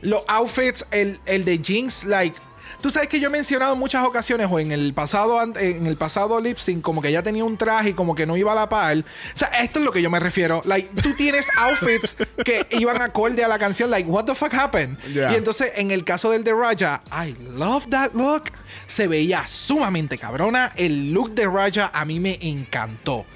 [0.03, 2.37] los outfits, el, el de Jinx, like.
[2.81, 5.97] Tú sabes que yo he mencionado en muchas ocasiones o en el pasado en el
[5.99, 8.55] pasado lip sync como que ella tenía un traje y como que no iba a
[8.55, 8.99] la par.
[8.99, 10.63] O sea, esto es lo que yo me refiero.
[10.65, 13.91] Like, tú tienes outfits que iban acorde a la canción.
[13.91, 14.99] Like, what the fuck happened?
[15.13, 15.33] Yeah.
[15.33, 18.45] Y entonces, en el caso del de Raja, I love that look.
[18.87, 20.73] Se veía sumamente cabrona.
[20.77, 23.27] El look de Raja a mí me encantó.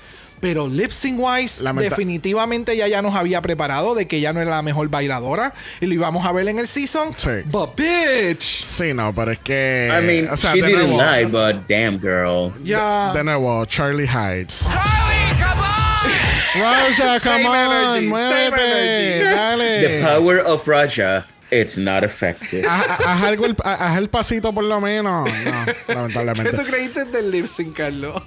[0.45, 4.43] Pero lip sync wise, Lamenta- definitivamente ya ya nos había preparado de que ella no
[4.43, 7.15] era la mejor bailadora y lo íbamos a ver en el season.
[7.17, 7.31] Sí.
[7.47, 8.43] But bitch.
[8.63, 9.89] Sí, no, pero es que.
[9.91, 12.53] I mean, o sea, she de didn't nuevo, lie, but damn, girl.
[12.63, 13.13] Ya.
[13.15, 14.67] De nuevo, Charlie Heights.
[14.71, 16.61] Charlie, come on!
[16.61, 19.25] Raja, Same come on, energy, same muévete, energy.
[19.35, 19.81] dale.
[19.89, 22.67] The power of Raja, it's not effective.
[22.69, 25.27] Haz, haz algo el, haz el pasito por lo menos.
[25.27, 26.53] No, ¿Qué lamentablemente.
[26.53, 28.23] tú creíste del lip sync, Carlos?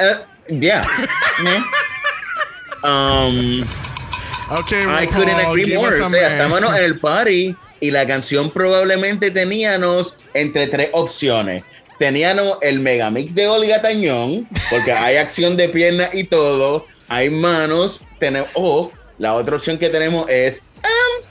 [0.00, 0.04] Uh,
[0.48, 0.84] yeah.
[2.84, 3.64] Um,
[4.50, 6.00] Ok, I couldn't agree more.
[6.00, 11.64] O sea, estábamos en el party y la canción probablemente teníamos entre tres opciones.
[11.98, 16.86] Teníamos el megamix de Olga Tañón, porque hay acción de pierna y todo.
[17.08, 18.00] Hay manos.
[18.18, 21.28] Tenemos, o la otra opción que tenemos es I'm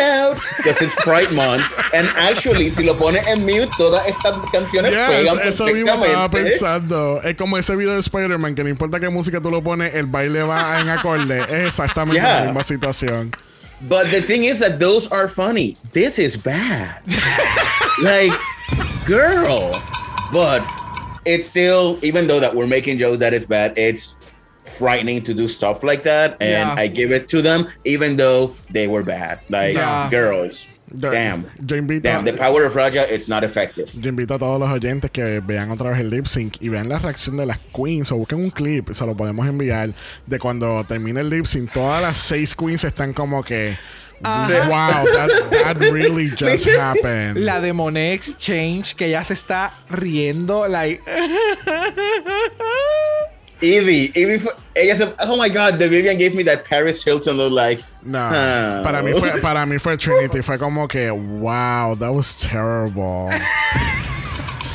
[0.00, 1.64] out because it's Pride Month.
[1.94, 6.28] And actually, si lo pones en mute, todas estas canciones Yes, pegan eso mismo estaba
[6.30, 6.50] perfectamente.
[6.50, 7.22] pensando.
[7.22, 10.06] Es como ese video de Spider-Man que no importa qué música tú lo pones, el
[10.06, 11.40] baile va en acorde.
[11.42, 12.40] Es exactamente Yeah.
[12.40, 13.30] la misma situación.
[13.82, 15.76] But the thing is that those are funny.
[15.92, 17.02] This is bad.
[18.02, 18.32] like,
[19.06, 19.72] girl.
[20.32, 20.62] But
[21.24, 24.14] it's still, even though that we're making jokes that it's bad, it's
[24.72, 26.36] frightening to do stuff like that.
[26.40, 26.74] And Yeah.
[26.76, 29.38] I give it to them, even though they were bad.
[29.48, 30.08] Like, Yeah.
[30.10, 30.66] girls.
[30.94, 31.46] Yo- Damn.
[31.66, 32.24] Yo invito, Damn.
[32.26, 33.88] The power of Raja, it's not effective.
[33.94, 36.88] yo invito a todos los oyentes que vean otra vez el lip sync y vean
[36.90, 39.94] la reacción de las queens o busquen un clip, se lo podemos enviar
[40.26, 41.72] de cuando termine el lip sync.
[41.72, 43.74] Todas las seis queens están como que.
[44.22, 47.38] Wow, that, that really just happened.
[47.44, 51.00] La de Monet Exchange, que ya se está riendo, like.
[53.62, 57.36] Evie, Evie, fue- ella se, oh my god, the Vivian gave me that Paris Hilton
[57.36, 57.82] look like.
[58.02, 58.82] No, oh.
[58.82, 63.30] para mí fue para mí fue Trinity, fue como que wow, that was terrible.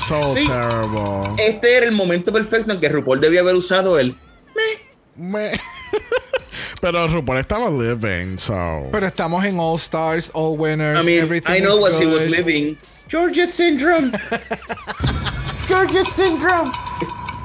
[0.08, 0.48] So Sí.
[0.48, 1.36] terrible.
[1.38, 4.16] Este era el momento perfecto en que RuPaul debía haber usado el.
[5.18, 5.60] Me-
[6.82, 11.52] Pero RuPaul estaba living, so Pero estamos en All Stars, All Winners, I mean, everything
[11.52, 12.78] I know what he was living.
[13.10, 14.12] Georgia syndrome.
[15.68, 16.72] Georgia syndrome.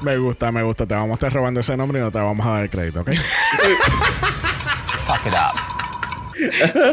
[0.02, 0.86] Me gusta, me gusta.
[0.86, 3.00] Te vamos a estar robando ese nombre y no te vamos a dar el crédito,
[3.00, 3.10] ¿ok?
[5.06, 5.58] Fuck it up.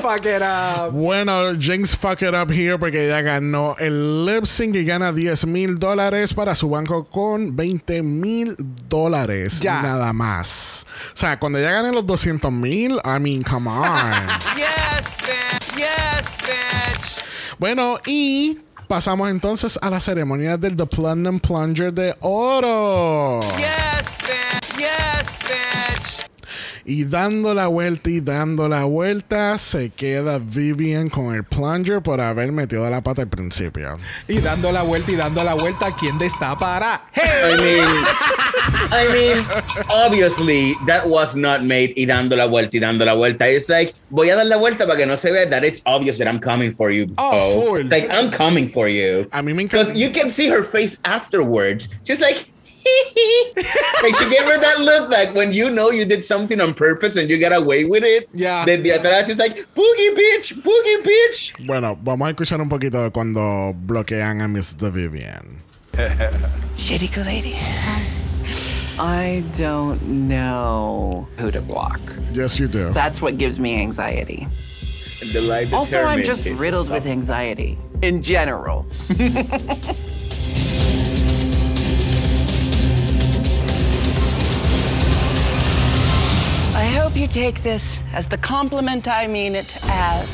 [0.02, 0.91] Fuck it up.
[0.94, 5.45] Bueno, Jinx fuck it up here porque ella ganó el lip sync y gana 10
[5.48, 8.56] mil dólares para su banco con 20 mil
[8.88, 9.60] dólares.
[9.60, 9.81] Ya.
[9.81, 10.86] Nada más.
[11.14, 13.88] O sea, cuando ella gane los 200 mil, I mean, come on.
[14.56, 15.77] Yes, bitch.
[15.77, 17.23] Yes, bitch.
[17.57, 18.60] bueno, y
[18.90, 23.40] pasamos entonces a la ceremonia del The Platinum Plunger de Oro.
[26.90, 32.20] Y dando la vuelta y dando la vuelta, se queda Vivian con el plunger por
[32.20, 33.99] haber metido la pata al principio.
[34.28, 37.03] Y dando la vuelta y dando la vuelta, ¿quién destapará?
[37.14, 37.22] ¡Hey!
[37.53, 37.95] I mean,
[38.91, 39.45] I mean,
[40.03, 43.48] obviously that was not made y dando la vuelta y dando la vuelta.
[43.48, 46.18] It's like voy a dar la vuelta para que no se vea that it's obvious
[46.18, 47.06] that I'm coming for you.
[47.20, 47.84] Oh, full.
[47.88, 49.28] Like I'm coming for you.
[49.32, 49.99] A mí me Because encanta.
[49.99, 52.49] you can see her face afterwards, just like.
[54.03, 57.16] like she gave her that look like when you know you did something on purpose
[57.16, 58.30] and you got away with it.
[58.34, 58.66] Yeah.
[58.66, 61.68] Desde atrás it's like boogie bitch, boogie bitch.
[61.68, 65.61] Bueno, vamos a escuchar un poquito de cuando bloquean a Miss The Vivian.
[66.78, 67.57] Shady lady.
[68.99, 71.99] I don't know who to block.
[72.34, 72.91] Yes, you do.
[72.91, 74.45] That's what gives me anxiety.
[75.74, 78.86] Also, I'm just riddled with anxiety in general.
[87.10, 90.27] hope you take this as the compliment I mean it as.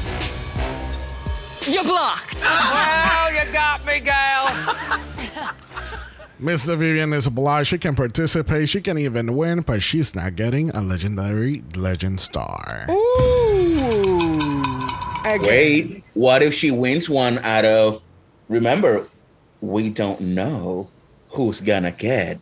[1.65, 2.35] You're blocked.
[2.41, 4.47] Well, you got me, gal.
[6.41, 6.77] Mr.
[6.77, 7.68] Vivian is blind.
[7.68, 8.68] She can participate.
[8.68, 12.88] She can even win, but she's not getting a legendary legend star.
[12.89, 14.26] Ooh.
[15.23, 15.47] Again.
[15.47, 18.03] Wait, what if she wins one out of?
[18.49, 19.07] Remember,
[19.61, 20.89] we don't know
[21.30, 22.38] who's gonna get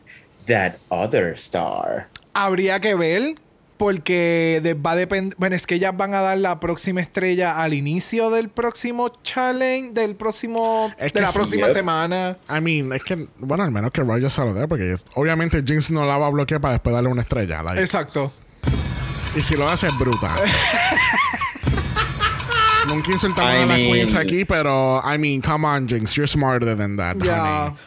[0.48, 2.08] that other star.
[2.36, 3.36] Habría que ver.
[3.78, 5.36] Porque de- va a depender.
[5.40, 9.92] Bueno, es que ellas van a dar la próxima estrella al inicio del próximo challenge,
[9.94, 10.94] del próximo.
[10.98, 12.38] Es de la sí, próxima semana.
[12.50, 15.62] I mean, es que, bueno, al menos que Roger se lo dé, porque es- obviamente
[15.66, 17.64] Jinx no la va a bloquear para después darle una estrella.
[17.64, 17.82] like.
[17.82, 18.32] Exacto.
[19.36, 20.36] Y si lo hace, es bruta.
[22.88, 26.28] Nunca insultamos I a las mean- queens aquí, pero, I mean, come on, Jinx, you're
[26.28, 27.66] smarter than that, Ya.
[27.68, 27.78] honey.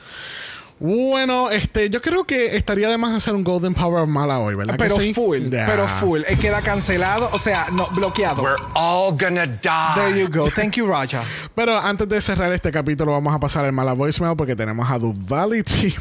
[0.78, 4.54] Bueno, este, yo creo que estaría de más hacer un Golden Power of Mala hoy,
[4.54, 4.74] ¿verdad?
[4.76, 5.14] Pero sí?
[5.14, 5.48] full.
[5.48, 6.20] Pero full.
[6.28, 7.30] Eh, queda cancelado.
[7.32, 8.42] O sea, no, bloqueado.
[8.42, 9.94] We're all gonna die.
[9.94, 10.50] There you go.
[10.50, 11.24] Thank you, Raja.
[11.54, 14.98] Pero antes de cerrar este capítulo, vamos a pasar el mala voicemail porque tenemos a
[14.98, 15.94] Duvality.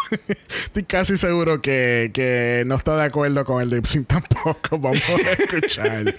[0.66, 4.78] Estoy casi seguro que, que no está de acuerdo con el lip sync tampoco.
[4.78, 6.14] Vamos a escuchar.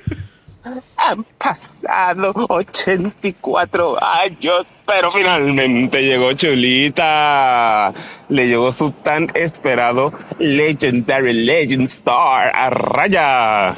[0.64, 7.92] Han pasado 84 años, pero finalmente llegó Chulita.
[8.30, 13.76] Le llegó su tan esperado Legendary Legend Star a raya.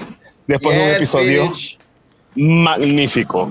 [0.47, 1.77] Después de un episodio bitch.
[2.35, 3.49] magnífico,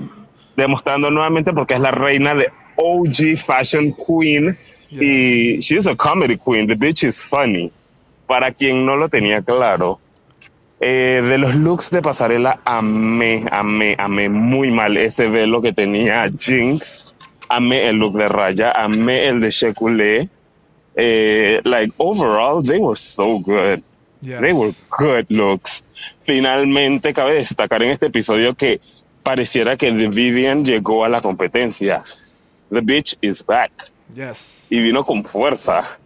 [0.55, 4.55] demostrando nuevamente porque es la reina de OG Fashion Queen
[4.91, 6.67] y she's a comedy queen.
[6.67, 7.71] The bitch is funny.
[8.27, 9.99] Para quien no lo tenía claro,
[10.85, 16.29] eh, de los looks de pasarela, amé, amé, amé muy mal ese velo que tenía
[16.37, 17.15] Jinx.
[17.47, 20.29] Amé el look de Raya, amé el de Shekulé.
[20.95, 23.81] Eh, like, overall, they were so good.
[24.19, 24.41] Yes.
[24.41, 25.83] They were good looks.
[26.25, 28.81] Finalmente, cabe destacar en este episodio que
[29.23, 32.03] pareciera que The Vivian llegó a la competencia.
[32.71, 33.71] The bitch is back.
[34.13, 34.67] Yes.
[34.69, 35.97] Y vino con fuerza.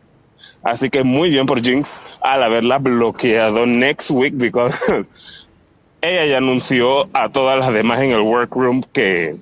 [0.61, 4.77] Así que muy bien por Jinx al haberla bloqueado next week, because
[6.01, 9.35] ella ya anunció a todas las demás en el workroom que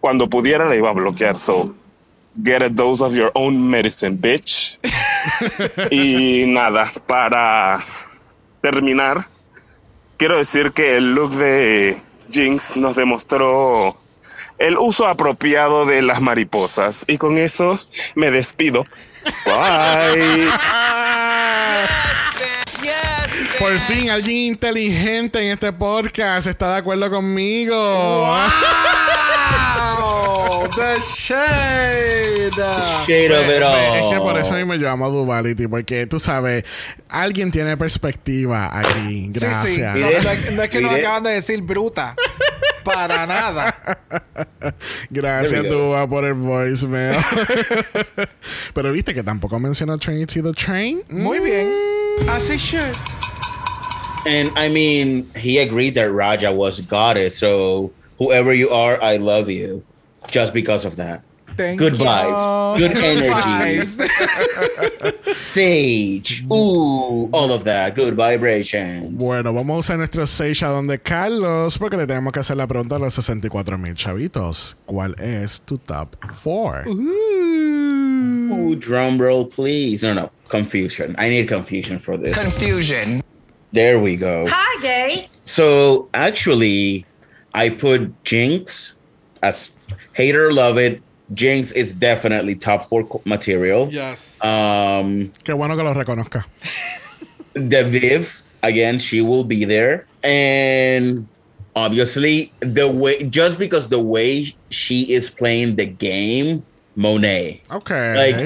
[0.00, 1.38] cuando pudiera la iba a bloquear.
[1.38, 1.74] So,
[2.42, 4.78] get a dose of your own medicine, bitch.
[5.90, 7.78] y nada, para
[8.60, 9.26] terminar,
[10.16, 11.96] quiero decir que el look de
[12.30, 13.98] Jinx nos demostró
[14.58, 17.04] el uso apropiado de las mariposas.
[17.06, 17.78] Y con eso
[18.14, 18.84] me despido.
[19.46, 21.23] Bye.
[23.58, 27.74] Por fin alguien inteligente en este podcast está de acuerdo conmigo.
[27.76, 28.38] ¡Wow!
[30.76, 32.50] ¡The shade!
[33.06, 33.70] Pero, pero.
[33.74, 36.64] Es que por eso a mí me llamo Duality, porque tú sabes,
[37.08, 39.28] alguien tiene perspectiva aquí.
[39.32, 39.64] Gracias.
[39.66, 39.82] Sí, sí.
[39.82, 42.14] No, no es- no es que nos acaban de decir bruta.
[42.84, 43.74] Para nada.
[45.10, 45.62] Gracias.
[45.64, 47.16] Dua, por el voicemail.
[48.74, 51.02] Pero viste que tampoco mencionó Trinity the Train.
[51.08, 51.72] Muy bien.
[52.28, 52.94] Así should.
[54.26, 57.36] And I mean, he agreed that Raja was goddess.
[57.36, 59.82] So whoever you are, I love you,
[60.28, 61.22] just because of that.
[61.56, 62.04] Thank Good you.
[62.04, 62.78] vibes.
[62.78, 63.30] Good energy.
[63.30, 65.24] Vibes.
[65.34, 66.44] Sage.
[66.52, 67.94] Ooh, all of that.
[67.94, 69.16] Good vibrations.
[69.16, 72.66] Bueno, vamos a usar nuestro Sage a donde Carlos, porque le tenemos que hacer la
[72.66, 74.76] pregunta a los 64 mil chavitos.
[74.86, 76.90] ¿Cuál es tu top 4?
[76.90, 80.02] Ooh, drum roll, please.
[80.02, 80.30] No, no.
[80.48, 81.14] Confusion.
[81.18, 82.36] I need confusion for this.
[82.36, 83.22] Confusion.
[83.74, 84.46] There we go.
[84.48, 85.26] Hi, gay.
[85.42, 87.04] So actually,
[87.54, 88.94] I put Jinx
[89.42, 89.70] as
[90.12, 91.02] hater love it.
[91.34, 93.88] Jinx is definitely top four material.
[93.90, 94.38] Yes.
[94.44, 96.44] Um, Qué bueno que lo reconozca.
[97.54, 101.26] the Viv again, she will be there, and
[101.74, 106.62] obviously the way just because the way she is playing the game,
[106.94, 107.60] Monet.
[107.72, 107.90] Ok.
[107.90, 108.36] Like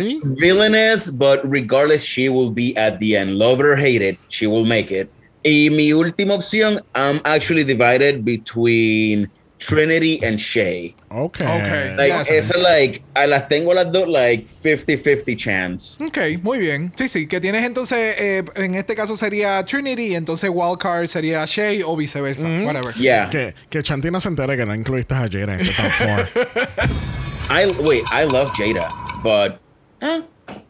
[0.41, 3.37] villainous, but regardless, she will be at the end.
[3.37, 5.13] Love it or hate it, she will make it.
[5.43, 10.95] Y mi última opción, I'm actually divided between Trinity and Shay.
[11.11, 11.39] ok.
[11.43, 11.97] Ok.
[11.97, 12.31] Like, Yes.
[12.31, 15.97] it's like, a las tengo las dos, like 50-50 chance.
[16.05, 16.93] Ok, muy bien.
[16.97, 21.45] Sí, sí, que tienes entonces, eh, en este caso sería Trinity, y entonces Wildcard sería
[21.47, 22.47] Shay o viceversa.
[22.65, 22.95] Whatever.
[22.95, 23.31] Yeah.
[23.31, 26.29] Que, que Chanti no se entere que no incluiste a Jada en este top 4.
[27.51, 28.89] I wait, I love Jada,
[29.23, 29.59] but
[30.03, 30.21] eh,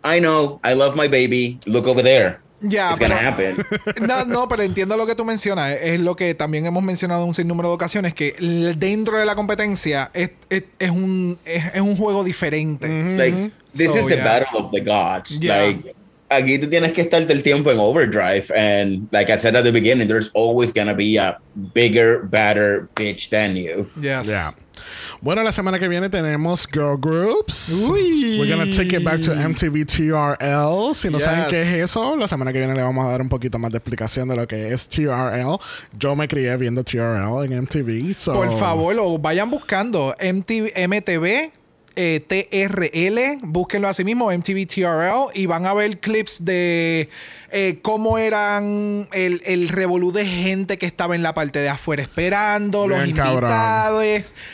[0.05, 1.59] I know I love my baby.
[1.66, 2.40] Look over there.
[2.61, 3.15] Ya, pero-.
[4.07, 5.77] No, no, pero entiendo lo que tú mencionas.
[5.81, 8.35] Es lo que también hemos mencionado en un sinnúmero de ocasiones, que
[8.79, 12.89] dentro de la competencia es, es, es un, es, es un juego diferente.
[12.89, 15.39] Like this So, is the battle of the gods.
[15.39, 15.67] Yeah.
[15.67, 15.95] Like
[16.31, 19.73] aquí tú tienes que estar del tiempo en overdrive, and like I said at the
[19.73, 21.39] beginning, there's always gonna be a
[21.75, 23.89] bigger, badder bitch than you.
[24.01, 24.27] Yes.
[24.27, 24.53] Yeah.
[25.21, 27.71] Bueno, la semana que viene tenemos girl groups.
[27.89, 28.39] Uy.
[28.39, 30.95] We're gonna take it back to MTV TRL.
[30.95, 31.49] Si no saben Yes.
[31.51, 33.79] qué es eso, la semana que viene le vamos a dar un poquito más de
[33.79, 35.59] explicación de lo que es TRL.
[35.99, 38.15] Yo me crié viendo TRL en MTV.
[38.15, 40.15] so- Por favor, lo vayan buscando.
[40.21, 41.51] MTV, MTV
[42.01, 47.09] eh, TRL, búsquenlo así mismo, MTV TRL, y van a ver clips de
[47.51, 52.03] eh, cómo eran el, el revolú de gente que estaba en la parte de afuera
[52.03, 53.09] esperando, los cabrón.
[53.51, 54.05] invitados.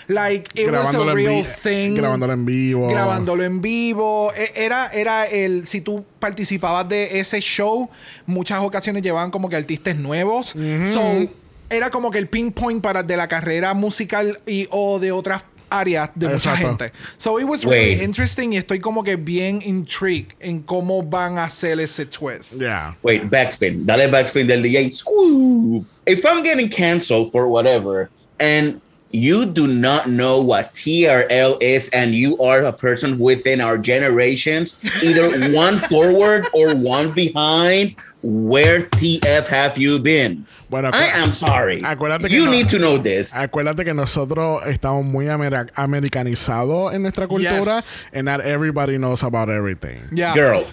[0.09, 1.95] Like, it was a Grabándolo en real vi- thing.
[1.97, 2.89] grabándolo en vivo.
[2.89, 4.33] Grabándolo en vivo.
[4.35, 5.67] E- Era, era el.
[5.67, 7.91] Si tú participabas de ese show,
[8.25, 10.55] muchas ocasiones llevaban como que artistas nuevos.
[10.87, 11.29] So,
[11.69, 15.43] era como que el pinpoint para de la carrera musical y o de otras
[15.81, 16.91] áreas de mucha gente.
[17.19, 18.01] So it was really Wait.
[18.01, 22.61] interesting y estoy como que bien intrigued en cómo van a hacer ese twist.
[22.61, 22.95] Yeah.
[23.03, 23.85] Wait, backspin.
[23.87, 24.93] Dale backspin del DJ.
[24.93, 25.85] Scoop.
[26.07, 28.81] If I'm getting canceled for whatever, and
[29.11, 34.77] you do not know what TRL is, and you are a person within our generations,
[35.05, 40.45] either one forward or one behind, where TF have you been?
[40.75, 41.79] Bueno, I am sorry.
[41.85, 43.33] acuérdate que you no- need to know this.
[43.33, 47.91] Acuérdate que nosotros estamos muy amera- americanizados en nuestra cultura, Yes.
[48.13, 50.01] and not everybody knows about everything.
[50.11, 50.35] Yeah.
[50.35, 50.65] Girl,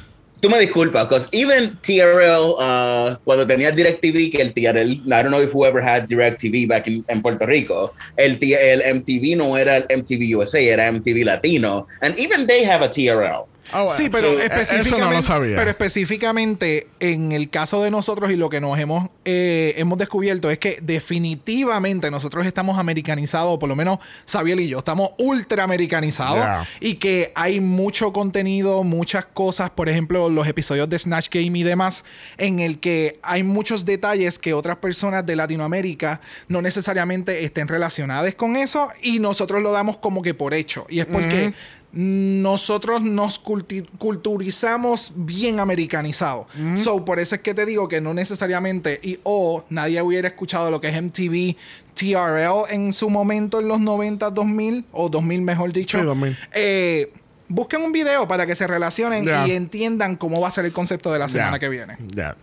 [0.41, 5.30] tú me disculpas, because even TRL, uh, cuando tenía DirecTV, que el TRL, I don't
[5.30, 9.56] know if whoever had DirecTV back in, en Puerto Rico, el, T- el MTV no
[9.56, 13.45] era el MTV USA, era MTV Latino, and even they have a TRL.
[13.72, 13.89] Bueno.
[13.98, 15.57] Sí, pero Sí, específicamente, eso no lo sabía.
[15.57, 20.49] pero específicamente en el caso de nosotros y lo que nos hemos eh, hemos descubierto
[20.49, 26.31] es que definitivamente nosotros estamos americanizados, por lo menos Sabiel y yo estamos ultra americanizados
[26.41, 26.65] Yeah.
[26.80, 31.64] y que hay mucho contenido, muchas cosas, por ejemplo, los episodios de Snatch Game y
[31.64, 32.03] demás,
[32.38, 38.34] en el que hay muchos detalles que otras personas de Latinoamérica no necesariamente estén relacionadas
[38.35, 40.85] con eso y nosotros lo damos como que por hecho.
[40.89, 41.53] Y es porque
[41.93, 46.45] nosotros nos culti- culturizamos bien americanizados.
[46.77, 50.72] So, por eso es que te digo que no necesariamente, y o nadie hubiera escuchado
[50.72, 51.55] lo que es MTV,
[51.93, 55.99] TRL en su momento en los 90, 2000, o 2000 mejor dicho.
[55.99, 56.38] Sí, 2000.
[56.53, 57.11] Eh,
[57.52, 61.11] busquen un video para que se relacionen y entiendan cómo va a ser el concepto
[61.11, 61.98] de la semana que viene.
[61.99, 62.36] Ya.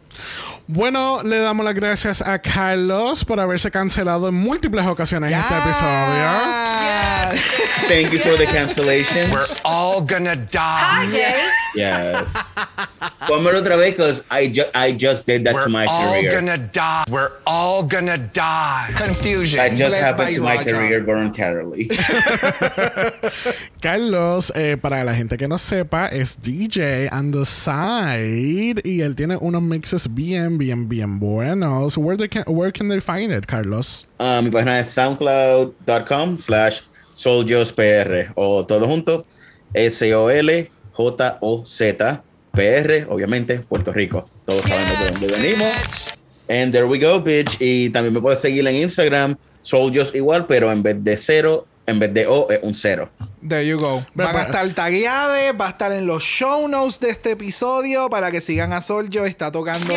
[0.67, 5.55] Bueno, le damos las gracias a Carlos por haberse cancelado en múltiples ocasiones en este
[5.57, 5.89] episodio.
[7.89, 9.31] Thank you for the cancellation.
[9.31, 11.09] We're all gonna die.
[11.75, 12.35] Yes.
[13.29, 16.31] Pónmelo otra vez, because I, ju- I just did that to We're my all career.
[16.31, 17.05] gonna die.
[17.11, 18.91] We're all gonna die.
[18.97, 19.59] Confusion.
[19.59, 20.71] That just happened to my Raja.
[20.73, 21.91] career voluntarily.
[23.83, 29.15] Carlos, eh, para la gente que no sepa, es DJ on the side y él
[29.15, 31.97] tiene unos mixes bien, bien, bien buenos.
[31.99, 34.07] Where, they can, where can they find it, Carlos?
[34.19, 36.83] Ah, mi página es soundcloud.com slash
[37.15, 39.27] soljospr o todo junto
[40.99, 44.29] S-O-L-J-O-Z PR, obviamente, Puerto Rico.
[44.45, 46.15] Todos sabemos de dónde venimos.
[46.49, 47.57] And there we go, bitch.
[47.61, 51.99] Y también me puedes seguir en Instagram, Soljos igual, pero en vez de cero, en
[51.99, 53.11] vez de O, es un cero.
[53.47, 54.05] There you go.
[54.15, 58.31] Van a estar tagueadas, va a estar en los show notes de este episodio para
[58.31, 59.25] que sigan a Soljo.
[59.27, 59.95] Está tocando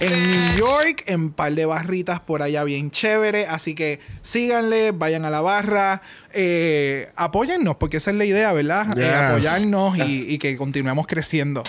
[0.00, 3.46] en New York, en un par de barritas por allá bien chévere.
[3.46, 6.00] Así que síganle, vayan a la barra,
[6.32, 8.86] eh, apóyennos, porque esa es la idea, ¿verdad?
[8.96, 9.14] Eh, Yes.
[9.14, 11.62] apoyarnos y, y que continuemos creciendo.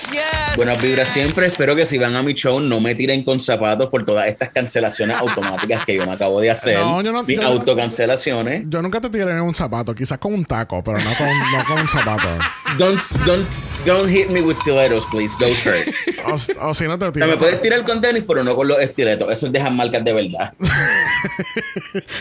[0.56, 1.46] Buenas vibras siempre.
[1.48, 4.50] Espero que si van a mi show no me tiren con zapatos por todas estas
[4.50, 6.78] cancelaciones automáticas que yo me acabo de hacer.
[6.78, 8.64] No, yo no- Mis yo no- autocancelaciones.
[8.68, 11.64] Yo nunca te tiré en un zapato, quizás con un taco, pero no con, no
[11.68, 12.28] con un zapato.
[12.78, 13.48] Don't, don't,
[13.86, 15.34] don't hit me with stilettos, please.
[15.40, 15.88] Those hurt.
[16.26, 17.30] O, o si no te O sea, tiras.
[17.30, 19.32] me puedes tirar con tenis, pero no con los estiletos.
[19.32, 20.54] Esos dejan marcas de verdad.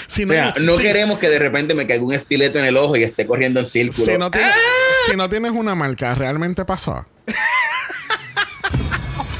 [0.09, 2.65] Si O no, sea, no si- queremos que de repente me caiga un estileto en
[2.65, 4.06] el ojo y esté corriendo en círculo.
[4.06, 4.52] si no tienes,
[5.09, 7.06] si no tienes una marca, ¿realmente pasó?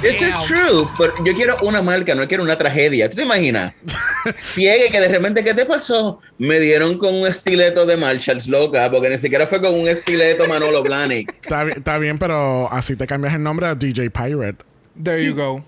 [0.01, 3.11] This is true, pero yo quiero una marca, no quiero una tragedia.
[3.11, 3.73] ¿Tú te imaginas?
[4.45, 6.21] Ciegue que de repente, ¿qué te pasó?
[6.39, 10.47] Me dieron con un estileto de Marshalls loca, porque ni siquiera fue con un estileto
[10.49, 11.35] Manolo Blahnik.
[11.43, 14.59] Está, bi- está bien, pero así te cambias el nombre a DJ Pirate.
[15.03, 15.65] There you go.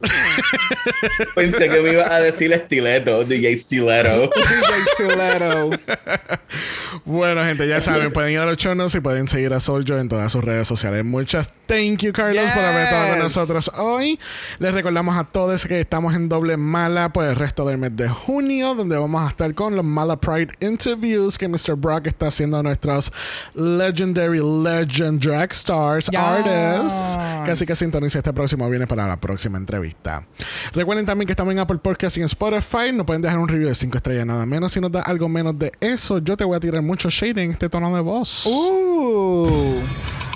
[1.34, 4.30] Pensé que me iba a decir estileto, DJ Stiletto.
[4.30, 5.70] DJ Stiletto.
[7.04, 9.98] Bueno, gente, ya saben, pueden ir a los show notes y pueden seguir a Soljo
[9.98, 11.04] en todas sus redes sociales.
[11.04, 14.18] Muchas thank you, Carlos, por haber estado con nosotros hoy.
[14.58, 18.08] Les recordamos a todos que estamos en doble mala por el resto del mes de
[18.08, 21.76] junio, donde vamos a estar con los Mala Pride Interviews que Mr.
[21.76, 23.12] Brock está haciendo a nuestros
[23.54, 26.18] Legendary Legend Drag Stars Yes.
[26.18, 27.18] Artists.
[27.50, 29.87] Así que sintoniza este próximo viernes para la próxima entrevista.
[30.72, 32.92] Recuerden también que estamos en Apple Podcast y en Spotify.
[32.92, 34.72] No pueden dejar un review de 5 estrellas nada menos.
[34.72, 37.50] Si nos da algo menos de eso, yo te voy a tirar mucho shade en
[37.50, 38.46] este tono de voz.
[38.46, 39.82] Ooh.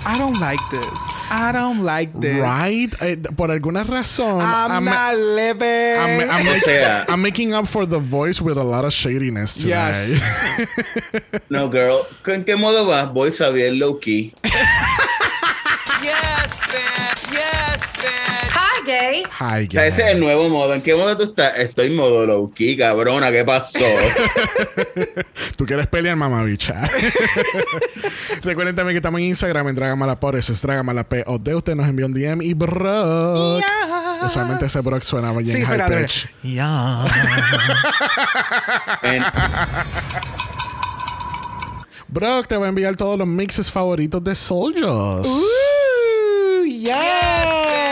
[0.05, 0.99] I don't like this.
[1.31, 2.41] I don't like this.
[2.41, 2.93] Right?
[3.01, 4.41] Eh, por alguna razón.
[4.41, 5.97] I'm, not living.
[5.97, 9.69] I'm, I'm sea- I'm making up for the voice with a lot of shadiness today.
[9.69, 10.19] Yes.
[11.49, 12.05] No, girl.
[12.23, 13.13] ¿Con qué modo vas?
[13.13, 14.33] Voy a bien low key.
[19.39, 20.73] Hi, O ese es el nuevo modo.
[20.73, 21.57] ¿En qué modo tú estás?
[21.57, 23.31] Estoy en modo low key, cabrona.
[23.31, 23.79] ¿Qué pasó?
[25.57, 26.81] Tú quieres pelear, mamabicha.
[28.43, 31.55] Recuerden también que estamos en Instagram en Dragamala por eso es Dragamala POD.
[31.55, 33.57] Usted nos envió un DM y Brock.
[33.57, 33.65] Yes.
[34.25, 36.07] Usualmente ese Brock suena bien Sí, high.
[36.43, 37.05] Yeah.
[39.03, 39.23] En-
[42.07, 45.27] Brock te va a enviar todos los mixes favoritos de Soldiers.
[45.27, 47.82] Ooh, yes.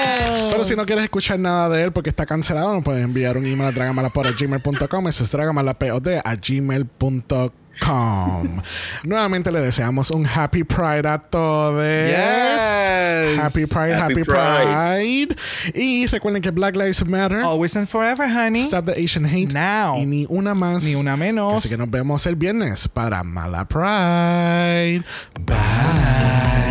[0.61, 3.45] Pero si no quieres escuchar nada de él porque está cancelado, nos puedes enviar un
[3.45, 5.07] email a dragamalapod.gmail.com.
[5.07, 7.51] Eso es dragamalapod a gmail.com.
[9.03, 11.83] Nuevamente le deseamos un Happy Pride a todos.
[11.83, 13.39] Yes.
[13.39, 15.35] Happy Pride, Happy, Happy Pride.
[15.73, 17.39] Y recuerden que Black Lives Matter.
[17.39, 18.61] Always and forever, honey.
[18.61, 19.53] Stop the Asian hate.
[19.53, 19.97] Now.
[19.97, 20.83] Y ni una más.
[20.83, 21.55] Ni una menos.
[21.57, 25.03] Así que nos vemos el viernes para Mala Pride.
[25.39, 26.70] Bye.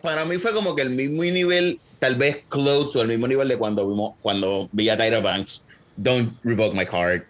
[0.00, 3.48] Para mí fue como que el mismo nivel, tal vez close o el mismo nivel
[3.48, 5.62] de cuando vimos, cuando vi a Tyra Banks,
[5.96, 7.22] Don't Revoke My Card.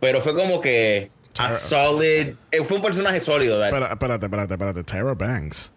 [0.00, 3.64] Pero fue como que a solid, eh, fue un personaje sólido.
[3.64, 4.84] Espérate, espérate, espérate.
[4.84, 5.72] Tyra Banks.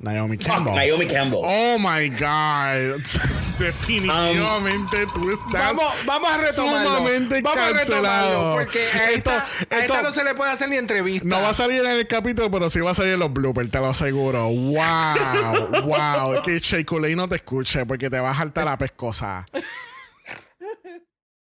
[0.00, 0.74] Naomi Campbell.
[0.74, 1.40] Naomi Campbell.
[1.42, 3.02] Oh my God.
[3.58, 5.52] Definitivamente tú estás.
[5.76, 6.90] Vamos, vamos a retomarlo.
[6.96, 8.28] Sumamente vamos a cancelado.
[8.28, 8.54] retomarlo.
[8.64, 11.26] Porque a Esto- esta, a esta esto no se le puede hacer ni entrevista.
[11.28, 13.70] no va a salir en el capítulo, pero sí va a salir en los bloopers,
[13.70, 14.46] te lo aseguro.
[14.48, 16.42] Wow, wow.
[16.42, 19.46] Que Shea Coulee no te escuche porque te va a saltar la pescosa.